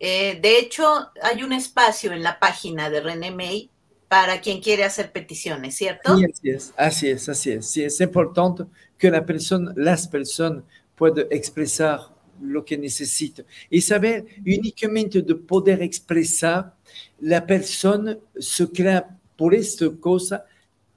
Eh, 0.00 0.38
de 0.40 0.58
hecho, 0.58 0.84
hay 1.22 1.42
un 1.42 1.52
espacio 1.52 2.12
en 2.12 2.22
la 2.22 2.38
página 2.38 2.90
de 2.90 3.00
René 3.00 3.30
May 3.30 3.70
para 4.08 4.40
quien 4.40 4.60
quiere 4.60 4.82
hacer 4.82 5.12
peticiones, 5.12 5.76
¿cierto? 5.76 6.16
Sí, 6.16 6.24
así 6.24 6.50
es, 6.50 6.74
así 6.76 7.08
es, 7.08 7.28
así 7.28 7.50
es. 7.52 7.66
Sí, 7.66 7.84
es 7.84 8.00
importante 8.00 8.64
que 8.98 9.08
la 9.08 9.24
persona, 9.24 9.72
las 9.76 10.08
personas 10.08 10.64
puedan 10.96 11.26
expresar 11.30 12.00
lo 12.40 12.64
que 12.64 12.76
necesitan. 12.78 13.44
Y 13.68 13.80
saber 13.80 14.24
únicamente 14.40 15.22
de 15.22 15.34
poder 15.34 15.82
expresar, 15.82 16.74
la 17.20 17.46
persona 17.46 18.16
se 18.38 18.66
crea 18.68 19.18
por 19.36 19.54
esta 19.54 19.86
cosa 20.00 20.44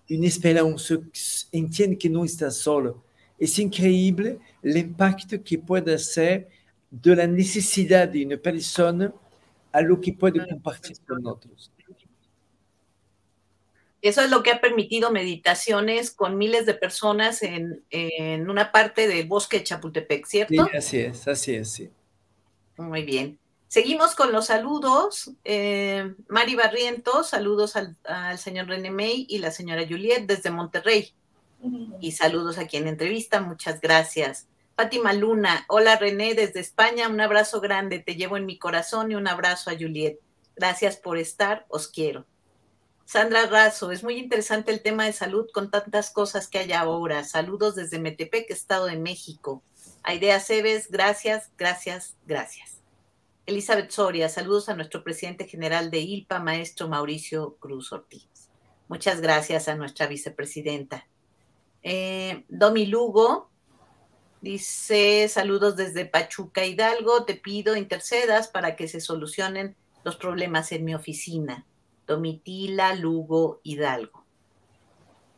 una 0.10 0.28
esperanza, 0.28 0.96
entiende 1.52 1.98
que 1.98 2.10
no 2.10 2.24
está 2.24 2.52
solo. 2.52 3.04
Es 3.40 3.58
increíble 3.60 4.40
el 4.62 4.78
impacto 4.78 5.42
que 5.44 5.58
puede 5.58 5.94
hacer 5.94 6.50
de 6.90 7.16
la 7.16 7.28
necesidad 7.28 8.08
de 8.08 8.26
una 8.26 8.38
persona 8.38 9.14
a 9.72 9.82
lo 9.82 10.00
que 10.00 10.14
puede 10.14 10.48
compartir 10.48 10.98
con 11.08 11.26
otros. 11.26 11.72
Eso 14.04 14.22
es 14.22 14.30
lo 14.30 14.44
que 14.44 14.52
ha 14.52 14.60
permitido 14.60 15.12
meditaciones 15.12 16.12
con 16.12 16.38
miles 16.38 16.66
de 16.66 16.74
personas 16.74 17.42
en, 17.42 17.86
en 17.90 18.50
una 18.50 18.70
parte 18.70 19.08
del 19.08 19.26
bosque 19.26 19.60
de 19.60 19.64
Chapultepec, 19.64 20.26
¿cierto? 20.26 20.66
Sí, 20.66 20.78
así 20.78 21.00
es, 21.00 21.26
así 21.26 21.56
es, 21.56 21.72
sí. 21.72 21.90
Muy 22.76 23.04
bien. 23.04 23.40
Seguimos 23.70 24.14
con 24.14 24.34
los 24.34 24.48
saludos. 24.48 25.32
Eh, 25.46 26.14
Mari 26.28 26.54
Barrientos, 26.54 27.30
saludos 27.30 27.78
al, 27.78 27.96
al, 28.04 28.38
señor 28.38 28.68
René 28.68 28.92
May 28.92 29.26
y 29.30 29.38
la 29.38 29.52
señora 29.52 29.88
Juliet 29.88 30.26
desde 30.28 30.52
Monterrey. 30.52 31.14
Y 32.02 32.12
saludos 32.12 32.58
a 32.58 32.68
quien 32.68 32.90
entrevista, 32.90 33.40
muchas 33.40 33.80
gracias. 33.80 34.48
Fátima 34.76 35.14
Luna, 35.14 35.64
hola 35.70 35.96
René 35.96 36.34
desde 36.34 36.60
España, 36.60 37.08
un 37.08 37.22
abrazo 37.22 37.62
grande, 37.62 38.00
te 38.00 38.18
llevo 38.18 38.36
en 38.36 38.46
mi 38.46 38.58
corazón 38.58 39.14
y 39.14 39.16
un 39.16 39.30
abrazo 39.30 39.70
a 39.70 39.76
Juliet. 39.76 40.20
Gracias 40.58 40.98
por 40.98 41.18
estar, 41.18 41.66
os 41.70 41.88
quiero. 41.88 42.26
Sandra 43.06 43.46
Razo, 43.46 43.92
es 43.92 44.04
muy 44.04 44.18
interesante 44.18 44.72
el 44.72 44.82
tema 44.82 45.06
de 45.06 45.14
salud 45.14 45.48
con 45.54 45.70
tantas 45.70 46.10
cosas 46.10 46.48
que 46.48 46.60
hay 46.60 46.72
ahora. 46.72 47.24
Saludos 47.24 47.76
desde 47.76 48.00
Metepec, 48.00 48.50
Estado 48.50 48.86
de 48.86 48.98
México. 48.98 49.62
Aidea 50.04 50.40
Cebes, 50.40 50.90
gracias, 50.90 51.52
gracias, 51.58 52.16
gracias. 52.26 52.82
Elizabeth 53.46 53.92
Soria, 53.92 54.30
saludos 54.30 54.70
a 54.70 54.76
nuestro 54.76 55.04
presidente 55.04 55.48
general 55.48 55.92
de 55.92 56.00
ILPA, 56.00 56.40
maestro 56.40 56.88
Mauricio 56.88 57.56
Cruz 57.58 57.92
Ortiz. 57.92 58.50
Muchas 58.88 59.22
gracias 59.22 59.68
a 59.68 59.76
nuestra 59.76 60.08
vicepresidenta. 60.08 61.08
Eh, 61.84 62.46
Domi 62.48 62.86
Lugo 62.86 63.50
dice, 64.42 65.28
saludos 65.28 65.76
desde 65.76 66.06
Pachuca 66.06 66.66
Hidalgo, 66.66 67.26
te 67.26 67.36
pido 67.36 67.76
intercedas 67.76 68.48
para 68.48 68.76
que 68.76 68.88
se 68.88 69.02
solucionen 69.02 69.76
los 70.04 70.16
problemas 70.16 70.72
en 70.72 70.86
mi 70.86 70.96
oficina. 70.96 71.66
Domitila 72.08 72.96
Lugo 72.96 73.60
Hidalgo. 73.64 74.24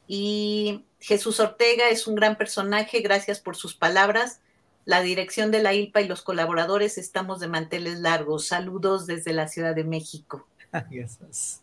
Y 0.07 0.85
Jesús 0.99 1.39
Ortega 1.39 1.89
es 1.89 2.07
un 2.07 2.15
gran 2.15 2.37
personaje, 2.37 3.01
gracias 3.01 3.39
por 3.39 3.55
sus 3.55 3.75
palabras. 3.75 4.41
La 4.85 5.01
dirección 5.01 5.49
de 5.51 5.63
la 5.63 5.73
ILPA 5.73 6.01
y 6.01 6.07
los 6.07 6.21
colaboradores 6.21 6.97
estamos 6.97 7.39
de 7.39 7.47
manteles 7.47 7.99
largos. 7.99 8.47
Saludos 8.47 9.07
desde 9.07 9.33
la 9.33 9.47
Ciudad 9.47 9.73
de 9.73 9.83
México. 9.83 10.47
Gracias. 10.71 11.61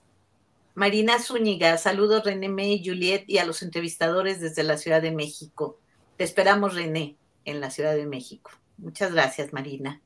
Marina 0.75 1.21
Zúñiga, 1.21 1.77
saludos 1.77 2.25
René 2.25 2.49
May, 2.49 2.83
Juliet 2.85 3.25
y 3.27 3.39
a 3.39 3.45
los 3.45 3.63
entrevistadores 3.63 4.41
desde 4.41 4.63
la 4.63 4.79
Ciudad 4.79 5.03
de 5.03 5.11
México. 5.11 5.79
Te 6.17 6.25
esperamos, 6.25 6.75
René, 6.75 7.17
en 7.45 7.61
la 7.61 7.71
Ciudad 7.71 7.95
de 7.95 8.07
México. 8.07 8.51
Muchas 8.79 9.13
gracias, 9.13 9.53
Marina. 9.53 10.01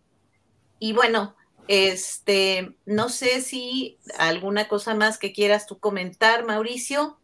Y 0.78 0.92
bueno, 0.92 1.36
este, 1.68 2.76
no 2.86 3.08
sé 3.08 3.40
si 3.40 3.98
alguna 4.18 4.68
cosa 4.68 4.94
más 4.94 5.18
que 5.18 5.32
quieras 5.32 5.66
tú 5.66 5.78
comentar, 5.78 6.44
Mauricio, 6.44 7.18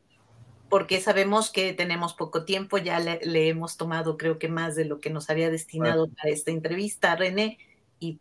porque 0.68 1.00
sabemos 1.00 1.50
que 1.50 1.72
tenemos 1.74 2.14
poco 2.14 2.44
tiempo, 2.44 2.78
ya 2.78 2.98
le, 2.98 3.48
hemos 3.48 3.76
tomado 3.76 4.16
creo 4.16 4.38
que 4.38 4.48
más 4.48 4.74
de 4.74 4.84
lo 4.84 5.00
que 5.00 5.10
nos 5.10 5.28
había 5.30 5.50
destinado 5.50 6.08
para 6.08 6.30
esta 6.30 6.50
entrevista, 6.50 7.14
René, 7.14 7.58
y 8.00 8.20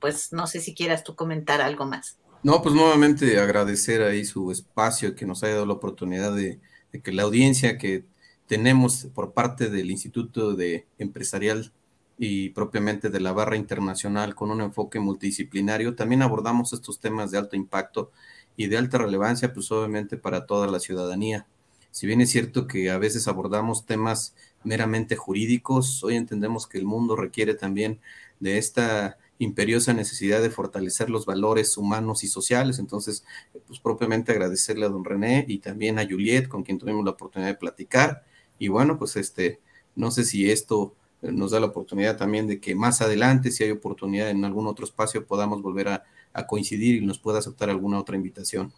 pues 0.00 0.32
no 0.32 0.46
sé 0.46 0.60
si 0.60 0.74
quieras 0.74 1.02
tú 1.02 1.16
comentar 1.16 1.60
algo 1.60 1.86
más. 1.86 2.18
No, 2.42 2.62
pues 2.62 2.74
nuevamente 2.74 3.40
agradecer 3.40 4.02
ahí 4.02 4.24
su 4.24 4.52
espacio, 4.52 5.14
que 5.14 5.26
nos 5.26 5.42
haya 5.42 5.54
dado 5.54 5.66
la 5.66 5.72
oportunidad 5.72 6.34
de, 6.34 6.60
de 6.92 7.02
que 7.02 7.10
la 7.10 7.22
audiencia 7.22 7.78
que 7.78 8.04
tenemos 8.46 9.08
por 9.14 9.32
parte 9.32 9.70
del 9.70 9.90
Instituto 9.90 10.54
de 10.54 10.86
Empresarial 10.98 11.72
y 12.18 12.50
propiamente 12.50 13.10
de 13.10 13.20
la 13.20 13.32
barra 13.32 13.56
internacional 13.56 14.34
con 14.34 14.50
un 14.50 14.60
enfoque 14.60 15.00
multidisciplinario. 15.00 15.94
También 15.94 16.22
abordamos 16.22 16.72
estos 16.72 16.98
temas 16.98 17.30
de 17.30 17.38
alto 17.38 17.56
impacto 17.56 18.10
y 18.56 18.68
de 18.68 18.78
alta 18.78 18.98
relevancia, 18.98 19.52
pues 19.52 19.70
obviamente 19.70 20.16
para 20.16 20.46
toda 20.46 20.66
la 20.66 20.80
ciudadanía. 20.80 21.46
Si 21.90 22.06
bien 22.06 22.20
es 22.20 22.30
cierto 22.30 22.66
que 22.66 22.90
a 22.90 22.98
veces 22.98 23.28
abordamos 23.28 23.86
temas 23.86 24.34
meramente 24.64 25.16
jurídicos, 25.16 26.02
hoy 26.04 26.16
entendemos 26.16 26.66
que 26.66 26.78
el 26.78 26.84
mundo 26.84 27.16
requiere 27.16 27.54
también 27.54 28.00
de 28.40 28.58
esta 28.58 29.18
imperiosa 29.38 29.92
necesidad 29.92 30.40
de 30.42 30.50
fortalecer 30.50 31.10
los 31.10 31.26
valores 31.26 31.76
humanos 31.76 32.24
y 32.24 32.28
sociales. 32.28 32.78
Entonces, 32.78 33.24
pues 33.66 33.80
propiamente 33.80 34.32
agradecerle 34.32 34.86
a 34.86 34.90
don 34.90 35.04
René 35.04 35.44
y 35.48 35.58
también 35.58 35.98
a 35.98 36.06
Juliet, 36.06 36.48
con 36.48 36.62
quien 36.62 36.78
tuvimos 36.78 37.04
la 37.04 37.12
oportunidad 37.12 37.50
de 37.50 37.58
platicar. 37.58 38.24
Y 38.58 38.68
bueno, 38.68 38.98
pues 38.98 39.16
este, 39.16 39.60
no 39.94 40.10
sé 40.10 40.24
si 40.24 40.50
esto 40.50 40.94
nos 41.32 41.50
da 41.50 41.60
la 41.60 41.66
oportunidad 41.66 42.16
también 42.16 42.46
de 42.46 42.60
que 42.60 42.74
más 42.74 43.00
adelante, 43.00 43.50
si 43.50 43.64
hay 43.64 43.70
oportunidad 43.70 44.30
en 44.30 44.44
algún 44.44 44.66
otro 44.66 44.84
espacio, 44.84 45.26
podamos 45.26 45.62
volver 45.62 45.88
a, 45.88 46.04
a 46.32 46.46
coincidir 46.46 46.96
y 46.96 47.06
nos 47.06 47.18
pueda 47.18 47.38
aceptar 47.38 47.70
alguna 47.70 47.98
otra 47.98 48.16
invitación. 48.16 48.72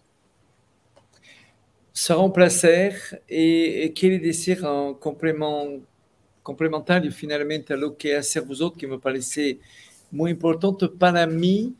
Será 1.93 2.21
un 2.21 2.33
placer 2.33 2.95
y 3.29 3.91
quiero 3.91 4.23
decir 4.25 4.65
un 4.65 4.95
complemento 4.95 5.87
complementario 6.49 7.13
finalmente 7.13 7.75
a 7.75 7.77
lo 7.77 7.95
que 7.95 8.17
hacer 8.17 8.43
vosotros, 8.43 8.81
que 8.81 8.87
me 8.87 8.99
parece 8.99 9.59
muy 10.11 10.31
importante 10.31 10.89
para 10.89 11.27
mí. 11.27 11.75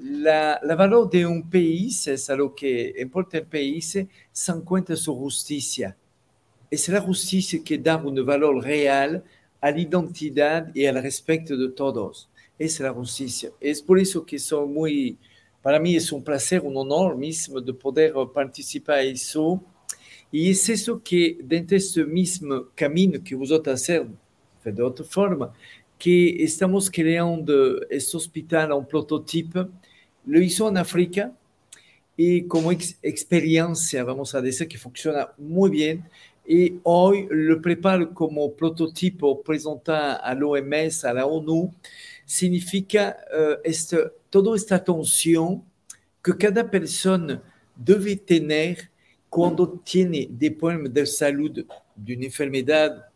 La, 0.00 0.58
la 0.62 0.74
valor 0.74 1.10
de 1.10 1.26
un 1.26 1.50
país, 1.50 2.06
es 2.08 2.30
a 2.30 2.34
lo 2.34 2.54
que 2.54 2.94
importa 2.98 3.36
el 3.36 3.46
país, 3.46 3.98
se 4.32 4.52
encuentra 4.52 4.96
su 4.96 5.14
justicia. 5.14 5.94
Es 6.70 6.88
la 6.88 7.02
justicia 7.02 7.60
que 7.62 7.76
da 7.76 7.96
un 7.96 8.24
valor 8.24 8.64
real 8.64 9.22
a 9.64 9.70
la 9.70 9.80
identidad 9.80 10.70
y 10.74 10.84
al 10.84 11.02
respeto 11.02 11.56
de 11.56 11.70
todos. 11.70 12.28
Es 12.58 12.78
la 12.80 12.92
justicia. 12.92 13.50
Es 13.58 13.80
por 13.80 13.98
eso 13.98 14.22
que 14.26 14.38
soy 14.38 14.68
muy, 14.68 15.18
para 15.62 15.80
mí 15.80 15.96
es 15.96 16.12
un 16.12 16.22
placer, 16.22 16.60
un 16.60 16.76
honor 16.76 17.16
mismo 17.16 17.62
de 17.62 17.72
poder 17.72 18.12
participar 18.34 18.98
en 18.98 19.14
eso. 19.14 19.64
Y 20.30 20.50
es 20.50 20.68
eso 20.68 21.00
que 21.02 21.38
dentro 21.42 21.76
de 21.76 21.78
este 21.78 22.04
mismo 22.04 22.66
camino 22.74 23.18
que 23.24 23.34
vosotros 23.34 23.74
hacer 23.74 24.06
de 24.62 24.82
otra 24.82 25.06
forma, 25.06 25.50
que 25.98 26.44
estamos 26.44 26.90
creando 26.90 27.88
este 27.88 28.18
hospital, 28.18 28.70
un 28.72 28.86
prototipo, 28.86 29.66
lo 30.26 30.42
hizo 30.42 30.68
en 30.68 30.76
África 30.76 31.32
y 32.18 32.42
como 32.42 32.70
experiencia, 32.70 34.04
vamos 34.04 34.34
a 34.34 34.42
decir 34.42 34.68
que 34.68 34.76
funciona 34.76 35.30
muy 35.38 35.70
bien, 35.70 36.04
y 36.46 36.78
hoy 36.82 37.26
lo 37.30 37.60
preparo 37.60 38.12
como 38.12 38.52
prototipo 38.52 39.42
presentar 39.42 40.20
a 40.22 40.34
l'OMS, 40.34 41.04
a 41.04 41.12
la 41.14 41.26
ONU, 41.26 41.72
significa 42.26 43.16
uh, 43.32 43.60
este, 43.64 43.98
toda 44.28 44.56
esta 44.56 44.76
atención 44.76 45.64
que 46.22 46.36
cada 46.36 46.70
persona 46.70 47.42
debe 47.74 48.16
tener 48.16 48.90
cuando 49.28 49.82
des 49.84 50.52
problemas 50.52 50.92
de 50.92 51.06
salud, 51.06 51.64
de 51.96 52.14
una 52.14 52.24
enfermedad, 52.26 53.08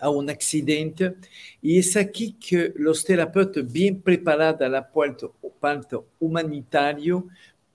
a 0.00 0.10
un 0.10 0.28
accidente. 0.28 1.14
Y 1.62 1.78
es 1.78 1.96
aquí 1.96 2.32
que 2.32 2.72
los 2.76 3.04
terapeutas 3.04 3.70
bien 3.70 4.00
preparados 4.00 4.60
a 4.62 4.68
la 4.68 4.90
parte, 4.90 5.26
parte 5.60 5.96
humanitario 6.18 7.28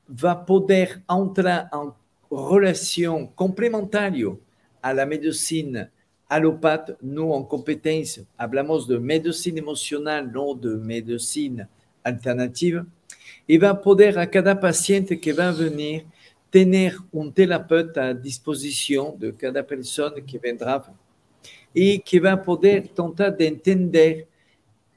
va 0.07 0.45
poder 0.45 1.01
entrar 1.07 1.69
en 1.71 1.93
relación 2.29 3.27
complementaria 3.27 4.35
a 4.81 4.93
la 4.93 5.05
medicina 5.05 5.91
alopata, 6.27 6.97
no 7.01 7.35
en 7.35 7.43
competencia. 7.43 8.23
Hablamos 8.37 8.87
de 8.87 8.99
medicina 8.99 9.59
emocional, 9.59 10.31
no 10.31 10.55
de 10.55 10.69
medicina 10.77 11.69
alternativa. 12.03 12.85
Y 13.45 13.57
va 13.57 13.71
a 13.71 13.81
poder 13.81 14.17
a 14.17 14.29
cada 14.29 14.59
paciente 14.59 15.19
que 15.19 15.33
va 15.33 15.49
a 15.49 15.51
venir 15.51 16.05
tener 16.49 16.95
un 17.11 17.31
terapeuta 17.33 18.07
a 18.07 18.13
disposición 18.13 19.17
de 19.17 19.33
cada 19.33 19.65
persona 19.65 20.17
que 20.25 20.37
vendrá 20.37 20.83
y 21.73 21.99
que 21.99 22.19
va 22.19 22.33
a 22.33 22.43
poder 22.43 22.89
tratar 22.89 23.35
de 23.35 23.47
entender 23.47 24.27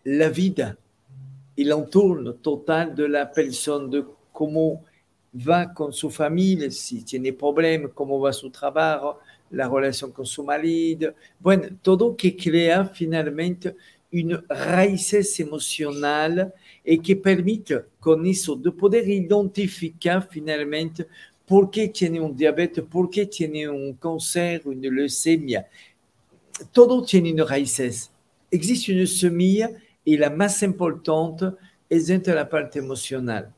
la 0.03 0.29
vida 0.29 0.77
y 1.57 1.63
el 1.63 1.71
entorno 1.71 2.35
total 2.35 2.95
de 2.95 3.09
la 3.09 3.31
persona, 3.31 3.89
de 3.89 4.05
cómo 4.33 4.85
va 5.35 5.73
con 5.73 5.93
su 5.93 6.11
familia, 6.11 6.71
si 6.71 7.03
tiene 7.05 7.33
problemas, 7.33 7.93
cómo 7.95 8.21
va 8.21 8.33
su 8.33 8.51
trabajo, 8.51 9.21
la 9.55 9.69
relación 9.69 10.13
con 10.13 10.27
su 10.27 10.45
marido, 10.45 11.15
bueno, 11.39 11.69
todo 11.83 12.17
que 12.17 12.37
crea 12.37 12.85
finalmente 12.85 13.75
una 14.13 14.45
raíz 14.49 15.41
emocional 15.41 16.53
y 16.85 16.99
que 16.99 17.17
permite 17.17 17.85
con 17.99 18.25
eso 18.27 18.55
de 18.55 18.71
poder 18.71 19.09
identificar 19.09 20.29
finalmente 20.31 21.07
por 21.47 21.71
qué 21.71 21.89
tiene 21.89 22.21
un 22.21 22.37
diabetes, 22.37 22.85
por 22.85 23.11
qué 23.11 23.27
tiene 23.27 23.69
un 23.69 23.95
cáncer, 23.95 24.63
una 24.65 24.89
leucemia. 24.89 25.67
Todo 26.73 27.03
tiene 27.05 27.33
una 27.33 27.45
raíces. 27.45 28.11
Existe 28.51 28.93
una 28.93 29.07
semilla 29.07 29.71
y 30.05 30.17
la 30.17 30.31
más 30.31 30.63
importante 30.63 31.47
es 31.89 32.07
dentro 32.07 32.33
de 32.33 32.41
la 32.41 32.49
parte 32.49 32.79
emocional. 32.79 33.53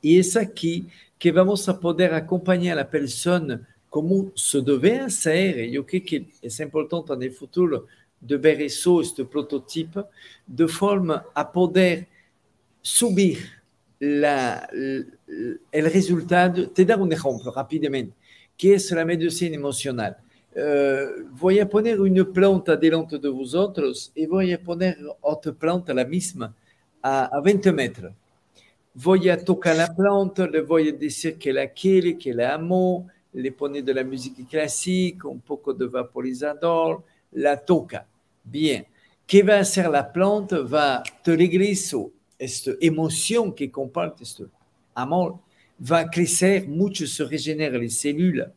Y 0.00 0.18
es 0.18 0.36
aquí 0.36 0.86
que 1.18 1.32
vamos 1.32 1.68
a 1.68 1.78
poder 1.78 2.12
acompañar 2.12 2.72
a 2.72 2.82
la 2.82 2.90
persona 2.90 3.68
como 3.92 4.32
se 4.34 4.62
deve 4.62 5.00
hacer, 5.00 5.58
et 5.58 5.70
yo 5.70 5.84
creo 5.84 6.02
que 6.02 6.26
es 6.40 6.60
importante 6.60 7.12
en 7.12 7.22
el 7.24 7.30
futuro 7.30 7.86
de 8.18 8.38
ver 8.38 8.62
eso, 8.62 9.02
este 9.02 9.22
prototipo, 9.26 10.08
de 10.46 10.66
forma 10.66 11.26
a 11.34 11.52
poder 11.52 12.08
subir 12.80 13.40
la, 13.98 14.66
el 14.72 15.92
resultado. 15.92 16.70
Te 16.70 16.86
dar 16.86 17.02
un 17.02 17.12
ejemplo 17.12 17.52
rápidamente, 17.52 18.14
que 18.56 18.72
es 18.76 18.90
la 18.92 19.04
medicina 19.04 19.56
emocional. 19.56 20.16
Uh, 20.56 21.28
voy 21.38 21.60
a 21.60 21.68
poner 21.68 22.00
una 22.00 22.24
planta 22.24 22.74
delante 22.74 23.18
de 23.18 23.28
vosotros 23.28 24.10
y 24.14 24.24
voy 24.24 24.54
a 24.54 24.58
poner 24.58 24.96
otra 25.20 25.52
planta, 25.52 25.92
la 25.92 26.06
misma, 26.06 26.54
a, 27.02 27.26
a 27.26 27.40
20 27.42 27.70
metros. 27.72 28.14
Voy 28.94 29.28
a 29.28 29.36
tocar 29.36 29.76
la 29.76 29.94
planta, 29.94 30.46
le 30.46 30.62
voy 30.62 30.88
a 30.88 30.92
decir 30.92 31.36
que 31.36 31.52
la 31.52 31.68
quiere, 31.68 32.16
que 32.16 32.32
la 32.32 32.54
amo, 32.54 33.11
le 33.32 33.52
pone 33.52 33.82
de 33.82 33.94
la 33.94 34.04
musique 34.04 34.46
classique, 34.46 35.26
un 35.26 35.40
poco 35.40 35.72
de 35.72 35.86
vaporizador, 35.86 37.02
la 37.32 37.56
toca. 37.56 38.06
Bien. 38.44 38.86
¿Qué 39.26 39.42
va 39.42 39.56
a 39.56 39.60
hacer 39.60 39.88
la 39.88 40.12
planta? 40.12 40.58
Va 40.58 41.02
te 41.22 41.36
regreso 41.36 42.10
esta 42.38 42.72
emoción 42.80 43.54
que 43.54 43.70
comparte, 43.70 44.24
este 44.24 44.44
amor, 44.94 45.38
va 45.80 46.00
a 46.00 46.10
crecer 46.10 46.68
mucho, 46.68 47.06
se 47.06 47.24
regenera 47.24 47.78
las 47.78 47.94
células. 47.94 48.50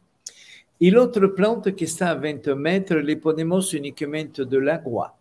Y 0.77 0.91
la 0.91 1.03
otra 1.03 1.33
planta 1.33 1.73
que 1.73 1.85
está 1.85 2.09
a 2.09 2.15
20 2.15 2.53
metros, 2.55 3.03
le 3.03 3.15
ponemos 3.15 3.73
únicamente 3.73 4.43
del 4.43 4.69
agua. 4.69 5.15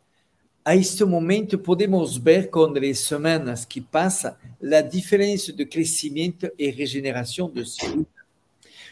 a 0.67 0.75
este 0.75 1.05
momento 1.05 1.63
podemos 1.63 2.23
ver 2.23 2.49
con 2.49 2.75
las 2.75 2.99
semanas 2.99 3.67
que 3.67 3.83
pasan 3.83 4.35
la 4.61 4.81
diferencia 4.81 5.53
de 5.55 5.69
crecimiento 5.69 6.49
y 6.57 6.73
regeneración 6.73 7.53
de 7.53 7.67
células. 7.67 8.14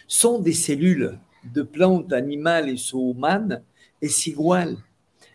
Son 0.06 0.42
des 0.42 0.54
cellules 0.54 1.18
de 1.42 1.64
plantas, 1.64 2.18
animales 2.18 2.92
o 2.94 2.98
humanas, 2.98 3.62
es 4.00 4.26
igual. 4.26 4.78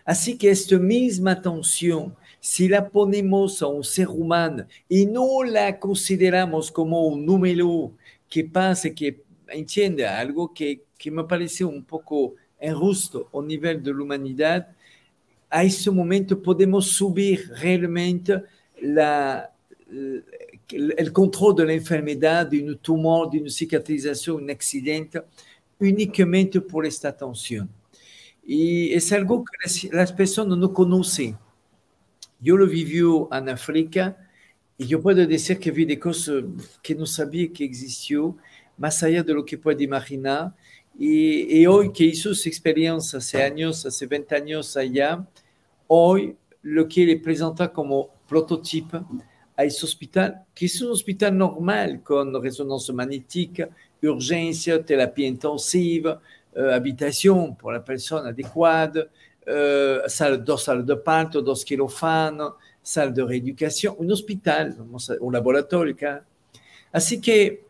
Así 0.05 0.38
que 0.38 0.49
esta 0.49 0.78
misma 0.78 1.32
atención, 1.32 2.15
si 2.39 2.68
la 2.68 2.88
ponemos 2.88 3.61
a 3.61 3.68
un 3.68 3.84
ser 3.84 4.07
humano 4.07 4.65
y 4.88 5.05
no 5.05 5.43
la 5.43 5.78
consideramos 5.80 6.72
como 6.72 7.07
un 7.07 7.26
número 7.26 7.91
que 8.30 8.43
pasa, 8.43 8.89
que 8.89 9.22
entiende 9.49 10.07
algo 10.07 10.53
que, 10.53 10.84
que 10.97 11.11
me 11.11 11.24
parece 11.24 11.65
un 11.65 11.84
poco 11.84 12.36
injusto 12.61 13.30
a 13.34 13.41
nivel 13.41 13.84
de 13.84 13.93
la 13.93 14.01
humanidad, 14.01 14.68
a 15.49 15.63
ese 15.63 15.91
momento 15.91 16.41
podemos 16.41 16.88
subir 16.91 17.49
realmente 17.61 18.43
la, 18.82 19.51
el 20.70 21.13
control 21.13 21.55
de 21.55 21.65
la 21.65 21.74
enfermedad, 21.74 22.45
de 22.45 22.61
un 22.61 22.78
tumor, 22.78 23.30
de 23.30 23.39
una 23.39 23.49
cicatrización, 23.49 24.43
un 24.43 24.49
accidente, 24.49 25.22
únicamente 25.80 26.59
por 26.59 26.86
esta 26.86 27.09
atención. 27.09 27.70
Y 28.45 28.93
es 28.93 29.11
algo 29.11 29.43
que 29.43 29.89
las 29.91 30.11
personas 30.11 30.57
no 30.57 30.74
conocen. 30.74 31.38
Yo 32.39 32.55
lo 32.57 32.68
viví 32.68 32.99
en 33.32 33.49
África 33.49 34.18
y 34.78 34.86
yo 34.86 35.01
puedo 35.01 35.26
decir 35.26 35.57
que 35.57 35.72
vi 35.72 35.86
de 35.86 35.99
cosas 35.99 36.43
que 36.82 36.95
no 36.95 37.05
sabía 37.05 37.51
que 37.51 37.63
existió, 37.63 38.38
más 38.78 39.01
allá 39.03 39.24
de 39.24 39.34
lo 39.34 39.43
que 39.43 39.57
puede 39.57 39.84
imaginar. 39.84 40.53
Y, 40.99 41.59
y, 41.59 41.68
hoy 41.68 41.91
que 41.91 42.03
hizo 42.05 42.34
su 42.34 42.49
experiencia 42.49 43.20
hace 43.20 43.41
años, 43.41 43.86
hace 43.86 44.07
20 44.07 44.36
años 44.36 44.76
allá, 44.76 45.28
hoy 45.86 46.36
lo 46.61 46.88
que 46.88 47.05
le 47.05 47.18
presenta 47.18 47.72
como 47.72 48.09
prototipo 48.28 49.05
a 49.57 49.63
ese 49.63 49.85
hospital, 49.85 50.43
que 50.53 50.67
es 50.67 50.79
un 50.81 50.91
hospital 50.91 51.35
normal 51.35 52.01
con 52.03 52.41
resonancia 52.41 52.93
magnética, 52.93 53.67
urgencia, 54.03 54.83
terapia 54.85 55.27
intensiva, 55.27 56.21
euh, 56.55 56.73
habitación 56.73 57.55
por 57.55 57.73
la 57.73 57.83
persona 57.83 58.29
adecuada, 58.29 59.07
euh, 59.47 60.01
salle, 60.07 60.37
dos 60.37 60.63
salas 60.63 60.85
de 60.85 60.95
parto, 60.95 61.41
dos 61.41 61.65
quirófanos, 61.65 62.53
salle 62.83 63.11
de 63.11 63.25
reeducación, 63.25 63.95
un 63.97 64.11
hospital, 64.11 64.77
un 65.19 65.33
laboratorio. 65.33 65.95
Así 66.91 67.19
que 67.19 67.63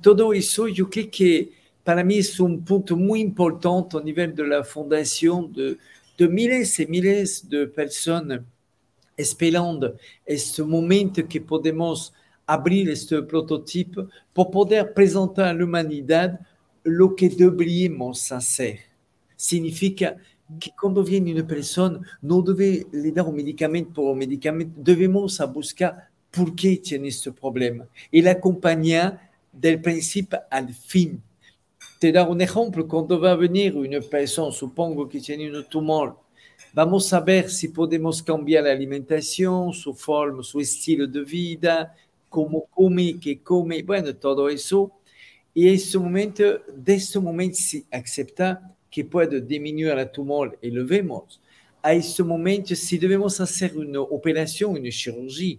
todo 0.00 0.32
eso 0.32 0.68
yo 0.68 0.88
creo 0.88 1.10
que 1.10 1.50
para 1.82 2.04
mí 2.04 2.18
es 2.18 2.38
un 2.38 2.64
punto 2.64 2.96
muy 2.96 3.20
importante 3.20 3.96
a 3.96 4.00
nivel 4.00 4.32
de 4.32 4.46
la 4.46 4.62
fundación 4.62 5.52
de, 5.52 5.76
de 6.16 6.28
miles 6.28 6.78
y 6.78 6.86
miles 6.86 7.48
de 7.48 7.66
personas 7.66 8.42
esperando 9.16 9.96
este 10.24 10.62
momento 10.62 11.26
que 11.28 11.40
podemos 11.40 12.12
abrir 12.46 12.90
este 12.90 13.22
prototipo 13.22 14.08
para 14.32 14.50
poder 14.50 14.92
presentar 14.94 15.46
a 15.46 15.54
la 15.54 15.64
humanidad 15.64 16.40
lo 16.84 17.14
que 17.14 17.28
deberíamos 17.28 18.30
hacer. 18.32 18.80
Significa 19.36 20.16
que 20.58 20.70
cuando 20.78 21.02
viene 21.02 21.32
una 21.32 21.46
persona 21.46 22.00
no 22.20 22.42
debe 22.42 22.86
le 22.92 23.12
dar 23.12 23.26
un 23.26 23.36
medicamento 23.36 23.94
por 23.94 24.12
un 24.12 24.18
medicamento, 24.18 24.72
debemos 24.76 25.40
buscar 25.52 26.08
por 26.30 26.54
qué 26.54 26.76
tiene 26.76 27.08
este 27.08 27.32
problema 27.32 27.86
y 28.10 28.22
la 28.22 28.32
acompañar 28.32 29.30
del 29.52 29.80
principio 29.80 30.40
al 30.50 30.72
fin. 30.72 31.22
Te 31.98 32.10
dar 32.10 32.28
un 32.28 32.40
ejemplo, 32.40 32.88
cuando 32.88 33.20
va 33.20 33.32
a 33.32 33.36
venir 33.36 33.76
una 33.76 34.00
persona, 34.00 34.50
supongo 34.50 35.08
que 35.08 35.20
tiene 35.20 35.56
un 35.56 35.64
tumor, 35.64 36.18
vamos 36.72 37.12
a 37.12 37.20
ver 37.20 37.50
si 37.50 37.68
podemos 37.68 38.22
cambiar 38.22 38.64
la 38.64 38.72
alimentación, 38.72 39.72
su 39.72 39.94
forma, 39.94 40.42
su 40.42 40.60
estilo 40.60 41.06
de 41.06 41.22
vida, 41.22 41.94
cómo 42.28 42.66
come, 42.70 43.18
qué 43.20 43.40
come, 43.40 43.82
bueno, 43.82 44.14
todo 44.16 44.48
eso. 44.48 44.90
Y 45.54 45.68
en 45.68 45.74
este 45.74 45.98
momento, 45.98 46.42
de 46.74 46.94
este 46.94 47.20
momento, 47.20 47.56
si 47.58 47.84
acepta 47.90 48.74
que 48.90 49.04
puede 49.04 49.40
disminuir 49.40 49.98
el 49.98 50.10
tumor 50.10 50.58
y 50.62 50.70
lo 50.70 50.86
vemos, 50.86 51.40
a 51.82 51.92
este 51.92 52.22
momento, 52.22 52.74
si 52.74 52.96
debemos 52.96 53.40
hacer 53.40 53.76
una 53.76 54.00
operación, 54.00 54.72
una 54.72 54.90
cirugía, 54.90 55.58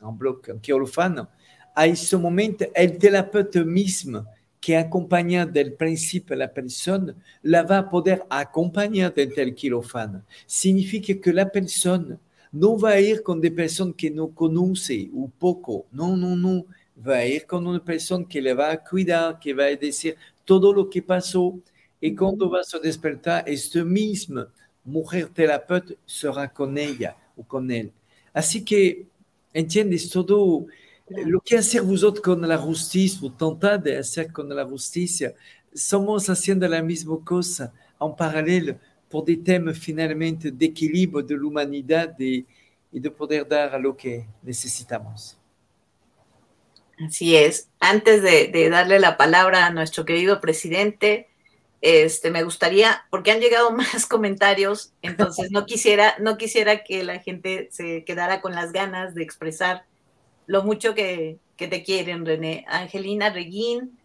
en 0.00 0.18
bloque, 0.18 0.50
en 0.52 0.60
quirófano, 0.60 1.28
a 1.74 1.86
este 1.86 2.16
momento, 2.16 2.66
el 2.74 2.98
terapeuta 2.98 3.64
mismo 3.64 4.26
que 4.62 4.76
acompaña 4.76 5.44
del 5.44 5.72
principio 5.72 6.36
la 6.36 6.54
persona, 6.54 7.16
la 7.42 7.64
va 7.64 7.78
a 7.78 7.90
poder 7.90 8.24
acompañar 8.30 9.12
dentro 9.12 9.44
del 9.44 9.56
quirófano. 9.56 10.22
Significa 10.46 11.12
que 11.20 11.32
la 11.32 11.50
persona 11.50 12.16
no 12.52 12.78
va 12.78 12.90
a 12.90 13.00
ir 13.00 13.24
con 13.24 13.40
des 13.40 13.50
personas 13.50 13.96
que 13.96 14.08
no 14.08 14.28
conoce 14.28 15.10
o 15.16 15.28
poco, 15.28 15.86
no, 15.90 16.16
no, 16.16 16.36
no, 16.36 16.64
va 16.96 17.16
a 17.16 17.26
ir 17.26 17.44
con 17.44 17.66
una 17.66 17.84
persona 17.84 18.24
que 18.28 18.40
le 18.40 18.54
va 18.54 18.70
a 18.70 18.84
cuidar, 18.84 19.40
que 19.40 19.52
va 19.52 19.64
a 19.64 19.74
decir 19.74 20.16
todo 20.44 20.72
lo 20.72 20.88
que 20.88 21.02
pasó 21.02 21.58
y 22.00 22.14
cuando 22.14 22.48
va 22.48 22.60
a 22.60 22.78
despertar, 22.78 23.42
esta 23.48 23.82
misma 23.82 24.48
mujer 24.84 25.28
terapeuta 25.28 25.94
será 26.06 26.48
con 26.48 26.78
ella 26.78 27.16
o 27.36 27.42
con 27.42 27.68
él. 27.68 27.90
Así 28.32 28.64
que, 28.64 29.06
¿entiendes? 29.52 30.08
Todo 30.08 30.66
lo 31.08 31.40
que 31.40 31.58
hacer 31.58 31.82
vosotros 31.82 32.22
con 32.22 32.46
la 32.46 32.58
justicia, 32.58 33.20
o 33.28 33.32
tratar 33.32 33.82
de 33.82 33.98
hacer 33.98 34.32
con 34.32 34.48
la 34.54 34.64
justicia, 34.64 35.34
somos 35.74 36.28
haciendo 36.28 36.66
la 36.68 36.82
misma 36.82 37.18
cosa 37.24 37.72
en 38.00 38.14
paralelo 38.14 38.78
por 39.08 39.24
des 39.24 39.42
temas 39.44 39.78
finalmente 39.78 40.50
de 40.50 40.66
equilibrio 40.66 41.22
de 41.22 41.36
la 41.36 41.46
humanidad 41.46 42.18
y, 42.18 42.46
y 42.90 42.98
de 43.00 43.10
poder 43.10 43.46
dar 43.46 43.74
a 43.74 43.78
lo 43.78 43.94
que 43.96 44.26
necesitamos. 44.42 45.36
Así 46.98 47.36
es. 47.36 47.68
Antes 47.80 48.22
de, 48.22 48.48
de, 48.48 48.70
darle 48.70 48.98
la 48.98 49.16
palabra 49.16 49.66
a 49.66 49.70
nuestro 49.70 50.04
querido 50.04 50.40
presidente, 50.40 51.28
este, 51.82 52.30
me 52.30 52.44
gustaría, 52.44 53.04
porque 53.10 53.32
han 53.32 53.40
llegado 53.40 53.70
más 53.76 54.06
comentarios, 54.06 54.94
entonces 55.02 55.50
no 55.50 55.66
quisiera, 55.66 56.14
no 56.20 56.38
quisiera 56.38 56.84
que 56.84 57.02
la 57.02 57.18
gente 57.18 57.68
se 57.70 58.04
quedara 58.04 58.40
con 58.40 58.54
las 58.54 58.72
ganas 58.72 59.14
de 59.14 59.22
expresar 59.22 59.84
lo 60.46 60.62
mucho 60.62 60.94
que, 60.94 61.38
que 61.56 61.68
te 61.68 61.82
quieren, 61.82 62.26
René. 62.26 62.64
Angelina 62.68 63.30
Reguín, 63.30 63.98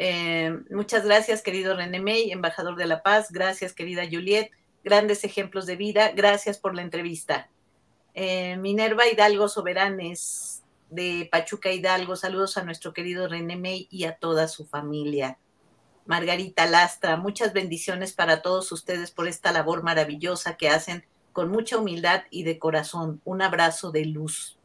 eh, 0.00 0.56
muchas 0.70 1.04
gracias, 1.04 1.42
querido 1.42 1.76
René 1.76 2.00
May, 2.00 2.30
embajador 2.30 2.76
de 2.76 2.86
la 2.86 3.02
paz. 3.02 3.32
Gracias, 3.32 3.72
querida 3.72 4.04
Juliet. 4.10 4.50
Grandes 4.84 5.24
ejemplos 5.24 5.66
de 5.66 5.74
vida. 5.74 6.12
Gracias 6.12 6.56
por 6.58 6.76
la 6.76 6.82
entrevista. 6.82 7.50
Eh, 8.14 8.56
Minerva 8.58 9.08
Hidalgo 9.08 9.48
Soberanes 9.48 10.62
de 10.88 11.28
Pachuca 11.30 11.72
Hidalgo. 11.72 12.14
Saludos 12.14 12.56
a 12.56 12.62
nuestro 12.62 12.92
querido 12.92 13.26
René 13.26 13.56
May 13.56 13.88
y 13.90 14.04
a 14.04 14.14
toda 14.14 14.46
su 14.46 14.66
familia. 14.66 15.38
Margarita 16.06 16.64
Lastra, 16.66 17.16
muchas 17.16 17.52
bendiciones 17.52 18.12
para 18.12 18.40
todos 18.40 18.70
ustedes 18.70 19.10
por 19.10 19.26
esta 19.26 19.52
labor 19.52 19.82
maravillosa 19.82 20.56
que 20.56 20.68
hacen 20.68 21.04
con 21.32 21.50
mucha 21.50 21.76
humildad 21.76 22.22
y 22.30 22.44
de 22.44 22.58
corazón. 22.58 23.20
Un 23.24 23.42
abrazo 23.42 23.90
de 23.90 24.04
luz. 24.06 24.57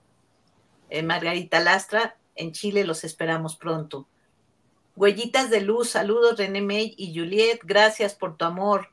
Eh, 0.94 1.02
Margarita 1.02 1.60
Lastra, 1.60 2.16
en 2.36 2.52
Chile 2.52 2.84
los 2.84 3.04
esperamos 3.04 3.56
pronto. 3.56 4.08
Huellitas 4.96 5.50
de 5.50 5.60
luz, 5.60 5.90
saludos 5.90 6.38
René 6.38 6.62
May 6.62 6.94
y 6.96 7.18
Juliet, 7.18 7.62
gracias 7.64 8.14
por 8.14 8.38
tu 8.38 8.46
amor. 8.46 8.90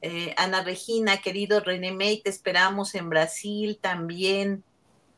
Eh, 0.00 0.32
Ana 0.36 0.62
Regina, 0.62 1.20
querido 1.20 1.58
René 1.58 1.90
May, 1.90 2.22
te 2.22 2.30
esperamos 2.30 2.94
en 2.94 3.10
Brasil 3.10 3.80
también. 3.82 4.62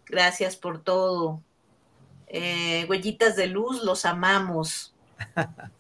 Gracias 0.07 0.57
por 0.57 0.83
todo. 0.83 1.43
Eh, 2.29 2.87
huellitas 2.89 3.37
de 3.37 3.49
luz, 3.49 3.83
los 3.83 4.07
amamos. 4.07 4.95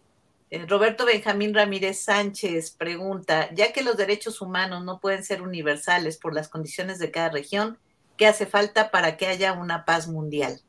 Eh, 0.52 0.66
Roberto 0.66 1.06
Benjamín 1.06 1.54
Ramírez 1.54 2.00
Sánchez 2.00 2.72
pregunta, 2.72 3.54
ya 3.54 3.72
que 3.72 3.84
los 3.84 3.96
derechos 3.96 4.40
humanos 4.40 4.84
no 4.84 4.98
pueden 4.98 5.22
ser 5.22 5.42
universales 5.42 6.18
por 6.18 6.34
las 6.34 6.48
condiciones 6.48 6.98
de 6.98 7.12
cada 7.12 7.28
región, 7.28 7.78
¿Qué 8.20 8.26
hace 8.26 8.44
falta 8.44 8.90
para 8.90 9.16
que 9.16 9.26
haya 9.26 9.54
una 9.54 9.86
paz 9.86 10.06
mundial? 10.06 10.60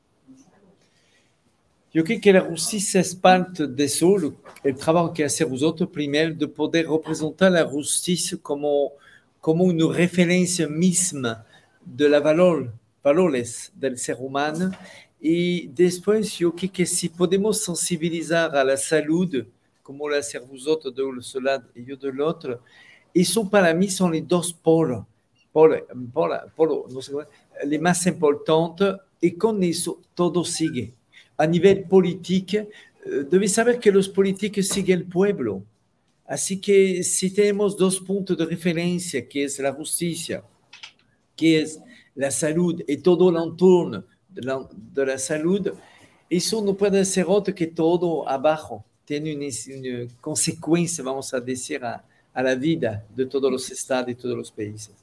Yo 1.94 2.02
creo 2.02 2.22
que 2.22 2.32
la 2.32 2.40
justicia 2.40 3.02
es 3.02 3.14
parte 3.14 3.68
de 3.68 3.84
eso, 3.84 4.34
el 4.64 4.78
trabajo 4.78 5.12
que 5.12 5.26
hacer 5.26 5.48
vosotros 5.48 5.90
primero, 5.90 6.34
de 6.34 6.48
poder 6.48 6.88
representar 6.88 7.52
la 7.52 7.66
justicia 7.66 8.38
como, 8.42 8.94
como 9.42 9.66
una 9.66 9.94
referencia 9.94 10.66
misma 10.66 11.46
de 11.84 12.08
la 12.08 12.22
valor, 12.22 12.72
valores 13.04 13.70
del 13.76 13.98
ser 13.98 14.16
humano. 14.18 14.72
Y 15.20 15.68
después 15.68 16.32
yo 16.38 16.56
creo 16.56 16.72
que 16.72 16.86
si 16.86 17.10
podemos 17.10 17.62
sensibilizar 17.62 18.56
a 18.56 18.64
la 18.64 18.78
salud, 18.78 19.46
como 19.84 20.08
lo 20.08 20.16
hacer 20.16 20.40
vosotros 20.44 20.96
de 20.96 21.04
un 21.04 21.22
lado 21.44 21.68
y 21.76 21.84
yo 21.84 21.98
del 21.98 22.22
otro, 22.22 22.62
eso 23.14 23.50
para 23.50 23.74
mí 23.74 23.90
son 23.90 24.14
los 24.14 24.26
dos 24.26 24.54
polos. 24.54 25.06
Polo, 25.52 25.86
polo, 26.14 26.40
polo, 26.56 26.86
no 26.90 27.02
sé, 27.02 27.12
les 27.66 27.82
más 27.82 28.06
importantes 28.08 28.96
y 29.20 29.32
con 29.34 29.62
eso 29.64 30.00
todo 30.16 30.44
sigue. 30.44 30.94
A 31.38 31.46
nivel 31.46 31.84
político, 31.84 32.58
eh, 32.58 32.70
debes 33.30 33.54
saber 33.54 33.80
que 33.80 33.92
los 33.92 34.08
políticos 34.08 34.68
siguen 34.68 35.00
el 35.00 35.06
pueblo. 35.06 35.64
Así 36.26 36.62
que 36.62 37.04
si 37.04 37.34
tenemos 37.34 37.76
dos 37.76 38.00
puntos 38.00 38.38
de 38.38 38.46
referencia, 38.46 39.28
que 39.28 39.44
es 39.44 39.60
la 39.60 39.74
justicia, 39.74 40.44
que 41.36 41.62
es 41.62 41.80
la 42.16 42.32
salud 42.32 42.82
y 42.88 42.98
todo 42.98 43.30
el 43.30 43.38
entorno 43.38 44.06
de 44.30 45.06
la, 45.06 45.18
salud, 45.18 45.74
eso 46.30 46.62
no 46.64 46.74
puede 46.76 47.04
ser 47.04 47.26
otro 47.28 47.54
que 47.54 47.68
todo 47.68 48.28
abajo. 48.28 48.86
Tiene 49.04 49.36
una, 49.36 50.14
consecuencia, 50.22 51.04
vamos 51.04 51.34
a 51.34 51.42
decir, 51.42 51.84
a 51.84 52.42
la 52.42 52.56
vida 52.56 53.06
de 53.14 53.26
todos 53.26 53.52
los 53.52 53.70
estados 53.70 54.10
y 54.10 54.16
todos 54.16 54.38
los 54.38 54.52
países. 54.52 55.02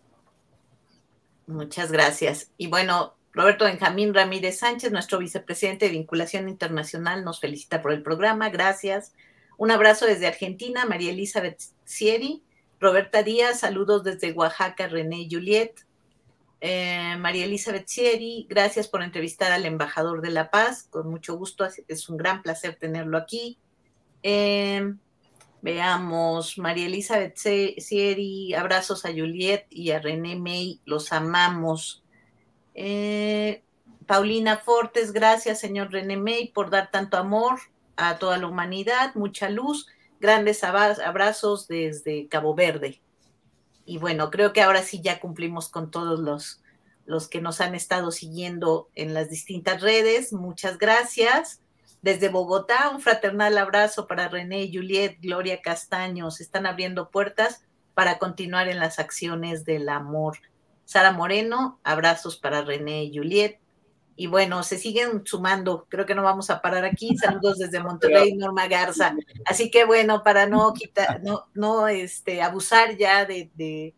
Muchas 1.49 1.91
gracias. 1.91 2.51
Y 2.59 2.67
bueno, 2.67 3.17
Roberto 3.33 3.65
Benjamín 3.65 4.13
Ramírez 4.13 4.59
Sánchez, 4.59 4.93
nuestro 4.93 5.19
vicepresidente 5.19 5.87
de 5.87 5.93
vinculación 5.93 6.47
internacional, 6.47 7.25
nos 7.25 7.41
felicita 7.41 7.81
por 7.81 7.93
el 7.93 8.03
programa. 8.03 8.51
Gracias. 8.51 9.15
Un 9.57 9.71
abrazo 9.71 10.05
desde 10.05 10.27
Argentina, 10.27 10.85
María 10.85 11.11
Elizabeth 11.11 11.59
Sieri. 11.87 12.43
Roberta 12.79 13.23
Díaz, 13.23 13.61
saludos 13.61 14.05
desde 14.05 14.33
Oaxaca, 14.33 14.89
René 14.89 15.27
Juliet. 15.31 15.73
Eh, 16.61 17.17
María 17.19 17.47
Elizabeth 17.47 17.89
Sieri, 17.89 18.47
gracias 18.51 18.87
por 18.87 19.03
entrevistar 19.03 19.51
al 19.51 19.65
embajador 19.65 20.21
de 20.21 20.31
la 20.31 20.51
paz. 20.51 20.87
Con 20.91 21.09
mucho 21.09 21.39
gusto, 21.39 21.67
es 21.89 22.09
un 22.11 22.19
gran 22.19 22.43
placer 22.43 22.77
tenerlo 22.77 23.17
aquí. 23.17 23.59
Eh, 24.23 24.95
Veamos, 25.61 26.57
María 26.59 26.87
Elizabeth 26.87 27.37
Sieri, 27.37 28.55
abrazos 28.55 29.05
a 29.05 29.11
Juliet 29.11 29.67
y 29.71 29.91
a 29.91 29.99
René 29.99 30.37
May, 30.37 30.81
los 30.85 31.13
amamos. 31.13 32.03
Eh, 32.75 33.63
Paulina 34.07 34.59
Fortes, 34.59 35.13
gracias, 35.13 35.59
señor 35.61 35.91
René 35.91 36.17
May, 36.17 36.49
por 36.49 36.71
dar 36.71 36.91
tanto 36.91 37.17
amor 37.17 37.59
a 37.97 38.19
toda 38.19 38.39
la 38.39 38.47
humanidad, 38.47 39.15
mucha 39.17 39.51
luz, 39.51 39.89
grandes 40.21 40.63
abrazos 40.63 41.67
desde 41.67 42.29
Cabo 42.29 42.55
Verde. 42.55 43.01
Y 43.85 43.99
bueno, 43.99 44.31
creo 44.31 44.53
que 44.53 44.63
ahora 44.63 44.83
sí 44.83 45.01
ya 45.03 45.19
cumplimos 45.19 45.69
con 45.69 45.91
todos 45.91 46.21
los, 46.21 46.61
los 47.07 47.27
que 47.27 47.41
nos 47.41 47.61
han 47.61 47.75
estado 47.75 48.13
siguiendo 48.13 48.89
en 48.95 49.15
las 49.15 49.31
distintas 49.31 49.81
redes. 49.81 50.33
Muchas 50.33 50.79
gracias. 50.79 51.61
Desde 52.01 52.29
Bogotá, 52.29 52.91
un 52.91 53.01
fraternal 53.01 53.59
abrazo 53.59 54.07
para 54.07 54.29
René, 54.29 54.71
Juliet, 54.73 55.19
Gloria 55.21 55.61
Castaño. 55.61 56.31
Se 56.31 56.45
están 56.45 56.67
abriendo 56.67 57.11
puertas 57.11 57.65
para 57.95 58.19
continuar 58.19 58.69
en 58.69 58.79
las 58.79 58.99
acciones 59.01 59.65
del 59.65 59.89
amor. 59.89 60.39
Sara 60.85 61.13
Moreno, 61.13 61.81
abrazos 61.83 62.37
para 62.37 62.63
René 62.63 63.05
y 63.05 63.17
Juliet. 63.17 63.59
Y 64.15 64.27
bueno, 64.27 64.63
se 64.63 64.79
siguen 64.79 65.23
sumando, 65.27 65.87
creo 65.89 66.07
que 66.07 66.15
no 66.15 66.23
vamos 66.23 66.51
a 66.51 66.63
parar 66.63 66.85
aquí. 66.85 67.17
Saludos 67.19 67.59
desde 67.59 67.81
Monterrey, 67.81 68.35
Norma 68.35 68.69
Garza. 68.69 69.17
Así 69.45 69.71
que 69.71 69.85
bueno, 69.85 70.23
para 70.23 70.47
no 70.47 70.73
quitar, 70.75 71.21
no, 71.23 71.47
no 71.55 71.89
este, 71.89 72.43
abusar 72.43 72.97
ya 72.97 73.25
de, 73.25 73.51
de 73.55 73.95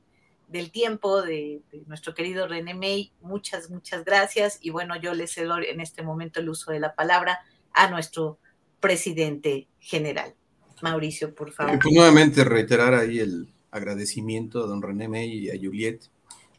del 0.49 0.73
tiempo 0.73 1.23
de, 1.23 1.63
de, 1.71 1.83
nuestro 1.87 2.13
querido 2.13 2.49
René 2.49 2.75
May, 2.75 3.13
muchas, 3.21 3.71
muchas 3.71 4.05
gracias. 4.05 4.59
Y 4.61 4.71
bueno, 4.71 4.97
yo 4.97 5.15
le 5.15 5.29
cedo 5.29 5.59
en 5.59 5.81
este 5.81 6.03
momento 6.03 6.41
el 6.41 6.49
uso 6.49 6.73
de 6.73 6.81
la 6.81 6.95
palabra 6.95 7.39
a 7.73 7.91
nuestro 7.91 8.39
presidente 8.81 9.69
general. 9.79 10.35
Mauricio, 10.83 11.35
por 11.35 11.53
favor. 11.53 11.79
Pues 11.81 11.95
nuevamente 11.95 12.45
reiterar 12.45 12.95
ahí 12.95 13.19
el 13.19 13.53
agradecimiento 13.71 14.65
a 14.65 14.67
don 14.67 14.83
René 14.83 15.09
May 15.09 15.31
y 15.31 15.51
a 15.51 15.59
Juliet. 15.61 16.01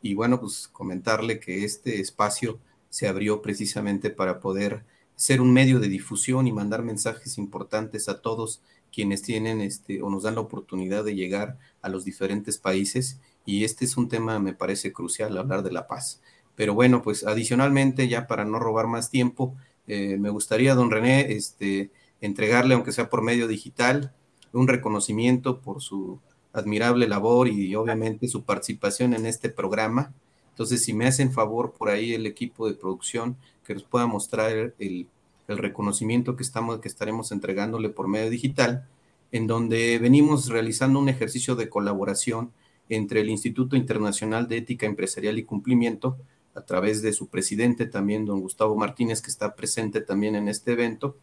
Y 0.01 0.13
bueno, 0.13 0.39
pues 0.39 0.67
comentarle 0.67 1.39
que 1.39 1.63
este 1.63 1.99
espacio 1.99 2.59
se 2.89 3.07
abrió 3.07 3.41
precisamente 3.41 4.09
para 4.09 4.39
poder 4.39 4.83
ser 5.15 5.41
un 5.41 5.53
medio 5.53 5.79
de 5.79 5.87
difusión 5.87 6.47
y 6.47 6.51
mandar 6.51 6.83
mensajes 6.83 7.37
importantes 7.37 8.09
a 8.09 8.21
todos 8.21 8.61
quienes 8.91 9.21
tienen 9.21 9.61
este 9.61 10.01
o 10.01 10.09
nos 10.09 10.23
dan 10.23 10.35
la 10.35 10.41
oportunidad 10.41 11.03
de 11.03 11.15
llegar 11.15 11.57
a 11.81 11.89
los 11.89 12.03
diferentes 12.03 12.57
países 12.57 13.19
y 13.45 13.63
este 13.63 13.85
es 13.85 13.97
un 13.97 14.09
tema 14.09 14.39
me 14.39 14.53
parece 14.53 14.91
crucial 14.91 15.37
hablar 15.37 15.63
de 15.63 15.71
la 15.71 15.87
paz. 15.87 16.21
Pero 16.55 16.73
bueno, 16.73 17.01
pues 17.01 17.25
adicionalmente 17.25 18.07
ya 18.07 18.27
para 18.27 18.45
no 18.45 18.59
robar 18.59 18.87
más 18.87 19.09
tiempo, 19.09 19.55
eh, 19.93 20.15
me 20.17 20.29
gustaría, 20.29 20.73
don 20.73 20.89
René, 20.89 21.33
este, 21.33 21.91
entregarle, 22.21 22.75
aunque 22.75 22.93
sea 22.93 23.09
por 23.09 23.21
medio 23.21 23.45
digital, 23.49 24.13
un 24.53 24.69
reconocimiento 24.69 25.59
por 25.59 25.81
su 25.81 26.17
admirable 26.53 27.09
labor 27.09 27.49
y 27.49 27.75
obviamente 27.75 28.29
su 28.29 28.43
participación 28.43 29.13
en 29.13 29.25
este 29.25 29.49
programa. 29.49 30.13
Entonces, 30.51 30.85
si 30.85 30.93
me 30.93 31.07
hacen 31.07 31.33
favor 31.33 31.73
por 31.73 31.89
ahí 31.89 32.13
el 32.13 32.25
equipo 32.25 32.69
de 32.69 32.73
producción 32.73 33.35
que 33.65 33.73
nos 33.73 33.83
pueda 33.83 34.07
mostrar 34.07 34.73
el, 34.79 35.07
el 35.49 35.57
reconocimiento 35.57 36.37
que, 36.37 36.43
estamos, 36.43 36.79
que 36.79 36.87
estaremos 36.87 37.33
entregándole 37.33 37.89
por 37.89 38.07
medio 38.07 38.29
digital, 38.29 38.87
en 39.33 39.45
donde 39.45 39.99
venimos 39.99 40.47
realizando 40.47 40.99
un 40.99 41.09
ejercicio 41.09 41.55
de 41.57 41.67
colaboración 41.67 42.53
entre 42.87 43.19
el 43.19 43.29
Instituto 43.29 43.75
Internacional 43.75 44.47
de 44.47 44.59
Ética 44.59 44.85
Empresarial 44.85 45.37
y 45.37 45.43
Cumplimiento, 45.43 46.15
a 46.53 46.61
través 46.61 47.01
de 47.01 47.13
su 47.13 47.27
presidente 47.27 47.85
también, 47.85 48.25
don 48.25 48.41
Gustavo 48.41 48.75
Martínez, 48.75 49.21
que 49.21 49.31
está 49.31 49.55
presente 49.55 50.01
también 50.01 50.35
en 50.35 50.47
este 50.47 50.73
evento, 50.73 51.17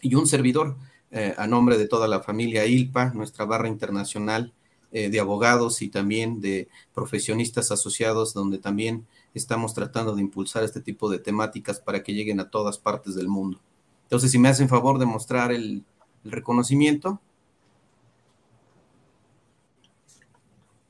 y 0.00 0.14
un 0.14 0.26
servidor 0.26 0.76
eh, 1.10 1.34
a 1.36 1.46
nombre 1.46 1.78
de 1.78 1.86
toda 1.86 2.08
la 2.08 2.20
familia 2.20 2.66
ILPA, 2.66 3.12
nuestra 3.14 3.44
barra 3.44 3.68
internacional 3.68 4.52
eh, 4.92 5.10
de 5.10 5.20
abogados 5.20 5.82
y 5.82 5.88
también 5.88 6.40
de 6.40 6.68
profesionistas 6.94 7.70
asociados, 7.70 8.34
donde 8.34 8.58
también 8.58 9.06
estamos 9.34 9.74
tratando 9.74 10.14
de 10.14 10.22
impulsar 10.22 10.64
este 10.64 10.80
tipo 10.80 11.10
de 11.10 11.18
temáticas 11.18 11.80
para 11.80 12.02
que 12.02 12.14
lleguen 12.14 12.40
a 12.40 12.50
todas 12.50 12.78
partes 12.78 13.14
del 13.14 13.28
mundo. 13.28 13.60
Entonces, 14.04 14.30
si 14.30 14.38
me 14.38 14.48
hacen 14.48 14.68
favor 14.68 14.98
de 14.98 15.06
mostrar 15.06 15.52
el, 15.52 15.84
el 16.24 16.32
reconocimiento. 16.32 17.20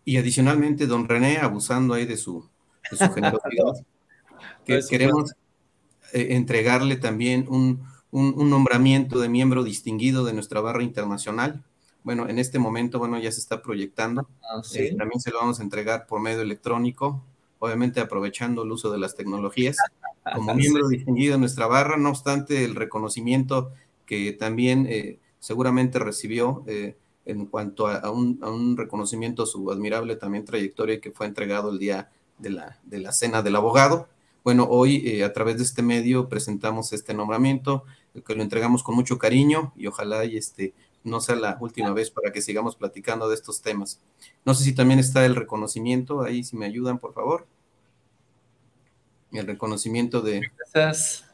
Y 0.04 0.16
adicionalmente, 0.16 0.86
don 0.86 1.08
René, 1.08 1.38
abusando 1.38 1.94
ahí 1.94 2.06
de 2.06 2.16
su 2.16 2.48
de 2.90 2.96
su 2.96 3.12
generosidad. 3.12 3.86
que 4.64 4.80
queremos 4.88 5.32
eh, 6.12 6.28
entregarle 6.30 6.96
también 6.96 7.46
un, 7.48 7.84
un, 8.10 8.34
un, 8.36 8.50
nombramiento 8.50 9.20
de 9.20 9.28
miembro 9.28 9.64
distinguido 9.64 10.24
de 10.24 10.32
nuestra 10.32 10.60
barra 10.60 10.82
internacional. 10.82 11.62
Bueno, 12.04 12.28
en 12.28 12.38
este 12.38 12.58
momento, 12.58 12.98
bueno, 12.98 13.18
ya 13.18 13.30
se 13.30 13.40
está 13.40 13.62
proyectando. 13.62 14.28
Ah, 14.42 14.62
¿sí? 14.62 14.80
eh, 14.80 14.94
también 14.96 15.20
se 15.20 15.30
lo 15.30 15.38
vamos 15.38 15.60
a 15.60 15.62
entregar 15.62 16.06
por 16.06 16.20
medio 16.20 16.42
electrónico, 16.42 17.24
obviamente 17.58 18.00
aprovechando 18.00 18.64
el 18.64 18.72
uso 18.72 18.90
de 18.90 18.98
las 18.98 19.14
tecnologías. 19.14 19.76
Como 20.34 20.54
miembro 20.54 20.88
distinguido 20.88 21.34
de 21.34 21.40
nuestra 21.40 21.66
barra, 21.66 21.96
no 21.96 22.10
obstante 22.10 22.64
el 22.64 22.74
reconocimiento 22.74 23.72
que 24.06 24.32
también 24.32 24.86
eh, 24.88 25.18
seguramente 25.38 25.98
recibió 25.98 26.64
eh, 26.66 26.96
en 27.24 27.46
cuanto 27.46 27.86
a, 27.86 27.96
a, 27.96 28.10
un, 28.10 28.38
a, 28.42 28.50
un, 28.50 28.76
reconocimiento 28.76 29.44
a 29.44 29.46
su 29.46 29.70
admirable 29.70 30.16
también 30.16 30.44
trayectoria 30.44 31.00
que 31.00 31.12
fue 31.12 31.26
entregado 31.26 31.70
el 31.70 31.78
día 31.78 32.10
de 32.42 32.50
la, 32.50 32.78
de 32.82 32.98
la 32.98 33.12
cena 33.12 33.42
del 33.42 33.56
abogado. 33.56 34.08
Bueno, 34.44 34.66
hoy 34.68 35.08
eh, 35.08 35.24
a 35.24 35.32
través 35.32 35.56
de 35.56 35.62
este 35.62 35.82
medio 35.82 36.28
presentamos 36.28 36.92
este 36.92 37.14
nombramiento, 37.14 37.84
que 38.26 38.34
lo 38.34 38.42
entregamos 38.42 38.82
con 38.82 38.94
mucho 38.94 39.16
cariño 39.16 39.72
y 39.76 39.86
ojalá 39.86 40.24
y 40.24 40.36
este 40.36 40.74
no 41.04 41.20
sea 41.20 41.36
la 41.36 41.56
última 41.60 41.92
vez 41.92 42.10
para 42.10 42.32
que 42.32 42.42
sigamos 42.42 42.76
platicando 42.76 43.28
de 43.28 43.34
estos 43.34 43.62
temas. 43.62 44.00
No 44.44 44.54
sé 44.54 44.64
si 44.64 44.74
también 44.74 44.98
está 45.00 45.24
el 45.24 45.34
reconocimiento, 45.34 46.22
ahí 46.22 46.44
si 46.44 46.56
me 46.56 46.66
ayudan, 46.66 46.98
por 46.98 47.14
favor. 47.14 47.46
El 49.32 49.46
reconocimiento 49.46 50.20
de... 50.20 50.42
Gracias. 50.58 51.24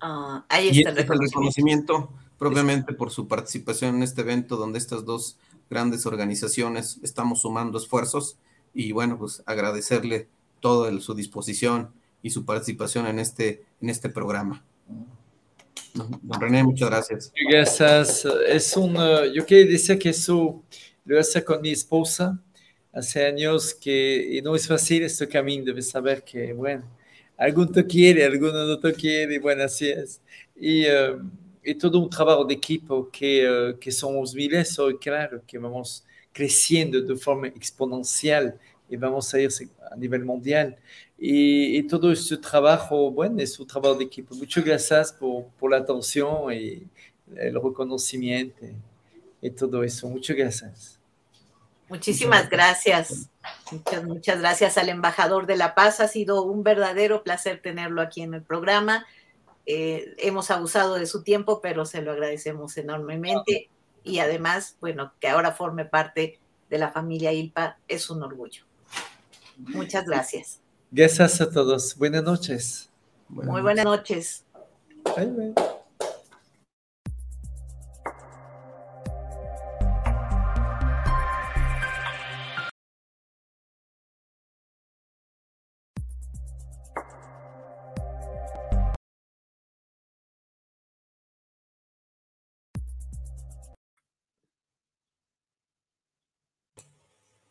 Uh, 0.00 0.40
ahí 0.48 0.68
está 0.68 0.74
y 0.74 0.78
este 0.78 0.90
el, 0.90 0.96
reconocimiento. 0.96 1.12
el 1.12 1.28
reconocimiento 1.28 2.28
propiamente 2.38 2.92
por 2.94 3.10
su 3.10 3.26
participación 3.26 3.96
en 3.96 4.02
este 4.04 4.20
evento 4.20 4.56
donde 4.56 4.78
estas 4.78 5.04
dos 5.04 5.36
grandes 5.70 6.06
organizaciones 6.06 6.98
estamos 7.02 7.42
sumando 7.42 7.78
esfuerzos 7.78 8.38
y 8.74 8.92
bueno, 8.92 9.18
pues 9.18 9.42
agradecerle 9.46 10.28
toda 10.60 10.98
su 11.00 11.14
disposición 11.14 11.90
y 12.22 12.30
su 12.30 12.44
participación 12.44 13.06
en 13.06 13.18
este, 13.18 13.64
en 13.80 13.90
este 13.90 14.08
programa. 14.08 14.64
Don 15.94 16.40
René, 16.40 16.62
muchas 16.62 16.88
gracias. 16.88 17.32
Gracias. 17.50 18.24
Es 18.46 18.76
un, 18.76 18.96
uh, 18.96 19.24
yo 19.32 19.44
quiero 19.44 19.70
decir 19.70 19.98
que 19.98 20.10
eso 20.10 20.62
lo 21.04 21.18
hace 21.18 21.42
con 21.44 21.60
mi 21.60 21.70
esposa 21.70 22.38
hace 22.92 23.26
años 23.26 23.74
que 23.74 24.38
y 24.38 24.42
no 24.42 24.54
es 24.54 24.66
fácil 24.66 25.02
este 25.02 25.28
camino, 25.28 25.64
debes 25.64 25.88
saber 25.88 26.22
que, 26.24 26.52
bueno, 26.52 26.84
alguno 27.36 27.70
te 27.70 27.86
quiere, 27.86 28.24
alguno 28.24 28.64
no 28.64 28.78
te 28.78 28.92
quiere, 28.92 29.38
bueno, 29.38 29.64
así 29.64 29.88
es. 29.88 30.20
Y 30.56 30.86
uh, 30.86 31.20
é 31.64 31.74
todo 31.74 32.02
um 32.02 32.08
trabalho 32.08 32.44
de 32.44 32.54
equipo 32.54 33.04
que, 33.12 33.46
uh, 33.46 33.76
que 33.78 33.90
somos 33.90 34.34
miles 34.34 34.78
hoy, 34.78 34.96
claro, 34.98 35.42
que 35.46 35.58
vamos 35.58 36.04
crescendo 36.32 37.04
de 37.04 37.16
forma 37.16 37.48
exponencial 37.48 38.54
e 38.88 38.96
vamos 38.96 39.34
a 39.34 39.40
ir 39.40 39.50
a 39.90 39.96
nível 39.96 40.24
mundial. 40.24 40.76
E, 41.18 41.78
e 41.78 41.82
todo 41.82 42.12
este 42.12 42.36
trabalho, 42.36 43.10
bueno, 43.10 43.42
um 43.42 43.66
trabalho 43.66 43.96
de 43.96 44.04
equipo. 44.04 44.34
Muchas 44.34 44.64
gracias 44.64 45.12
por, 45.12 45.46
por 45.58 45.70
la 45.70 45.78
atención 45.78 46.52
y 46.52 46.86
el 47.36 47.54
reconocimiento 47.54 48.66
y 49.42 49.50
todo 49.50 49.82
eso. 49.82 50.08
Muchas 50.08 50.36
gracias. 50.36 50.98
Muchísimas 51.88 52.48
gracias. 52.50 53.30
Muchas, 53.72 54.04
muchas 54.04 54.40
gracias 54.40 54.78
al 54.78 54.90
embajador 54.90 55.46
de 55.46 55.56
la 55.56 55.74
paz. 55.74 56.00
Ha 56.00 56.08
sido 56.08 56.42
un 56.42 56.62
verdadero 56.62 57.22
placer 57.22 57.60
tenerlo 57.62 58.02
aquí 58.02 58.20
en 58.22 58.34
el 58.34 58.42
programa. 58.42 59.06
Eh, 59.70 60.14
hemos 60.16 60.50
abusado 60.50 60.94
de 60.94 61.04
su 61.04 61.22
tiempo, 61.22 61.60
pero 61.60 61.84
se 61.84 62.00
lo 62.00 62.12
agradecemos 62.12 62.78
enormemente 62.78 63.68
y 64.02 64.20
además, 64.20 64.78
bueno, 64.80 65.12
que 65.20 65.28
ahora 65.28 65.52
forme 65.52 65.84
parte 65.84 66.40
de 66.70 66.78
la 66.78 66.90
familia 66.90 67.32
ILPA 67.34 67.76
es 67.86 68.08
un 68.08 68.22
orgullo. 68.22 68.64
Muchas 69.58 70.06
gracias. 70.06 70.60
Gracias 70.90 71.42
a 71.42 71.50
todos. 71.50 71.94
Buenas 71.98 72.22
noches. 72.22 72.88
Muy 73.28 73.60
buenas 73.60 73.84
noches. 73.84 74.46
Bye, 75.14 75.26
bye. 75.26 75.77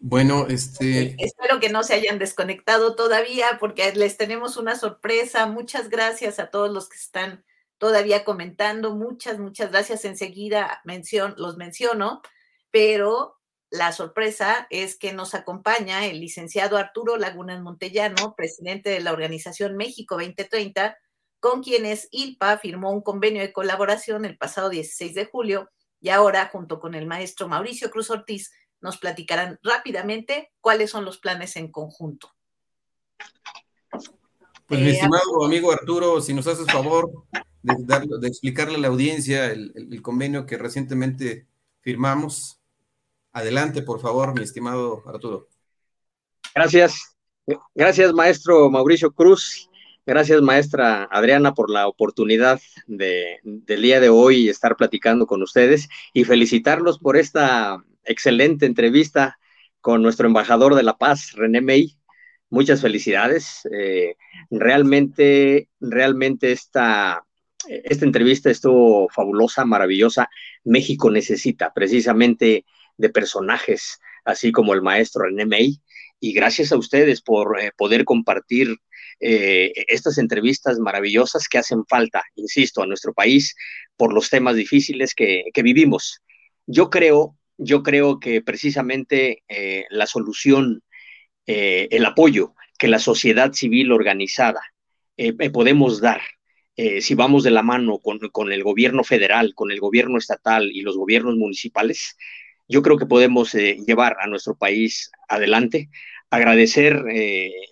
Bueno, 0.10 0.47
este. 0.47 1.22
Espero 1.22 1.60
que 1.60 1.68
no 1.68 1.84
se 1.84 1.93
hayan 1.93 2.18
desconectado 2.18 2.95
todavía 2.95 3.58
porque 3.60 3.91
les 3.93 4.16
tenemos 4.16 4.55
una 4.55 4.78
sorpresa. 4.78 5.47
Muchas 5.47 5.89
gracias 5.89 6.39
a 6.39 6.49
todos 6.49 6.72
los 6.72 6.88
que 6.88 6.95
están 6.95 7.43
todavía 7.78 8.24
comentando. 8.24 8.95
Muchas, 8.95 9.38
muchas 9.38 9.70
gracias. 9.70 10.05
Enseguida 10.05 10.82
los 11.36 11.58
menciono, 11.58 12.22
pero 12.72 13.38
la 13.70 13.91
sorpresa 13.91 14.66
es 14.70 14.97
que 14.97 15.12
nos 15.12 15.34
acompaña 15.34 16.05
el 16.05 16.22
licenciado 16.22 16.78
Arturo 16.78 17.18
Lagunas 17.18 17.62
Montellano, 17.62 18.34
presidente 18.38 18.89
de 18.89 19.01
la 19.01 19.12
organización 19.12 19.76
México 19.76 20.16
2030, 20.16 20.97
con 21.41 21.62
quienes 21.62 22.08
ILPA 22.12 22.60
firmó 22.60 22.91
un 22.91 23.01
convenio 23.01 23.41
de 23.41 23.51
colaboración 23.51 24.24
el 24.24 24.38
pasado 24.38 24.70
16 24.70 25.14
de 25.16 25.26
julio 25.26 25.70
y 25.99 26.10
ahora, 26.10 26.47
junto 26.49 26.80
con 26.80 26.95
el 26.95 27.08
maestro 27.08 27.49
Mauricio 27.49 27.89
Cruz 27.91 28.10
Ortiz, 28.10 28.53
nos 28.82 28.98
platicarán 28.98 29.60
rápidamente 29.64 30.52
cuáles 30.62 30.92
son 30.92 31.06
los 31.06 31.18
planes 31.18 31.56
en 31.56 31.72
conjunto. 31.72 32.32
Pues 34.68 34.82
mi 34.82 34.88
eh, 34.88 34.92
estimado 34.92 35.46
amigo 35.46 35.72
Arturo, 35.72 36.22
si 36.22 36.34
nos 36.34 36.48
haces 36.48 36.66
favor 36.68 37.10
de, 37.62 38.28
explicarle 38.28 38.76
a 38.76 38.80
la 38.80 38.88
audiencia 38.88 39.46
el, 39.52 40.02
convenio 40.02 40.46
que 40.46 40.58
recientemente 40.58 41.48
firmamos. 41.82 42.60
Adelante, 43.32 43.82
por 43.82 44.00
favor, 44.00 44.34
mi 44.34 44.44
estimado 44.44 45.04
Arturo. 45.06 45.48
Gracias. 46.54 47.16
Gracias, 47.74 48.14
maestro 48.14 48.70
Mauricio 48.70 49.12
Cruz. 49.12 49.70
Gracias, 50.06 50.42
maestra 50.42 51.08
Adriana, 51.12 51.54
por 51.54 51.70
la 51.70 51.88
oportunidad 51.88 52.62
de, 52.88 53.40
del 53.44 53.82
día 53.82 54.00
de 54.00 54.10
hoy 54.10 54.50
estar 54.50 54.76
platicando 54.76 55.28
con 55.28 55.42
ustedes 55.42 55.90
y 56.14 56.24
felicitarlos 56.24 56.98
por 56.98 57.18
esta 57.18 57.84
excelente 58.08 58.66
entrevista 58.66 59.38
con 59.82 60.01
nuestro 60.01 60.28
embajador 60.28 60.76
de 60.76 60.84
la 60.84 60.97
paz, 60.97 61.34
René 61.34 61.62
May. 61.62 61.97
Muchas 62.49 62.82
felicidades. 62.82 63.68
Eh, 63.72 64.16
realmente, 64.49 65.70
realmente 65.80 66.51
esta, 66.51 67.24
esta 67.68 68.05
entrevista 68.05 68.49
estuvo 68.49 69.10
fabulosa, 69.10 69.66
maravillosa. 69.66 70.30
México 70.64 71.12
necesita 71.12 71.74
precisamente 71.74 72.66
de 72.97 73.10
personajes 73.10 73.99
así 74.26 74.51
como 74.51 74.74
el 74.74 74.82
maestro 74.82 75.24
René 75.24 75.45
May. 75.45 75.82
Y 76.20 76.34
gracias 76.34 76.72
a 76.72 76.78
ustedes 76.78 77.22
por 77.22 77.60
eh, 77.60 77.72
poder 77.78 78.03
compartir 78.03 78.76
eh, 79.20 79.72
estas 79.88 80.18
entrevistas 80.18 80.80
maravillosas 80.80 81.47
que 81.47 81.60
hacen 81.60 81.86
falta, 81.86 82.24
insisto, 82.36 82.82
a 82.82 82.88
nuestro 82.88 83.14
país 83.14 83.55
por 83.95 84.14
los 84.14 84.30
temas 84.30 84.55
difíciles 84.55 85.14
que, 85.14 85.43
que 85.53 85.64
vivimos. 85.64 86.22
Yo 86.66 86.89
creo 86.89 87.38
yo 87.58 87.84
creo 87.84 88.20
que 88.20 88.41
precisamente 88.41 89.43
eh, 89.47 89.86
la 89.89 90.05
solución, 90.05 90.84
eh, 91.45 91.88
el 91.91 92.05
apoyo 92.05 92.53
que 92.78 92.88
la 92.88 92.99
sociedad 92.99 93.53
civil 93.53 93.91
organizada 93.91 94.62
eh, 95.18 95.34
podemos 95.49 95.99
dar, 95.99 96.22
si 97.01 97.16
vamos 97.16 97.43
de 97.43 97.49
la 97.49 97.64
mano 97.64 97.97
con, 97.97 98.51
el 98.53 98.64
gobierno 98.64 99.03
federal, 99.03 99.55
con 99.55 99.72
el 99.72 99.80
gobierno 99.80 100.20
estatal 100.20 100.70
y 100.72 100.82
los 100.82 100.95
gobiernos 100.95 101.36
municipales, 101.36 102.16
yo 102.68 102.84
creo 102.84 102.97
que 102.99 103.08
podemos 103.08 103.53
llevar 103.53 104.16
a 104.22 104.28
nuestro 104.28 104.55
país 104.55 105.10
adelante. 105.28 105.89
Agradecer 106.30 107.03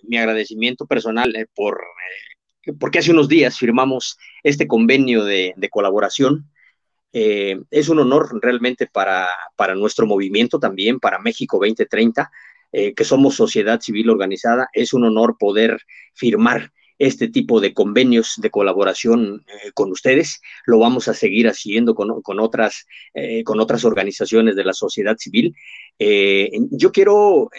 mi 0.02 0.18
agradecimiento 0.18 0.88
personal 0.88 1.48
por, 1.54 1.84
porque 2.80 2.98
hace 2.98 3.12
unos 3.12 3.30
días 3.30 3.60
firmamos 3.60 4.18
este 4.42 4.66
convenio 4.66 5.24
de 5.24 5.70
colaboración 5.70 6.50
eh, 7.14 7.58
es 7.72 7.90
un 7.90 8.00
honor 8.00 8.40
realmente 8.42 8.88
para, 8.88 9.30
para, 9.56 9.76
nuestro 9.76 10.06
movimiento 10.06 10.60
también, 10.60 11.00
para 11.00 11.20
México 11.20 11.58
2030, 11.58 12.30
eh, 12.72 12.94
que 12.94 13.04
somos 13.04 13.36
sociedad 13.36 13.80
civil 13.80 14.10
organizada. 14.10 14.68
Es 14.74 14.94
un 14.94 15.06
honor 15.06 15.38
poder 15.40 15.80
firmar 16.14 16.72
este 16.98 17.28
tipo 17.28 17.60
de 17.60 17.74
convenios 17.74 18.34
de 18.38 18.50
colaboración 18.50 19.46
eh, 19.48 19.72
con 19.74 19.92
ustedes. 19.92 20.42
Lo 20.66 20.80
vamos 20.80 21.08
a 21.08 21.14
seguir 21.14 21.48
haciendo 21.48 21.96
con, 21.96 22.22
con 22.22 22.40
otras, 22.40 22.86
con 23.44 23.60
otras 23.60 23.86
organizaciones 23.86 24.56
de 24.56 24.64
la 24.64 24.74
sociedad 24.74 25.18
civil. 25.18 25.56
yo 25.98 26.92
quiero, 26.92 27.50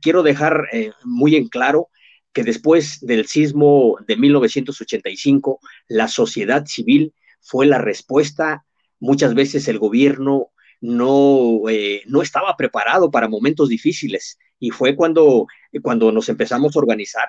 quiero 0.00 0.22
dejar 0.22 0.68
muy 1.04 1.36
en 1.36 1.48
claro 1.48 1.88
que 2.36 2.44
después 2.44 3.00
del 3.00 3.26
sismo 3.26 3.96
de 4.06 4.14
1985, 4.16 5.58
la 5.88 6.06
sociedad 6.06 6.66
civil 6.66 7.14
fue 7.40 7.64
la 7.64 7.78
respuesta 7.78 8.65
Muchas 9.00 9.34
veces 9.34 9.68
el 9.68 9.78
gobierno 9.78 10.50
no, 10.80 11.68
eh, 11.68 12.02
no 12.06 12.22
estaba 12.22 12.56
preparado 12.56 13.10
para 13.10 13.28
momentos 13.28 13.68
difíciles 13.68 14.38
y 14.58 14.70
fue 14.70 14.96
cuando, 14.96 15.46
cuando 15.82 16.12
nos 16.12 16.28
empezamos 16.28 16.74
a 16.74 16.78
organizar. 16.78 17.28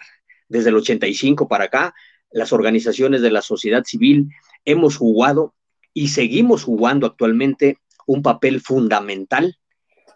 Desde 0.50 0.70
el 0.70 0.76
85 0.76 1.48
para 1.48 1.66
acá, 1.66 1.94
las 2.32 2.54
organizaciones 2.54 3.22
de 3.22 3.32
la 3.32 3.42
sociedad 3.42 3.84
civil 3.84 4.30
hemos 4.66 4.98
jugado 4.98 5.56
y 5.94 6.10
seguimos 6.10 6.64
jugando 6.64 7.08
actualmente 7.08 7.78
un 8.06 8.22
papel 8.22 8.62
fundamental 8.62 9.58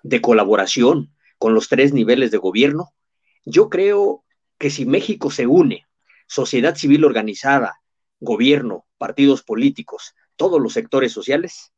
de 0.04 0.22
colaboración 0.22 1.14
con 1.38 1.54
los 1.54 1.68
tres 1.68 1.94
niveles 1.94 2.32
de 2.32 2.38
gobierno. 2.38 2.94
Yo 3.46 3.70
creo 3.70 4.24
que 4.58 4.70
si 4.70 4.86
México 4.86 5.32
se 5.32 5.48
une, 5.48 5.88
sociedad 6.28 6.76
civil 6.76 7.04
organizada, 7.04 7.82
gobierno, 8.20 8.86
partidos 8.98 9.42
políticos, 9.42 10.14
todos 10.42 10.60
los 10.60 10.74
sectores 10.74 11.12
sociales, 11.12 11.72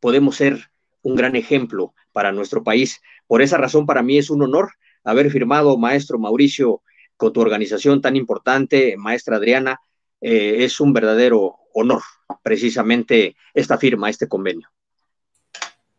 podemos 0.00 0.34
ser 0.34 0.72
un 1.02 1.14
gran 1.14 1.36
ejemplo 1.36 1.94
para 2.10 2.32
nuestro 2.32 2.64
país. 2.64 3.00
Por 3.28 3.42
esa 3.42 3.58
razón, 3.58 3.86
para 3.86 4.02
mí 4.02 4.18
es 4.18 4.28
un 4.28 4.42
honor 4.42 4.72
haber 5.04 5.30
firmado, 5.30 5.78
maestro 5.78 6.18
Mauricio, 6.18 6.82
con 7.16 7.32
tu 7.32 7.40
organización 7.40 8.02
tan 8.02 8.16
importante, 8.16 8.96
maestra 8.96 9.36
Adriana. 9.36 9.78
Eh, 10.20 10.64
es 10.64 10.80
un 10.80 10.92
verdadero 10.92 11.58
honor, 11.72 12.02
precisamente, 12.42 13.36
esta 13.54 13.78
firma, 13.78 14.10
este 14.10 14.26
convenio. 14.26 14.66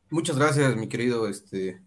Muchas 0.10 0.38
gracias, 0.38 0.76
mi 0.76 0.90
querido 0.90 1.26
este, 1.30 1.82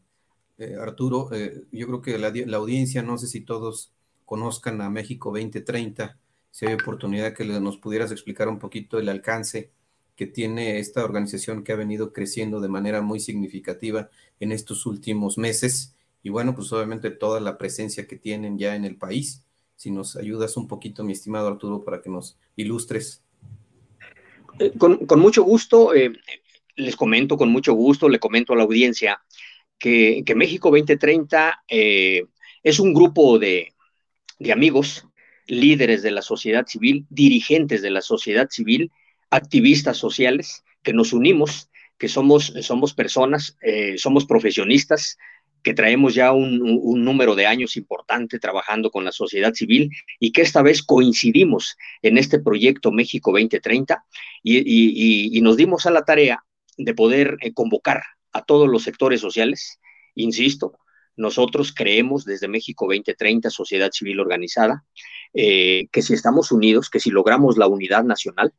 eh, 0.56 0.76
Arturo. 0.80 1.28
Eh, 1.34 1.64
yo 1.72 1.86
creo 1.88 2.00
que 2.00 2.16
la, 2.16 2.56
audiencia, 2.56 3.02
no 3.02 3.18
sé 3.18 3.26
si 3.26 3.42
todos 3.42 3.92
conozcan 4.24 4.80
a 4.80 4.88
México 4.88 5.28
2030, 5.28 6.18
si 6.50 6.64
hay 6.64 6.72
oportunidad 6.72 7.34
que 7.34 7.44
nos 7.44 7.76
pudieras 7.76 8.10
explicar 8.12 8.48
un 8.48 8.58
poquito 8.58 8.98
el 8.98 9.10
alcance 9.10 9.70
que 10.22 10.28
tiene 10.28 10.78
esta 10.78 11.04
organización 11.04 11.64
que 11.64 11.72
ha 11.72 11.76
venido 11.76 12.12
creciendo 12.12 12.60
de 12.60 12.68
manera 12.68 13.02
muy 13.02 13.18
significativa 13.18 14.08
en 14.38 14.52
estos 14.52 14.86
últimos 14.86 15.36
meses 15.36 15.96
y 16.22 16.28
bueno, 16.28 16.54
pues 16.54 16.72
obviamente 16.72 17.10
toda 17.10 17.40
la 17.40 17.58
presencia 17.58 18.06
que 18.06 18.14
tienen 18.14 18.56
ya 18.56 18.76
en 18.76 18.84
el 18.84 18.94
país. 18.94 19.42
Si 19.74 19.90
nos 19.90 20.14
ayudas 20.14 20.56
un 20.56 20.68
poquito, 20.68 21.02
mi 21.02 21.12
estimado 21.12 21.48
Arturo, 21.48 21.82
para 21.82 22.00
que 22.00 22.08
nos 22.08 22.38
ilustres. 22.54 23.24
Eh, 24.60 24.70
con, 24.78 25.18
mucho 25.18 25.42
gusto, 25.42 25.92
eh, 25.92 26.12
les 26.76 26.94
comento 26.94 27.36
con 27.36 27.48
mucho 27.48 27.72
gusto, 27.74 28.08
le 28.08 28.20
comento 28.20 28.52
a 28.52 28.56
la 28.56 28.62
audiencia 28.62 29.20
que, 29.76 30.22
México 30.36 30.70
2030 30.70 31.64
eh, 31.66 32.26
es 32.62 32.78
un 32.78 32.94
grupo 32.94 33.40
de, 33.40 33.74
de 34.38 34.52
amigos, 34.52 35.04
líderes 35.48 36.04
de 36.04 36.12
la 36.12 36.22
sociedad 36.22 36.64
civil, 36.68 37.06
dirigentes 37.10 37.82
de 37.82 37.90
la 37.90 38.02
sociedad 38.02 38.48
civil, 38.48 38.92
activistas 39.32 39.96
sociales 39.96 40.62
que 40.82 40.92
nos 40.92 41.12
unimos, 41.12 41.70
que 41.98 42.08
somos, 42.08 42.52
somos 42.60 42.92
personas, 42.92 43.56
eh, 43.62 43.96
somos 43.96 44.26
profesionistas, 44.26 45.16
que 45.62 45.74
traemos 45.74 46.14
ya 46.14 46.32
un, 46.32 46.60
número 47.04 47.34
de 47.34 47.46
años 47.46 47.76
importante 47.76 48.38
trabajando 48.38 48.90
con 48.90 49.04
la 49.04 49.12
sociedad 49.12 49.54
civil 49.54 49.90
y 50.20 50.32
que 50.32 50.42
esta 50.42 50.60
vez 50.60 50.82
coincidimos 50.82 51.76
en 52.02 52.18
este 52.18 52.40
proyecto 52.40 52.90
México 52.90 53.30
2030 53.30 54.04
y, 54.42 55.40
nos 55.40 55.56
dimos 55.56 55.86
a 55.86 55.90
la 55.90 56.04
tarea 56.04 56.44
de 56.76 56.94
poder 56.94 57.38
eh, 57.40 57.54
convocar 57.54 58.02
a 58.32 58.42
todos 58.42 58.68
los 58.68 58.82
sectores 58.82 59.20
sociales. 59.20 59.78
Insisto, 60.14 60.78
nosotros 61.16 61.72
creemos 61.72 62.24
desde 62.24 62.48
México 62.48 62.86
2030, 62.86 63.48
sociedad 63.48 63.90
civil 63.92 64.20
organizada, 64.20 64.84
eh, 65.32 65.86
que 65.90 66.02
si 66.02 66.12
estamos 66.12 66.52
unidos, 66.52 66.90
que 66.90 67.00
si 67.00 67.10
logramos 67.10 67.56
la 67.56 67.66
unidad 67.66 68.04
nacional, 68.04 68.52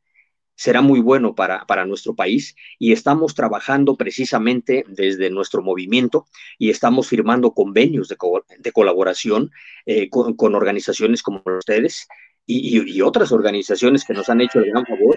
será 0.56 0.82
muy 0.82 1.00
bueno 1.00 1.36
para, 1.36 1.66
para, 1.66 1.86
nuestro 1.86 2.16
país 2.16 2.56
y 2.78 2.92
estamos 2.92 3.34
trabajando 3.34 3.96
precisamente 3.96 4.86
desde 4.88 5.30
nuestro 5.30 5.62
movimiento 5.62 6.26
y 6.58 6.70
estamos 6.70 7.08
firmando 7.08 7.54
convenios 7.54 8.08
de, 8.08 8.18
de 8.60 8.72
colaboración 8.72 9.52
eh, 9.86 10.10
con, 10.10 10.36
con, 10.36 10.56
organizaciones 10.56 11.24
como 11.24 11.42
ustedes 11.58 12.08
y, 12.46 12.98
y, 12.98 13.02
otras 13.02 13.32
organizaciones 13.32 14.04
que 14.04 14.14
nos 14.14 14.30
han 14.30 14.42
hecho 14.42 14.60
el 14.60 14.66
gran 14.72 14.86
favor. 14.86 15.16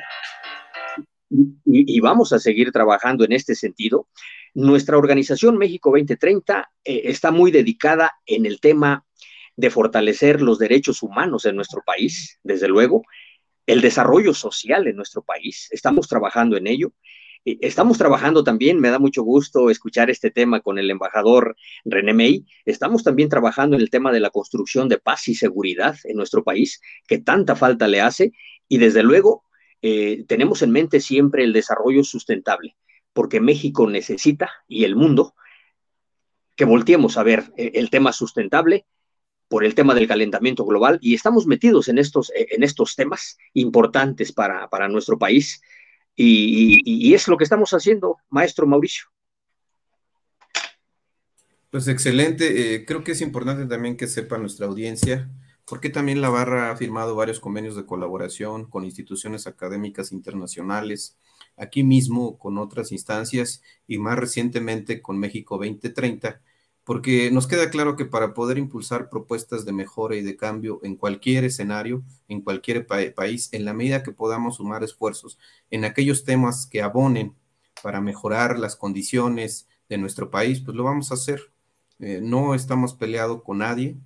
Y, 1.29 1.97
y, 1.97 2.01
vamos 2.01 2.33
a 2.33 2.39
seguir 2.39 2.71
trabajando 2.71 3.25
en 3.25 3.33
este 3.33 3.57
sentido. 3.57 4.07
Nuestra 4.55 4.97
organización 4.97 5.59
México 5.59 5.91
2030 5.91 6.71
eh, 6.85 7.03
está 7.05 7.33
muy 7.33 7.51
dedicada 7.51 8.13
en 8.27 8.47
el 8.47 8.61
tema 8.61 9.05
de 9.57 9.71
fortalecer 9.71 10.41
los 10.41 10.59
derechos 10.59 11.03
humanos 11.03 11.47
en 11.47 11.57
nuestro 11.57 11.83
país, 11.85 12.39
desde 12.45 12.69
luego, 12.69 13.03
el 13.67 13.81
desarrollo 13.81 14.33
social 14.33 14.87
en 14.87 14.97
nuestro 14.97 15.23
país. 15.23 15.69
Estamos 15.71 16.09
trabajando 16.09 16.57
en 16.57 16.67
ello. 16.67 16.93
Estamos 17.45 17.97
trabajando 17.97 18.43
también, 18.43 18.81
me 18.81 18.91
da 18.91 18.99
mucho 18.99 19.23
gusto 19.23 19.71
escuchar 19.71 20.11
este 20.11 20.33
tema 20.33 20.61
con 20.61 20.79
el 20.79 20.91
embajador 20.91 21.57
René 21.85 22.13
May. 22.13 22.45
Estamos 22.65 23.05
también 23.05 23.29
trabajando 23.29 23.77
en 23.77 23.83
el 23.83 23.91
tema 23.91 24.11
de 24.11 24.19
la 24.19 24.31
construcción 24.31 24.89
de 24.89 24.99
paz 24.99 25.29
y 25.29 25.37
seguridad 25.37 25.97
en 26.05 26.17
nuestro 26.17 26.43
país, 26.43 26.81
que 27.07 27.19
tanta 27.19 27.55
falta 27.55 27.87
le 27.87 28.01
hace. 28.01 28.33
Y 28.67 28.79
desde 28.79 29.05
luego, 29.05 29.45
eh, 29.81 30.25
tenemos 30.27 30.63
en 30.63 30.73
mente 30.73 30.99
siempre 30.99 31.45
el 31.45 31.53
desarrollo 31.53 32.03
sustentable, 32.03 32.77
porque 33.13 33.41
México 33.41 33.89
necesita 33.89 34.51
y 34.67 34.83
el 34.83 34.97
mundo 34.97 35.37
que 36.57 36.65
volteemos 36.65 37.17
a 37.17 37.23
ver 37.23 37.53
eh, 37.57 37.73
el 37.75 37.91
tema 37.91 38.13
sustentable 38.13 38.87
por 39.49 39.65
el 39.65 39.75
tema 39.75 39.95
del 39.95 40.09
calentamiento 40.09 40.65
global 40.65 40.99
y 41.01 41.15
estamos 41.15 41.47
metidos 41.47 41.89
en 41.89 41.99
estos, 41.99 42.33
en 42.35 42.63
estos 42.63 42.97
temas 42.97 43.39
importantes 43.55 44.33
para, 44.33 44.69
para 44.69 44.89
nuestro 44.89 45.19
país 45.19 45.61
y, 46.17 47.15
es 47.15 47.29
lo 47.29 47.37
que 47.37 47.45
estamos 47.45 47.71
haciendo, 47.73 48.17
maestro 48.31 48.67
Mauricio. 48.67 49.07
Pues 51.71 51.89
excelente, 51.89 52.75
eh, 52.75 52.87
creo 52.87 53.05
que 53.05 53.13
es 53.13 53.21
importante 53.21 53.67
también 53.67 53.97
que 53.97 54.07
sepa 54.07 54.39
nuestra 54.39 54.67
audiencia, 54.67 55.31
porque 55.67 55.91
también 55.91 56.23
la 56.23 56.31
Barra 56.31 56.71
ha 56.71 56.77
firmado 56.77 57.15
varios 57.17 57.39
convenios 57.39 57.77
de 57.77 57.85
colaboración 57.85 58.71
con 58.71 58.85
instituciones 58.85 59.47
académicas 59.47 60.11
internacionales, 60.13 61.19
aquí 61.57 61.83
mismo 61.83 62.39
con 62.39 62.57
otras 62.57 62.93
instancias 62.93 63.63
y 63.87 63.99
más 63.99 64.19
recientemente 64.19 65.03
con 65.03 65.19
México 65.19 65.57
2030 65.57 66.41
porque 66.87 67.33
nos 67.33 67.49
queda 67.49 67.69
claro 67.69 67.97
que 67.97 68.05
para 68.05 68.33
poder 68.33 68.59
impulsar 68.59 69.11
propuestas 69.11 69.65
de 69.65 69.73
mejora 69.73 70.15
y 70.15 70.23
de 70.23 70.37
cambio 70.37 70.79
en 70.85 70.95
cualquier 70.95 71.43
escenario, 71.43 72.05
en 72.29 72.43
cualquier 72.43 72.87
pa 72.87 72.99
país, 73.13 73.49
en 73.51 73.65
la 73.65 73.75
medida 73.75 74.05
que 74.05 74.13
podamos 74.13 74.59
sumar 74.59 74.85
esfuerzos 74.85 75.37
en 75.73 75.85
aquellos 75.85 76.23
temas 76.23 76.65
que 76.65 76.83
abonen 76.83 77.35
para 77.83 78.01
mejorar 78.01 78.57
las 78.61 78.77
condiciones 78.77 79.67
de 79.89 79.99
nuestro 79.99 80.31
país, 80.31 80.61
pues 80.61 80.77
lo 80.77 80.85
vamos 80.85 81.11
a 81.11 81.15
hacer. 81.15 81.51
Eh, 81.99 82.21
no 82.23 82.55
estamos 82.55 82.95
peleados 82.95 83.43
con 83.43 83.59
nadie, 83.59 83.97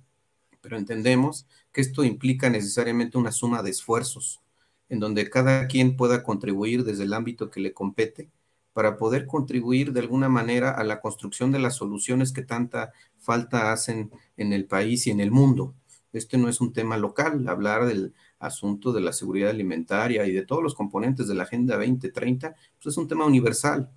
pero 0.59 0.75
entendemos 0.75 1.45
que 1.71 1.81
esto 1.81 2.03
implica 2.03 2.49
necesariamente 2.49 3.19
una 3.19 3.31
suma 3.31 3.61
de 3.61 3.69
esfuerzos, 3.69 4.41
en 4.89 4.99
donde 4.99 5.29
cada 5.29 5.67
quien 5.67 5.95
pueda 5.95 6.23
contribuir 6.23 6.83
desde 6.83 7.03
el 7.03 7.13
ámbito 7.13 7.51
que 7.51 7.59
le 7.59 7.73
compete 7.73 8.31
para 8.73 8.97
poder 8.97 9.25
contribuir 9.25 9.93
de 9.93 9.99
alguna 9.99 10.29
manera 10.29 10.71
a 10.71 10.83
la 10.83 11.01
construcción 11.01 11.51
de 11.51 11.59
las 11.59 11.75
soluciones 11.75 12.31
que 12.31 12.41
tanta 12.41 12.91
falta 13.17 13.71
hacen 13.71 14.11
en 14.37 14.53
el 14.53 14.65
país 14.65 15.07
y 15.07 15.11
en 15.11 15.19
el 15.19 15.31
mundo. 15.31 15.75
Este 16.13 16.37
no 16.37 16.49
es 16.49 16.61
un 16.61 16.73
tema 16.73 16.97
local, 16.97 17.47
hablar 17.47 17.85
del 17.85 18.13
asunto 18.39 18.91
de 18.91 19.01
la 19.01 19.13
seguridad 19.13 19.49
alimentaria 19.49 20.25
y 20.25 20.31
de 20.31 20.45
todos 20.45 20.63
los 20.63 20.75
componentes 20.75 21.27
de 21.27 21.35
la 21.35 21.43
Agenda 21.43 21.77
2030, 21.77 22.55
pues 22.81 22.85
es 22.93 22.97
un 22.97 23.07
tema 23.07 23.25
universal. 23.25 23.89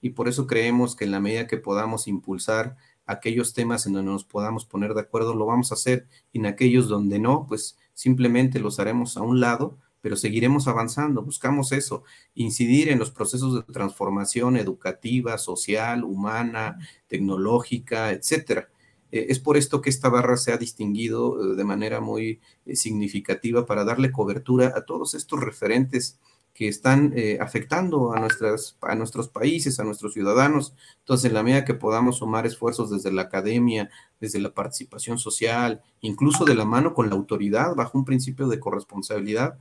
Y 0.00 0.10
por 0.10 0.28
eso 0.28 0.46
creemos 0.46 0.96
que 0.96 1.04
en 1.04 1.12
la 1.12 1.20
medida 1.20 1.46
que 1.46 1.58
podamos 1.58 2.08
impulsar 2.08 2.76
aquellos 3.06 3.52
temas 3.52 3.86
en 3.86 3.92
donde 3.92 4.10
nos 4.10 4.24
podamos 4.24 4.64
poner 4.64 4.94
de 4.94 5.02
acuerdo, 5.02 5.34
lo 5.34 5.46
vamos 5.46 5.70
a 5.70 5.74
hacer. 5.74 6.08
Y 6.32 6.38
en 6.38 6.46
aquellos 6.46 6.88
donde 6.88 7.18
no, 7.18 7.46
pues 7.46 7.78
simplemente 7.94 8.58
los 8.58 8.80
haremos 8.80 9.16
a 9.16 9.22
un 9.22 9.40
lado 9.40 9.78
pero 10.02 10.16
seguiremos 10.16 10.68
avanzando, 10.68 11.22
buscamos 11.22 11.72
eso, 11.72 12.02
incidir 12.34 12.90
en 12.90 12.98
los 12.98 13.10
procesos 13.10 13.54
de 13.54 13.72
transformación 13.72 14.56
educativa, 14.56 15.38
social, 15.38 16.04
humana, 16.04 16.76
tecnológica, 17.08 18.10
etcétera. 18.10 18.68
Eh, 19.12 19.26
es 19.28 19.38
por 19.38 19.56
esto 19.56 19.80
que 19.80 19.90
esta 19.90 20.08
barra 20.08 20.36
se 20.36 20.52
ha 20.52 20.56
distinguido 20.56 21.52
eh, 21.52 21.56
de 21.56 21.64
manera 21.64 22.00
muy 22.00 22.40
eh, 22.66 22.76
significativa 22.76 23.64
para 23.64 23.84
darle 23.84 24.10
cobertura 24.10 24.72
a 24.74 24.84
todos 24.84 25.14
estos 25.14 25.40
referentes 25.40 26.18
que 26.54 26.68
están 26.68 27.14
afectando 27.40 28.12
a, 28.12 28.20
nuestras, 28.20 28.76
a 28.82 28.94
nuestros 28.94 29.30
países, 29.30 29.80
a 29.80 29.84
nuestros 29.84 30.12
ciudadanos. 30.12 30.74
Entonces, 30.98 31.30
en 31.30 31.34
la 31.34 31.42
medida 31.42 31.64
que 31.64 31.72
podamos 31.72 32.18
sumar 32.18 32.44
esfuerzos 32.44 32.90
desde 32.90 33.10
la 33.10 33.22
academia, 33.22 33.88
desde 34.20 34.38
la 34.38 34.52
participación 34.52 35.18
social, 35.18 35.80
incluso 36.02 36.44
de 36.44 36.54
la 36.54 36.66
mano 36.66 36.92
con 36.92 37.08
la 37.08 37.14
autoridad, 37.14 37.74
bajo 37.74 37.96
un 37.96 38.04
principio 38.04 38.48
de 38.48 38.60
corresponsabilidad, 38.60 39.58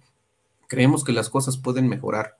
creemos 0.71 1.03
que 1.03 1.11
las 1.11 1.29
cosas 1.29 1.57
pueden 1.57 1.89
mejorar. 1.89 2.37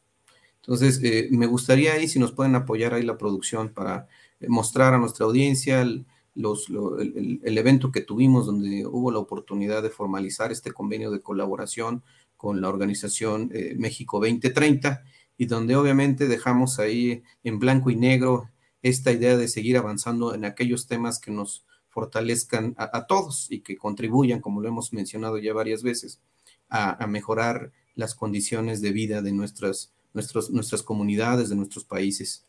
Entonces, 0.61 1.01
eh, 1.03 1.27
me 1.32 1.47
gustaría 1.47 1.91
ahí 1.91 2.07
si 2.07 2.17
nos 2.17 2.32
pueden 2.32 2.55
apoyar 2.55 2.93
ahí 2.93 3.03
la 3.03 3.17
producción 3.17 3.73
para 3.73 4.07
eh, 4.39 4.47
mostrar 4.47 4.93
a 4.93 4.99
nuestra 4.99 5.25
audiencia 5.25 5.82
el, 5.82 6.05
los, 6.34 6.69
lo, 6.69 7.01
el, 7.01 7.41
el, 7.43 7.57
evento 7.57 7.91
que 7.91 7.99
tuvimos 7.99 8.45
donde 8.45 8.86
hubo 8.86 9.11
la 9.11 9.19
oportunidad 9.19 9.84
de 9.84 9.89
formalizar 9.89 10.49
este 10.49 10.71
convenio 10.71 11.11
de 11.11 11.21
colaboración 11.21 12.03
con 12.38 12.61
la 12.61 12.69
organización 12.69 13.51
eh, 13.53 13.75
México 13.77 14.21
2030 14.21 15.03
y 15.38 15.47
donde 15.47 15.75
obviamente 15.75 16.29
dejamos 16.29 16.79
ahí 16.79 17.23
en 17.43 17.59
blanco 17.59 17.89
y 17.89 17.97
negro 17.97 18.49
esta 18.82 19.11
idea 19.11 19.36
de 19.36 19.49
seguir 19.49 19.75
avanzando 19.75 20.34
en 20.34 20.45
aquellos 20.45 20.88
temas 20.88 21.19
que 21.19 21.32
nos 21.32 21.65
fortalezcan 21.89 22.75
a, 22.77 22.97
a 22.97 23.07
todos 23.07 23.51
y 23.51 23.59
que 23.59 23.75
contribuyan, 23.75 24.39
como 24.39 24.61
lo 24.61 24.69
hemos 24.69 24.93
mencionado 24.93 25.38
ya 25.38 25.53
varias 25.53 25.84
veces, 25.84 26.21
a, 26.69 27.03
a 27.03 27.07
mejorar 27.07 27.73
las 27.95 28.15
condiciones 28.15 28.81
de 28.81 28.91
vida 28.91 29.21
de 29.21 29.31
nuestras, 29.31 29.91
nuestros, 30.13 30.49
nuestras 30.49 30.83
comunidades, 30.83 31.49
de 31.49 31.55
nuestros 31.55 31.83
países. 31.83 32.45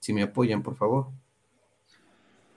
Si 0.00 0.12
me 0.12 0.22
apoyan, 0.22 0.62
por 0.62 0.76
favor. 0.76 1.08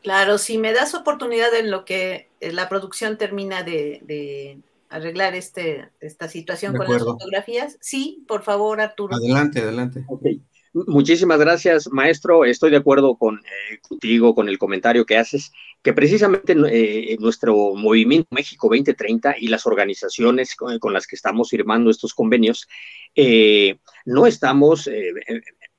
Claro, 0.01 0.38
si 0.38 0.57
me 0.57 0.73
das 0.73 0.93
oportunidad 0.93 1.53
en 1.55 1.71
lo 1.71 1.83
que 1.83 2.29
eh, 2.39 2.51
la 2.51 2.69
producción 2.69 3.17
termina 3.17 3.63
de, 3.63 4.01
de 4.03 4.59
arreglar 4.89 5.36
este, 5.36 5.89
esta 5.99 6.29
situación 6.29 6.75
con 6.75 6.91
las 6.91 7.03
fotografías. 7.03 7.77
Sí, 7.81 8.23
por 8.27 8.43
favor, 8.43 8.81
Arturo. 8.81 9.15
Adelante, 9.15 9.61
adelante. 9.61 10.05
Okay. 10.07 10.41
Muchísimas 10.76 11.39
gracias, 11.39 11.88
maestro. 11.89 12.43
Estoy 12.43 12.69
de 12.69 12.76
acuerdo 12.76 13.17
eh, 13.21 13.78
contigo, 13.88 14.36
con 14.36 14.49
el 14.49 14.57
comentario 14.57 15.05
que 15.05 15.15
haces, 15.15 15.53
que 15.82 15.93
precisamente 15.93 16.53
eh, 16.69 17.15
nuestro 17.17 17.76
movimiento 17.76 18.28
México 18.32 18.67
2030 18.67 19.36
y 19.39 19.47
las 19.47 19.65
organizaciones 19.65 20.53
con, 20.53 20.91
las 20.91 21.07
que 21.07 21.15
estamos 21.15 21.49
firmando 21.49 21.89
estos 21.89 22.13
convenios, 22.13 22.67
eh, 23.15 23.78
no 24.03 24.28
estamos 24.28 24.88
eh, 24.88 25.13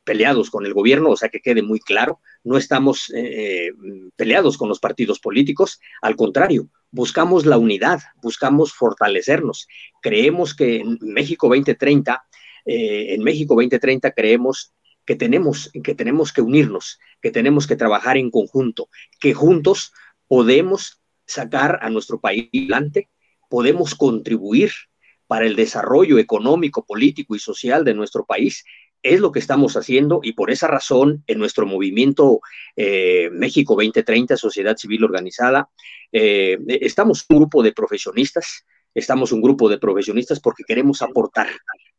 peleados 0.02 0.48
con 0.48 0.64
el 0.64 0.72
gobierno, 0.72 1.10
o 1.10 1.16
sea 1.18 1.28
que 1.28 1.42
quede 1.42 1.60
muy 1.60 1.78
claro, 1.78 2.20
no 2.42 2.56
estamos 2.56 3.12
peleados 4.16 4.56
con 4.56 4.70
los 4.70 4.80
partidos 4.80 5.20
políticos, 5.20 5.78
al 6.00 6.16
contrario, 6.16 6.70
buscamos 6.90 7.44
la 7.44 7.58
unidad, 7.58 8.00
buscamos 8.22 8.72
fortalecernos. 8.72 9.68
Creemos 10.00 10.54
que 10.54 10.76
en 10.76 10.98
México 11.02 11.48
2030, 11.48 12.24
eh, 12.66 13.14
en 13.14 13.22
México 13.22 13.54
2030 13.54 14.10
creemos 14.10 14.72
que 15.06 15.14
tenemos, 15.14 15.70
que 16.32 16.42
unirnos, 16.42 16.98
que 17.22 17.30
tenemos 17.30 17.66
que 17.66 17.76
trabajar 17.76 18.16
en 18.16 18.30
conjunto, 18.30 18.88
que 19.20 19.32
juntos 19.32 19.92
podemos 20.26 21.00
sacar 21.26 21.78
a 21.82 21.90
nuestro 21.90 22.20
país 22.20 22.50
adelante, 22.52 23.08
podemos 23.48 23.94
contribuir 23.94 24.72
para 25.26 25.46
el 25.46 25.56
desarrollo 25.56 26.18
económico, 26.18 26.84
político 26.84 27.34
y 27.34 27.38
social 27.38 27.84
de 27.84 27.94
nuestro 27.94 28.26
país. 28.26 28.64
Es 29.02 29.20
lo 29.20 29.30
que 29.30 29.38
estamos 29.38 29.76
haciendo 29.76 30.20
y 30.22 30.32
por 30.32 30.50
esa 30.50 30.66
razón 30.66 31.22
en 31.26 31.38
nuestro 31.38 31.66
movimiento 31.66 32.40
eh, 32.74 33.28
México 33.32 33.74
2030, 33.74 34.36
Sociedad 34.36 34.76
Civil 34.76 35.04
Organizada, 35.04 35.68
eh, 36.12 36.58
estamos 36.80 37.24
un 37.28 37.36
grupo 37.38 37.62
de 37.62 37.72
profesionistas, 37.72 38.64
estamos 38.94 39.30
un 39.30 39.42
grupo 39.42 39.68
de 39.68 39.78
profesionistas 39.78 40.40
porque 40.40 40.64
queremos 40.66 41.02
aportar, 41.02 41.48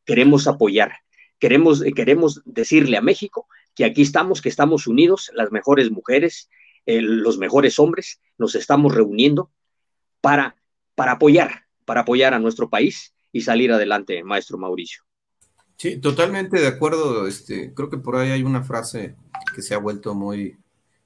queremos 0.06 0.48
apoyar, 0.48 0.92
Queremos, 1.40 1.84
queremos 1.96 2.42
decirle 2.46 2.98
a 2.98 3.02
México 3.02 3.48
que 3.76 3.86
aquí 3.86 4.02
estamos, 4.02 4.42
que 4.42 4.50
estamos 4.50 4.88
unidos, 4.88 5.32
las 5.34 5.52
mejores 5.52 5.92
mujeres, 5.92 6.50
eh, 6.86 7.02
los 7.02 7.38
mejores 7.38 7.80
hombres, 7.80 8.20
nos 8.38 8.56
estamos 8.56 8.94
reuniendo 8.94 9.52
para, 10.22 10.56
para 10.96 11.14
apoyar, 11.14 11.66
para 11.86 12.02
apoyar 12.02 12.34
a 12.34 12.40
nuestro 12.40 12.70
país 12.70 13.14
y 13.32 13.42
salir 13.42 13.72
adelante, 13.72 14.24
maestro 14.24 14.58
Mauricio. 14.58 15.04
Sí, 15.78 15.98
totalmente 15.98 16.60
de 16.60 16.68
acuerdo. 16.68 17.28
Este, 17.28 17.74
creo 17.74 17.90
que 17.90 17.98
por 17.98 18.16
ahí 18.16 18.32
hay 18.32 18.44
una 18.44 18.64
frase 18.64 19.16
que 19.54 19.62
se 19.62 19.76
ha 19.76 19.78
vuelto 19.78 20.16
muy, 20.16 20.58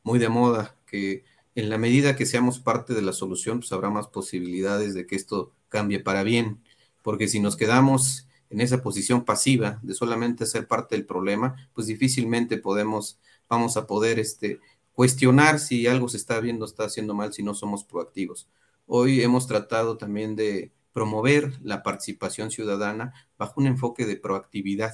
muy 0.03 0.17
de 0.17 0.29
moda, 0.29 0.77
que 0.86 1.25
en 1.55 1.69
la 1.69 1.77
medida 1.77 2.15
que 2.15 2.25
seamos 2.25 2.59
parte 2.59 2.93
de 2.93 3.01
la 3.01 3.11
solución, 3.11 3.59
pues 3.59 3.71
habrá 3.73 3.89
más 3.89 4.07
posibilidades 4.07 4.93
de 4.93 5.05
que 5.05 5.15
esto 5.15 5.51
cambie 5.67 5.99
para 5.99 6.23
bien, 6.23 6.63
porque 7.01 7.27
si 7.27 7.39
nos 7.41 7.57
quedamos 7.57 8.27
en 8.51 8.61
esa 8.61 8.83
posición 8.83 9.23
pasiva 9.23 9.79
de 9.81 9.93
solamente 9.93 10.45
ser 10.45 10.67
parte 10.67 10.95
del 10.95 11.05
problema, 11.05 11.55
pues 11.73 11.87
difícilmente 11.87 12.57
podemos, 12.57 13.17
vamos 13.49 13.77
a 13.77 13.87
poder 13.87 14.19
este, 14.19 14.59
cuestionar 14.93 15.59
si 15.59 15.87
algo 15.87 16.09
se 16.09 16.17
está 16.17 16.39
viendo, 16.39 16.65
está 16.65 16.83
haciendo 16.83 17.13
mal, 17.13 17.33
si 17.33 17.43
no 17.43 17.53
somos 17.53 17.83
proactivos. 17.85 18.49
Hoy 18.85 19.21
hemos 19.21 19.47
tratado 19.47 19.97
también 19.97 20.35
de 20.35 20.71
promover 20.91 21.53
la 21.63 21.81
participación 21.81 22.51
ciudadana 22.51 23.13
bajo 23.37 23.61
un 23.61 23.67
enfoque 23.67 24.05
de 24.05 24.17
proactividad. 24.17 24.93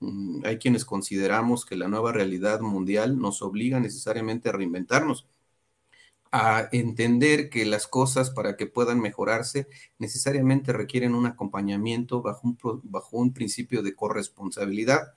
Mm, 0.00 0.44
hay 0.44 0.58
quienes 0.58 0.84
consideramos 0.84 1.64
que 1.64 1.76
la 1.76 1.86
nueva 1.86 2.10
realidad 2.12 2.60
mundial 2.60 3.18
nos 3.18 3.40
obliga 3.40 3.78
necesariamente 3.78 4.48
a 4.48 4.52
reinventarnos, 4.52 5.26
a 6.32 6.68
entender 6.72 7.50
que 7.50 7.64
las 7.64 7.86
cosas 7.86 8.30
para 8.30 8.56
que 8.56 8.66
puedan 8.66 9.00
mejorarse 9.00 9.66
necesariamente 9.98 10.72
requieren 10.72 11.14
un 11.14 11.26
acompañamiento 11.26 12.22
bajo 12.22 12.48
un, 12.48 12.58
bajo 12.84 13.16
un 13.16 13.32
principio 13.32 13.82
de 13.82 13.94
corresponsabilidad, 13.94 15.14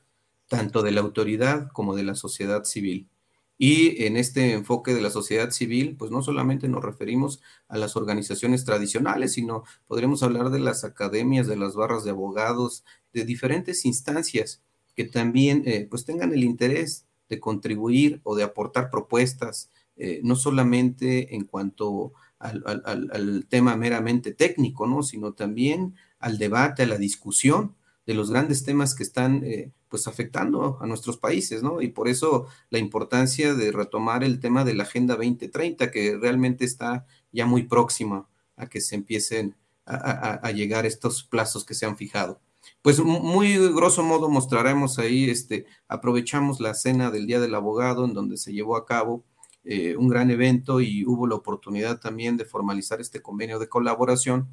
tanto 0.48 0.82
de 0.82 0.92
la 0.92 1.02
autoridad 1.02 1.70
como 1.72 1.96
de 1.96 2.04
la 2.04 2.16
sociedad 2.16 2.64
civil. 2.64 3.10
Y 3.58 4.06
en 4.06 4.18
este 4.18 4.54
enfoque 4.54 4.94
de 4.94 5.02
la 5.02 5.12
sociedad 5.12 5.52
civil, 5.52 5.96
pues 5.98 6.12
no 6.12 6.24
solamente 6.24 6.68
nos 6.68 6.84
referimos 6.84 7.42
a 7.68 7.78
las 7.78 7.96
organizaciones 7.96 8.66
tradicionales, 8.66 9.34
sino 9.34 9.64
podremos 9.88 10.24
hablar 10.24 10.50
de 10.50 10.60
las 10.60 10.84
academias, 10.84 11.48
de 11.48 11.56
las 11.56 11.76
barras 11.76 12.04
de 12.04 12.10
abogados, 12.10 12.84
de 13.14 13.26
diferentes 13.26 13.86
instancias 13.86 14.62
que 14.96 15.06
también 15.06 15.64
eh, 15.66 15.88
pues 15.90 16.06
tengan 16.06 16.34
el 16.34 16.44
interés 16.44 17.06
de 17.30 17.40
contribuir 17.40 18.22
o 18.24 18.36
de 18.36 18.44
aportar 18.44 18.90
propuestas, 18.90 19.72
eh, 19.96 20.22
no 20.24 20.36
solamente 20.36 21.36
en 21.36 21.46
cuanto 21.46 22.14
al, 22.40 23.46
tema 23.48 23.76
meramente 23.78 24.34
técnico, 24.34 24.88
¿no? 24.88 25.04
sino 25.04 25.34
también 25.34 25.96
al 26.20 26.38
debate, 26.38 26.84
a 26.84 26.88
la 26.88 26.98
discusión 26.98 27.76
de 28.06 28.14
los 28.14 28.32
grandes 28.32 28.64
temas 28.64 28.96
que 28.96 29.04
están 29.04 29.44
eh, 29.46 29.72
pues 29.88 30.08
afectando 30.08 30.78
a 30.82 30.88
nuestros 30.88 31.18
países, 31.18 31.64
¿no? 31.64 31.82
Y 31.82 31.90
por 31.90 32.10
eso 32.10 32.48
la 32.70 32.80
importancia 32.80 33.54
de 33.54 33.72
retomar 33.72 34.24
el 34.24 34.40
tema 34.40 34.66
de 34.66 34.74
la 34.74 34.84
Agenda 34.84 35.16
2030, 35.16 35.90
que 35.90 36.18
realmente 36.18 36.66
está 36.66 37.06
ya 37.32 37.46
muy 37.46 37.64
próxima 37.64 38.28
a 38.58 38.68
que 38.68 38.82
se 38.82 38.96
empiecen 38.96 39.56
a, 39.86 40.40
a 40.44 40.52
llegar 40.52 40.86
estos 40.86 41.24
plazos 41.24 41.64
que 41.64 41.76
se 41.76 41.86
han 41.86 41.96
fijado. 41.96 42.42
Pues 42.82 43.00
muy 43.00 43.58
grosso 43.74 44.04
modo 44.04 44.30
mostraremos 44.30 45.00
ahí, 45.00 45.30
este, 45.30 45.66
aprovechamos 45.88 46.60
la 46.60 46.74
cena 46.74 47.12
del 47.12 47.28
Día 47.28 47.40
del 47.40 47.56
Abogado 47.56 48.06
en 48.06 48.14
donde 48.14 48.38
se 48.38 48.54
llevó 48.54 48.76
a 48.76 48.86
cabo 48.86 49.24
eh, 49.66 49.96
un 49.96 50.10
gran 50.10 50.30
evento 50.30 50.82
y 50.82 51.06
hubo 51.06 51.26
la 51.26 51.36
oportunidad 51.36 52.00
también 52.00 52.36
de 52.36 52.46
formalizar 52.46 53.00
este 53.00 53.22
convenio 53.22 53.60
de 53.60 53.70
colaboración 53.70 54.50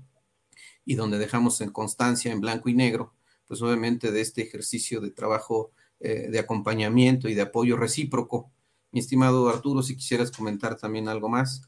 y 0.85 0.95
donde 0.95 1.19
dejamos 1.19 1.61
en 1.61 1.71
constancia 1.71 2.31
en 2.31 2.41
blanco 2.41 2.69
y 2.69 2.75
negro, 2.75 3.13
pues 3.47 3.61
obviamente 3.61 4.13
de 4.13 4.21
este 4.21 4.43
ejercicio 4.43 5.01
de 5.01 5.11
trabajo 5.11 5.73
eh, 5.99 6.29
de 6.31 6.39
acompañamiento 6.39 7.29
y 7.29 7.35
de 7.35 7.43
apoyo 7.43 7.77
recíproco. 7.77 8.53
Mi 8.93 9.01
estimado 9.01 9.49
Arturo, 9.49 9.83
si 9.83 9.97
quisieras 9.97 10.31
comentar 10.31 10.77
también 10.77 11.09
algo 11.09 11.29
más. 11.29 11.63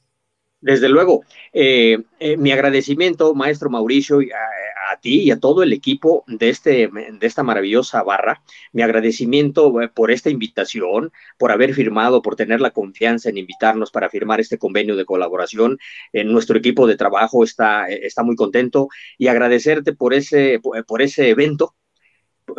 Desde 0.61 0.89
luego, 0.89 1.23
eh, 1.53 1.99
mi 2.39 2.53
agradecimiento, 2.53 3.35
maestro 3.35 3.69
Mauricio, 3.69 4.21
a 4.93 5.01
ti 5.01 5.23
y 5.23 5.31
a 5.31 5.41
todo 5.41 5.63
el 5.63 5.73
equipo 5.73 6.25
de, 6.27 6.49
este, 6.49 6.89
de 6.89 7.27
esta 7.27 7.43
maravillosa 7.43 8.03
barra. 8.03 8.43
Mi 8.73 8.83
agradecimiento 8.83 9.81
eh, 9.81 9.89
por 9.89 10.11
esta 10.11 10.31
invitación, 10.31 11.13
por 11.39 11.53
haber 11.53 11.75
firmado, 11.75 12.23
por 12.23 12.37
tener 12.37 12.61
la 12.61 12.71
confianza 12.71 13.29
en 13.31 13.39
invitarnos 13.39 13.91
para 13.91 14.11
firmar 14.11 14.41
este 14.41 14.59
convenio 14.59 14.97
de 14.97 15.05
colaboración. 15.05 15.79
En 16.13 16.33
nuestro 16.33 16.59
equipo 16.59 16.87
de 16.87 16.97
trabajo 16.97 17.45
está, 17.45 17.89
eh, 17.89 18.01
está 18.05 18.23
muy 18.23 18.37
contento 18.37 18.89
y 19.19 19.29
agradecerte 19.29 19.93
por 19.93 20.15
ese, 20.15 20.61
por 20.87 21.03
ese 21.03 21.31
evento 21.31 21.75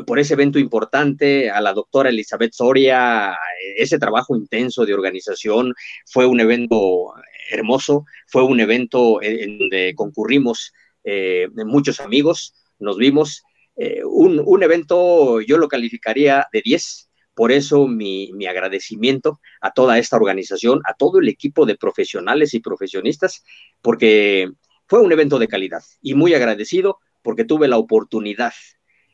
por 0.08 0.18
ese 0.18 0.34
evento 0.34 0.60
importante, 0.60 1.52
a 1.52 1.62
la 1.62 1.74
doctora 1.74 2.10
Elizabeth 2.10 2.54
Soria, 2.54 3.38
ese 3.78 4.00
trabajo 4.00 4.36
intenso 4.36 4.86
de 4.86 4.94
organización, 4.94 5.74
fue 6.06 6.26
un 6.26 6.40
evento 6.40 7.14
hermoso, 7.52 8.06
fue 8.28 8.44
un 8.44 8.60
evento 8.60 9.22
en 9.22 9.60
donde 9.60 9.94
concurrimos 9.96 10.74
eh, 11.04 11.48
muchos 11.66 12.00
amigos, 12.00 12.54
nos 12.80 12.98
vimos. 12.98 13.44
Eh, 13.76 14.02
un, 14.06 14.64
evento 14.64 15.42
yo 15.42 15.58
lo 15.58 15.68
calificaría 15.68 16.48
de 16.52 16.62
10, 16.64 17.10
por 17.34 17.52
eso 17.52 17.88
mi, 17.88 18.30
agradecimiento 18.46 19.40
a 19.62 19.72
toda 19.72 19.98
esta 19.98 20.18
organización, 20.18 20.82
a 20.86 20.94
todo 20.94 21.20
el 21.20 21.28
equipo 21.28 21.66
de 21.66 21.76
profesionales 21.76 22.54
y 22.54 22.60
profesionistas, 22.60 23.44
porque 23.82 24.52
fue 24.88 25.02
un 25.02 25.12
evento 25.12 25.40
de 25.40 25.48
calidad 25.48 25.82
y 26.02 26.14
muy 26.14 26.34
agradecido 26.34 27.00
porque 27.24 27.46
tuve 27.46 27.68
la 27.68 27.78
oportunidad 27.78 28.54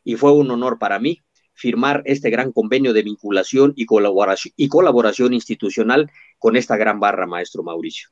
y 0.03 0.15
fue 0.15 0.33
un 0.33 0.51
honor 0.51 0.79
para 0.79 0.99
mí 0.99 1.21
firmar 1.53 2.01
este 2.05 2.29
gran 2.29 2.51
convenio 2.51 2.93
de 2.93 3.03
vinculación 3.03 3.73
y 3.75 3.85
colaboración, 3.85 4.53
y 4.55 4.67
colaboración 4.69 5.33
institucional 5.33 6.09
con 6.37 6.55
esta 6.55 6.77
gran 6.77 6.99
barra, 6.99 7.27
maestro 7.27 7.63
Mauricio. 7.63 8.09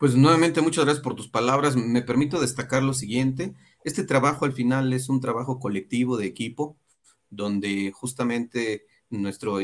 Pues 0.00 0.16
nuevamente 0.16 0.62
muchas 0.62 0.86
gracias 0.86 1.04
por 1.04 1.14
tus 1.14 1.28
palabras. 1.28 1.76
Me 1.76 2.00
permito 2.00 2.40
destacar 2.40 2.82
lo 2.82 2.94
siguiente. 2.94 3.52
Este 3.84 4.02
trabajo 4.02 4.46
al 4.46 4.54
final 4.54 4.94
es 4.94 5.10
un 5.10 5.20
trabajo 5.20 5.60
colectivo 5.60 6.16
de 6.16 6.24
equipo, 6.24 6.78
donde 7.28 7.92
justamente 7.92 8.86
nuestro, 9.10 9.58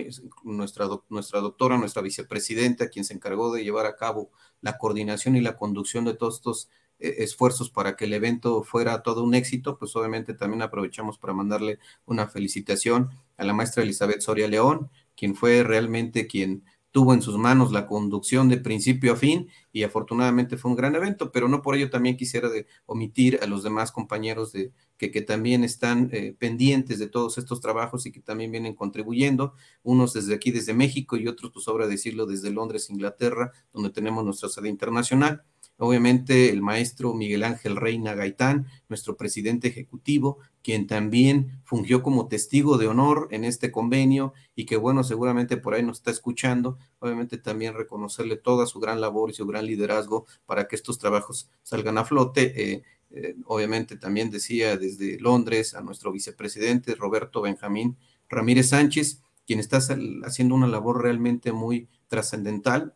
nuestra, 0.44 0.88
nuestra 1.08 1.40
doctora, 1.40 1.78
nuestra 1.78 2.02
vicepresidenta, 2.02 2.90
quien 2.90 3.06
se 3.06 3.14
encargó 3.14 3.50
de 3.50 3.64
llevar 3.64 3.86
a 3.86 3.96
cabo 3.96 4.30
la 4.60 4.76
coordinación 4.76 5.36
y 5.36 5.40
la 5.40 5.56
conducción 5.56 6.04
de 6.04 6.12
todos 6.12 6.34
estos 6.34 6.68
eh, 6.98 7.14
esfuerzos 7.20 7.70
para 7.70 7.96
que 7.96 8.04
el 8.04 8.12
evento 8.12 8.62
fuera 8.62 9.02
todo 9.02 9.24
un 9.24 9.34
éxito, 9.34 9.78
pues 9.78 9.96
obviamente 9.96 10.34
también 10.34 10.60
aprovechamos 10.60 11.16
para 11.16 11.32
mandarle 11.32 11.78
una 12.04 12.26
felicitación 12.26 13.08
a 13.38 13.44
la 13.44 13.54
maestra 13.54 13.84
Elizabeth 13.84 14.20
Soria 14.20 14.48
León, 14.48 14.90
quien 15.16 15.34
fue 15.34 15.62
realmente 15.62 16.26
quien 16.26 16.62
tuvo 16.96 17.12
en 17.12 17.20
sus 17.20 17.36
manos 17.36 17.72
la 17.72 17.86
conducción 17.86 18.48
de 18.48 18.56
principio 18.56 19.12
a 19.12 19.16
fin 19.16 19.50
y 19.70 19.82
afortunadamente 19.82 20.56
fue 20.56 20.70
un 20.70 20.78
gran 20.78 20.94
evento, 20.94 21.30
pero 21.30 21.46
no 21.46 21.60
por 21.60 21.74
ello 21.74 21.90
también 21.90 22.16
quisiera 22.16 22.48
omitir 22.86 23.38
a 23.42 23.46
los 23.46 23.62
demás 23.62 23.92
compañeros 23.92 24.50
de, 24.52 24.72
que, 24.96 25.10
que 25.10 25.20
también 25.20 25.62
están 25.62 26.08
eh, 26.10 26.34
pendientes 26.38 26.98
de 26.98 27.06
todos 27.06 27.36
estos 27.36 27.60
trabajos 27.60 28.06
y 28.06 28.12
que 28.12 28.20
también 28.20 28.50
vienen 28.50 28.74
contribuyendo, 28.74 29.52
unos 29.82 30.14
desde 30.14 30.34
aquí, 30.34 30.50
desde 30.52 30.72
México 30.72 31.18
y 31.18 31.28
otros, 31.28 31.52
pues 31.52 31.66
sobra 31.66 31.86
decirlo, 31.86 32.24
desde 32.24 32.50
Londres, 32.50 32.88
Inglaterra, 32.88 33.52
donde 33.74 33.90
tenemos 33.90 34.24
nuestra 34.24 34.48
sede 34.48 34.70
internacional 34.70 35.42
obviamente 35.78 36.50
el 36.50 36.62
maestro 36.62 37.14
Miguel 37.14 37.44
Ángel 37.44 37.76
Reina 37.76 38.14
Gaitán, 38.14 38.66
nuestro 38.88 39.16
presidente 39.16 39.68
ejecutivo, 39.68 40.38
quien 40.62 40.86
también 40.86 41.60
fungió 41.64 42.02
como 42.02 42.28
testigo 42.28 42.78
de 42.78 42.88
honor 42.88 43.28
en 43.30 43.44
este 43.44 43.70
convenio 43.70 44.32
y 44.54 44.66
que 44.66 44.76
bueno, 44.76 45.04
seguramente 45.04 45.56
por 45.56 45.74
ahí 45.74 45.82
nos 45.82 45.98
está 45.98 46.10
escuchando, 46.10 46.78
obviamente 46.98 47.38
también 47.38 47.74
reconocerle 47.74 48.36
toda 48.36 48.66
su 48.66 48.80
gran 48.80 49.00
labor 49.00 49.30
y 49.30 49.34
su 49.34 49.46
gran 49.46 49.66
liderazgo 49.66 50.26
para 50.44 50.66
que 50.66 50.76
estos 50.76 50.98
trabajos 50.98 51.50
salgan 51.62 51.98
a 51.98 52.04
flote. 52.04 52.72
Eh, 52.74 52.82
eh, 53.10 53.36
obviamente 53.44 53.96
también 53.96 54.30
decía 54.30 54.76
desde 54.76 55.20
Londres 55.20 55.74
a 55.74 55.82
nuestro 55.82 56.10
vicepresidente 56.10 56.96
Roberto 56.96 57.40
Benjamín 57.42 57.96
Ramírez 58.28 58.70
Sánchez, 58.70 59.22
quien 59.46 59.60
está 59.60 59.78
haciendo 59.78 60.54
una 60.56 60.66
labor 60.66 61.02
realmente 61.02 61.52
muy 61.52 61.88
trascendental 62.08 62.95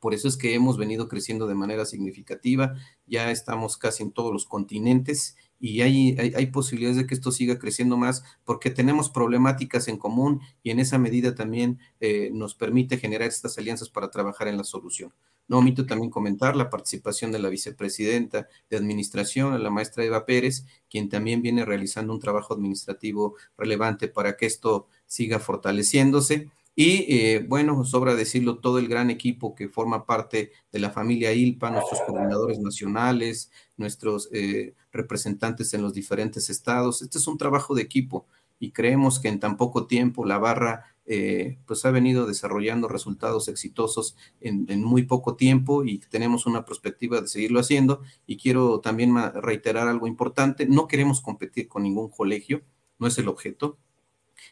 por 0.00 0.14
eso 0.14 0.28
es 0.28 0.36
que 0.36 0.54
hemos 0.54 0.76
venido 0.76 1.08
creciendo 1.08 1.46
de 1.46 1.54
manera 1.54 1.84
significativa, 1.84 2.74
ya 3.06 3.30
estamos 3.30 3.76
casi 3.76 4.02
en 4.02 4.12
todos 4.12 4.32
los 4.32 4.46
continentes 4.46 5.36
y 5.60 5.80
hay, 5.80 6.16
hay, 6.18 6.46
posibilidades 6.46 6.98
de 6.98 7.06
que 7.06 7.14
esto 7.14 7.32
siga 7.32 7.58
creciendo 7.58 7.96
más 7.96 8.22
porque 8.44 8.70
tenemos 8.70 9.10
problemáticas 9.10 9.88
en 9.88 9.96
común 9.96 10.40
y 10.62 10.70
en 10.70 10.78
esa 10.78 10.98
medida 10.98 11.34
también 11.34 11.80
eh, 12.00 12.30
nos 12.32 12.54
permite 12.54 12.96
generar 12.96 13.28
estas 13.28 13.58
alianzas 13.58 13.88
para 13.90 14.10
trabajar 14.10 14.46
en 14.46 14.56
la 14.56 14.64
solución. 14.64 15.12
No 15.48 15.58
omito 15.58 15.86
también 15.86 16.10
comentar 16.10 16.54
la 16.54 16.70
participación 16.70 17.32
de 17.32 17.38
la 17.38 17.48
vicepresidenta 17.48 18.48
de 18.68 18.76
administración, 18.76 19.60
la 19.62 19.70
maestra 19.70 20.04
Eva 20.04 20.26
Pérez, 20.26 20.66
quien 20.90 21.08
también 21.08 21.42
viene 21.42 21.64
realizando 21.64 22.12
un 22.12 22.20
trabajo 22.20 22.54
administrativo 22.54 23.34
relevante 23.56 24.08
para 24.08 24.36
que 24.36 24.46
esto 24.46 24.86
siga 25.06 25.38
fortaleciéndose. 25.38 26.50
Y 26.80 27.06
eh, 27.12 27.44
bueno, 27.44 27.84
sobra 27.84 28.14
decirlo, 28.14 28.60
todo 28.60 28.78
el 28.78 28.86
gran 28.86 29.10
equipo 29.10 29.56
que 29.56 29.68
forma 29.68 30.06
parte 30.06 30.52
de 30.70 30.78
la 30.78 30.90
familia 30.90 31.32
ILPA, 31.32 31.72
nuestros 31.72 32.00
coordinadores 32.02 32.60
nacionales, 32.60 33.50
nuestros 33.76 34.28
eh, 34.32 34.76
representantes 34.92 35.74
en 35.74 35.82
los 35.82 35.92
diferentes 35.92 36.50
estados. 36.50 37.02
Este 37.02 37.18
es 37.18 37.26
un 37.26 37.36
trabajo 37.36 37.74
de 37.74 37.82
equipo 37.82 38.28
y 38.60 38.70
creemos 38.70 39.18
que 39.18 39.26
en 39.26 39.40
tan 39.40 39.56
poco 39.56 39.88
tiempo 39.88 40.24
la 40.24 40.38
barra 40.38 40.84
eh, 41.04 41.58
pues 41.66 41.84
ha 41.84 41.90
venido 41.90 42.26
desarrollando 42.26 42.86
resultados 42.86 43.48
exitosos 43.48 44.16
en, 44.40 44.66
en, 44.68 44.84
muy 44.84 45.02
poco 45.02 45.34
tiempo 45.34 45.82
y 45.84 45.98
tenemos 45.98 46.46
una 46.46 46.64
perspectiva 46.64 47.20
de 47.20 47.26
seguirlo 47.26 47.58
haciendo. 47.58 48.02
Y 48.24 48.36
quiero 48.36 48.78
también 48.78 49.16
reiterar 49.34 49.88
algo 49.88 50.06
importante, 50.06 50.64
no 50.66 50.86
queremos 50.86 51.22
competir 51.22 51.66
con 51.66 51.82
ningún 51.82 52.08
colegio, 52.08 52.62
no 53.00 53.08
es 53.08 53.18
el 53.18 53.26
objeto. 53.26 53.78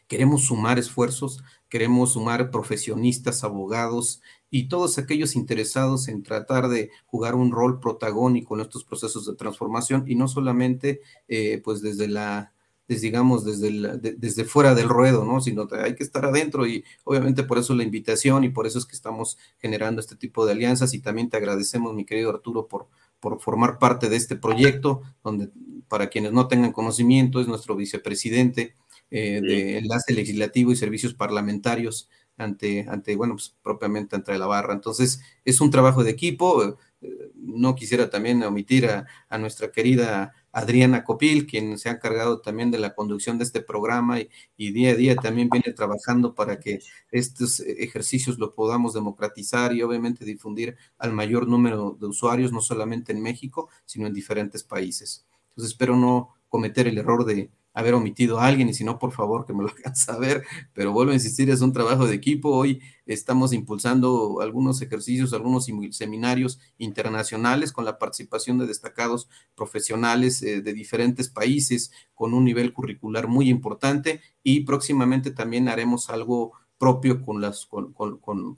Queremos 0.07 0.45
sumar 0.45 0.79
esfuerzos, 0.79 1.43
queremos 1.69 2.13
sumar 2.13 2.51
profesionistas, 2.51 3.43
abogados 3.43 4.21
y 4.49 4.69
todos 4.69 4.97
aquellos 4.97 5.35
interesados 5.35 6.07
en 6.07 6.23
tratar 6.23 6.69
de 6.69 6.89
jugar 7.05 7.35
un 7.35 7.51
rol 7.51 7.79
protagónico 7.79 8.55
en 8.55 8.61
estos 8.61 8.83
procesos 8.83 9.25
de 9.25 9.35
transformación 9.35 10.05
y 10.07 10.15
no 10.15 10.27
solamente 10.27 11.01
eh, 11.27 11.61
pues 11.63 11.81
desde 11.81 12.07
la 12.07 12.53
digamos, 12.87 13.43
desde, 13.43 13.97
desde 14.15 14.45
fuera 14.45 14.73
del 14.73 14.87
ruedo, 14.87 15.25
¿no? 15.25 15.41
Sino 15.41 15.67
hay 15.71 15.95
que 15.95 16.03
estar 16.03 16.25
adentro 16.25 16.65
y 16.65 16.85
obviamente 17.03 17.43
por 17.43 17.57
eso 17.57 17.75
la 17.75 17.83
invitación 17.83 18.45
y 18.45 18.49
por 18.49 18.65
eso 18.65 18.79
es 18.79 18.85
que 18.85 18.95
estamos 18.95 19.37
generando 19.57 19.99
este 19.99 20.15
tipo 20.15 20.45
de 20.45 20.53
alianzas 20.53 20.93
y 20.93 20.99
también 20.99 21.29
te 21.29 21.35
agradecemos, 21.35 21.93
mi 21.93 22.05
querido 22.05 22.29
Arturo, 22.29 22.67
por, 22.67 22.87
por 23.19 23.41
formar 23.41 23.77
parte 23.77 24.09
de 24.09 24.15
este 24.15 24.37
proyecto, 24.37 25.01
donde 25.21 25.49
para 25.89 26.07
quienes 26.07 26.31
no 26.31 26.47
tengan 26.47 26.71
conocimiento 26.71 27.41
es 27.41 27.47
nuestro 27.47 27.75
vicepresidente 27.75 28.73
eh, 29.11 29.41
de 29.41 29.77
enlace 29.77 30.13
legislativo 30.13 30.71
y 30.71 30.75
servicios 30.75 31.13
parlamentarios 31.13 32.09
ante, 32.37 32.85
ante 32.87 33.15
bueno, 33.15 33.35
pues 33.35 33.55
propiamente 33.61 34.15
ante 34.15 34.37
la 34.37 34.47
barra. 34.47 34.73
Entonces, 34.73 35.21
es 35.45 35.61
un 35.61 35.71
trabajo 35.71 36.03
de 36.03 36.11
equipo. 36.11 36.77
Eh, 37.01 37.31
no 37.35 37.75
quisiera 37.75 38.09
también 38.09 38.43
omitir 38.43 38.87
a, 38.87 39.05
a 39.29 39.37
nuestra 39.37 39.71
querida 39.71 40.33
Adriana 40.57 41.03
Copil, 41.03 41.45
quien 41.45 41.77
se 41.77 41.87
ha 41.87 41.91
encargado 41.91 42.41
también 42.41 42.71
de 42.71 42.79
la 42.79 42.95
conducción 42.95 43.37
de 43.37 43.43
este 43.43 43.61
programa 43.61 44.17
y, 44.19 44.71
día 44.71 44.91
a 44.91 44.95
día 44.95 45.15
también 45.15 45.49
viene 45.51 45.71
trabajando 45.71 46.33
para 46.33 46.59
que 46.59 46.79
estos 47.11 47.59
ejercicios 47.59 48.39
lo 48.39 48.55
podamos 48.55 48.95
democratizar 48.95 49.73
y 49.73 49.83
obviamente 49.83 50.25
difundir 50.25 50.75
al 50.97 51.13
mayor 51.13 51.47
número 51.47 51.95
de 51.99 52.07
usuarios, 52.07 52.51
no 52.51 52.61
solamente 52.61 53.11
en 53.11 53.21
México, 53.21 53.69
sino 53.85 54.07
en 54.07 54.13
diferentes 54.13 54.63
países. 54.63 55.27
Entonces 55.49 55.73
espero 55.73 55.95
no 55.95 56.35
cometer 56.49 56.87
el 56.87 56.97
error 56.97 57.23
de, 57.23 57.51
haber 57.77 57.93
omitido 57.93 58.39
a 58.39 58.47
alguien 58.47 58.69
y 58.69 58.73
si 58.73 58.83
no, 58.83 58.97
por 58.97 59.11
favor, 59.11 59.45
que 59.45 59.53
me 59.53 59.61
lo 59.61 59.69
hagan 59.77 59.95
saber. 59.95 60.43
Pero 60.73 60.91
vuelvo 60.91 61.11
a 61.11 61.13
insistir, 61.13 61.51
es 61.51 61.61
un 61.61 61.73
trabajo 61.73 62.07
de 62.07 62.15
equipo. 62.15 62.49
Hoy 62.49 62.81
estamos 63.05 63.53
impulsando 63.53 64.41
algunos 64.41 64.81
ejercicios, 64.81 65.31
algunos 65.31 65.67
seminarios 65.91 66.59
internacionales 66.79 67.71
con 67.71 67.85
la 67.85 67.99
participación 67.99 68.57
de 68.57 68.65
destacados 68.65 69.29
profesionales 69.53 70.41
eh, 70.41 70.61
de 70.63 70.73
diferentes 70.73 71.29
países 71.29 71.91
con 72.15 72.33
un 72.33 72.45
nivel 72.45 72.73
curricular 72.73 73.27
muy 73.27 73.47
importante 73.47 74.21
y 74.41 74.61
próximamente 74.61 75.29
también 75.29 75.69
haremos 75.69 76.09
algo 76.09 76.53
propio 76.79 77.21
con, 77.21 77.41
las, 77.41 77.67
con, 77.67 77.93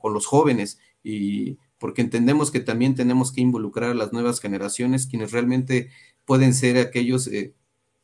los 0.01 0.25
jóvenes 0.25 0.79
y 1.03 1.57
porque 1.77 2.01
entendemos 2.01 2.51
que 2.51 2.61
también 2.61 2.95
tenemos 2.95 3.33
que 3.33 3.41
involucrar 3.41 3.91
a 3.91 3.95
las 3.95 4.13
nuevas 4.13 4.39
generaciones, 4.39 5.07
quienes 5.07 5.33
realmente 5.33 5.89
pueden 6.23 6.53
ser 6.53 6.77
aquellos 6.77 7.27
eh, 7.27 7.53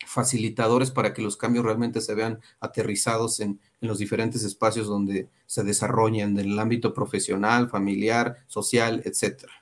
facilitadores 0.05 0.91
para 0.91 1.13
que 1.13 1.21
los 1.21 1.37
cambios 1.37 1.65
realmente 1.65 2.01
se 2.01 2.15
vean 2.15 2.39
aterrizados 2.59 3.39
en, 3.39 3.59
los 3.81 3.99
diferentes 3.99 4.43
espacios 4.43 4.87
donde 4.87 5.29
se 5.45 5.63
desarrollan 5.63 6.39
en 6.39 6.51
el 6.51 6.57
ámbito 6.57 6.91
profesional, 6.91 7.69
familiar, 7.69 8.37
social, 8.47 9.03
etcétera. 9.05 9.53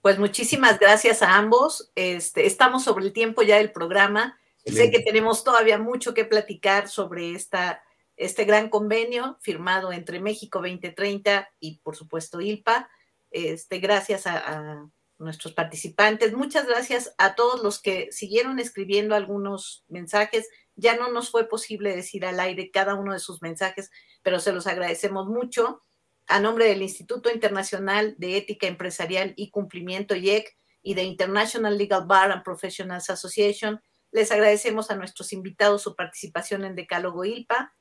Pues 0.00 0.16
muchísimas 0.18 0.78
gracias 0.78 1.22
a 1.22 1.36
ambos. 1.36 1.90
Este, 1.96 2.46
estamos 2.46 2.84
sobre 2.84 3.04
el 3.04 3.12
tiempo 3.12 3.42
ya 3.42 3.56
del 3.56 3.72
programa. 3.72 4.38
Sé 4.64 4.92
que 4.92 5.00
tenemos 5.00 5.42
todavía 5.42 5.76
mucho 5.76 6.14
que 6.14 6.24
platicar 6.24 6.88
sobre 6.88 7.34
esta, 7.34 7.82
este 8.16 8.44
gran 8.44 8.68
convenio 8.68 9.38
firmado 9.40 9.90
entre 9.90 10.20
México 10.20 10.60
2030 10.60 11.48
y, 11.58 11.78
por 11.78 11.96
supuesto, 11.96 12.40
ILPA. 12.40 12.88
Este, 13.32 13.80
gracias 13.80 14.28
a 14.28 14.88
nuestros 15.22 15.54
participantes. 15.54 16.34
Muchas 16.34 16.66
gracias 16.66 17.14
a 17.18 17.34
todos 17.34 17.62
los 17.62 17.80
que 17.80 18.10
siguieron 18.12 18.58
escribiendo 18.58 19.14
algunos 19.14 19.84
mensajes. 19.88 20.48
Ya 20.76 20.96
no 20.96 21.10
nos 21.10 21.30
fue 21.30 21.48
posible 21.48 21.94
decir 21.94 22.24
al 22.26 22.40
aire 22.40 22.70
cada 22.70 22.94
uno 22.94 23.12
de 23.12 23.18
sus 23.18 23.40
mensajes, 23.42 23.90
pero 24.22 24.40
se 24.40 24.52
los 24.52 24.66
agradecemos 24.66 25.26
mucho. 25.28 25.82
A 26.26 26.40
nombre 26.40 26.66
del 26.66 26.82
Instituto 26.82 27.30
Internacional 27.30 28.14
de 28.18 28.36
Ética 28.36 28.66
Empresarial 28.66 29.34
y 29.36 29.50
Cumplimiento 29.50 30.14
IEC 30.14 30.56
y 30.82 30.94
de 30.94 31.02
International 31.02 31.76
Legal 31.76 32.06
Bar 32.06 32.32
and 32.32 32.42
Professionals 32.42 33.10
Association, 33.10 33.80
les 34.10 34.30
agradecemos 34.30 34.90
a 34.90 34.96
nuestros 34.96 35.32
invitados 35.32 35.82
su 35.82 35.96
participación 35.96 36.64
en 36.64 36.74
Decálogo 36.74 37.24
ILPA. 37.24 37.74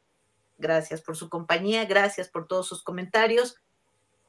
Gracias 0.58 1.02
por 1.02 1.18
su 1.18 1.30
compañía, 1.30 1.86
gracias 1.86 2.30
por 2.30 2.48
todos 2.48 2.68
sus 2.68 2.84
comentarios. 2.84 3.56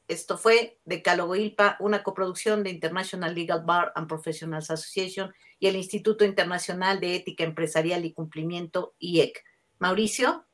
Esto 0.07 0.37
fue 0.37 0.79
Decálogo 0.85 1.35
ILPA, 1.35 1.77
una 1.79 2.03
coproducción 2.03 2.63
de 2.63 2.69
International 2.69 3.33
Legal 3.33 3.63
Bar 3.65 3.93
and 3.95 4.07
Professionals 4.07 4.69
Association 4.69 5.33
y 5.59 5.67
el 5.67 5.75
Instituto 5.75 6.25
Internacional 6.25 6.99
de 6.99 7.15
Ética 7.15 7.43
Empresarial 7.43 8.03
y 8.05 8.13
Cumplimiento, 8.13 8.95
IEC. 8.99 9.43
Mauricio. 9.79 10.45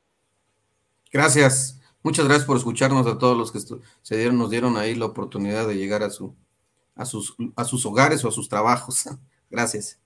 Gracias. 1.12 1.80
Muchas 2.02 2.24
gracias 2.26 2.46
por 2.46 2.56
escucharnos 2.56 3.06
a 3.06 3.18
todos 3.18 3.36
los 3.36 3.52
que 3.52 3.60
se 4.02 4.16
dieron, 4.16 4.38
nos 4.38 4.50
dieron 4.50 4.76
ahí 4.76 4.94
la 4.94 5.04
oportunidad 5.06 5.68
de 5.68 5.76
llegar 5.76 6.02
a, 6.02 6.10
su, 6.10 6.34
a, 6.94 7.04
sus, 7.04 7.36
a 7.56 7.64
sus 7.64 7.84
hogares 7.86 8.24
o 8.24 8.28
a 8.28 8.32
sus 8.32 8.48
trabajos. 8.48 9.04
Gracias. 9.50 10.00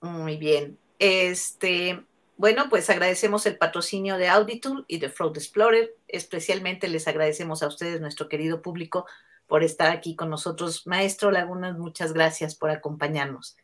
Muy 0.00 0.36
bien. 0.36 0.78
Este, 0.98 2.06
bueno, 2.38 2.68
pues 2.70 2.88
agradecemos 2.88 3.44
el 3.46 3.58
patrocinio 3.58 4.16
de 4.16 4.28
Auditool 4.28 4.84
y 4.86 4.98
de 4.98 5.10
Fraud 5.10 5.36
Explorer. 5.36 5.96
Especialmente 6.06 6.86
les 6.86 7.08
agradecemos 7.08 7.64
a 7.64 7.66
ustedes, 7.66 8.00
nuestro 8.00 8.28
querido 8.28 8.62
público, 8.62 9.06
por 9.48 9.64
estar 9.64 9.90
aquí 9.90 10.14
con 10.14 10.30
nosotros. 10.30 10.86
Maestro 10.86 11.32
Lagunas, 11.32 11.76
muchas 11.76 12.12
gracias 12.12 12.54
por 12.54 12.70
acompañarnos. 12.70 13.56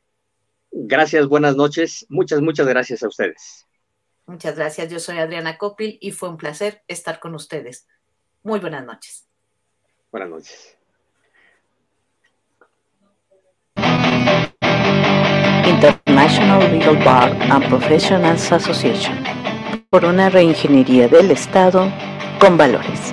Gracias, 0.72 1.28
buenas 1.28 1.54
noches. 1.54 2.04
Muchas, 2.08 2.40
muchas 2.40 2.66
gracias 2.66 3.04
a 3.04 3.08
ustedes. 3.08 3.64
Muchas 4.26 4.56
gracias. 4.56 4.90
Yo 4.90 4.98
soy 4.98 5.18
Adriana 5.18 5.56
Copil 5.56 5.96
y 6.00 6.10
fue 6.10 6.28
un 6.28 6.36
placer 6.36 6.82
estar 6.88 7.20
con 7.20 7.36
ustedes. 7.36 7.86
Muy 8.42 8.58
buenas 8.58 8.84
noches. 8.84 9.28
Buenas 10.10 10.30
noches. 10.30 10.76
International 16.24 16.72
Legal 16.72 16.96
Bar 17.04 17.36
and 17.50 17.68
Professionals 17.68 18.50
Association, 18.50 19.14
por 19.90 20.06
una 20.06 20.30
reingeniería 20.30 21.06
del 21.06 21.30
Estado 21.30 21.92
con 22.40 22.56
valores. 22.56 23.12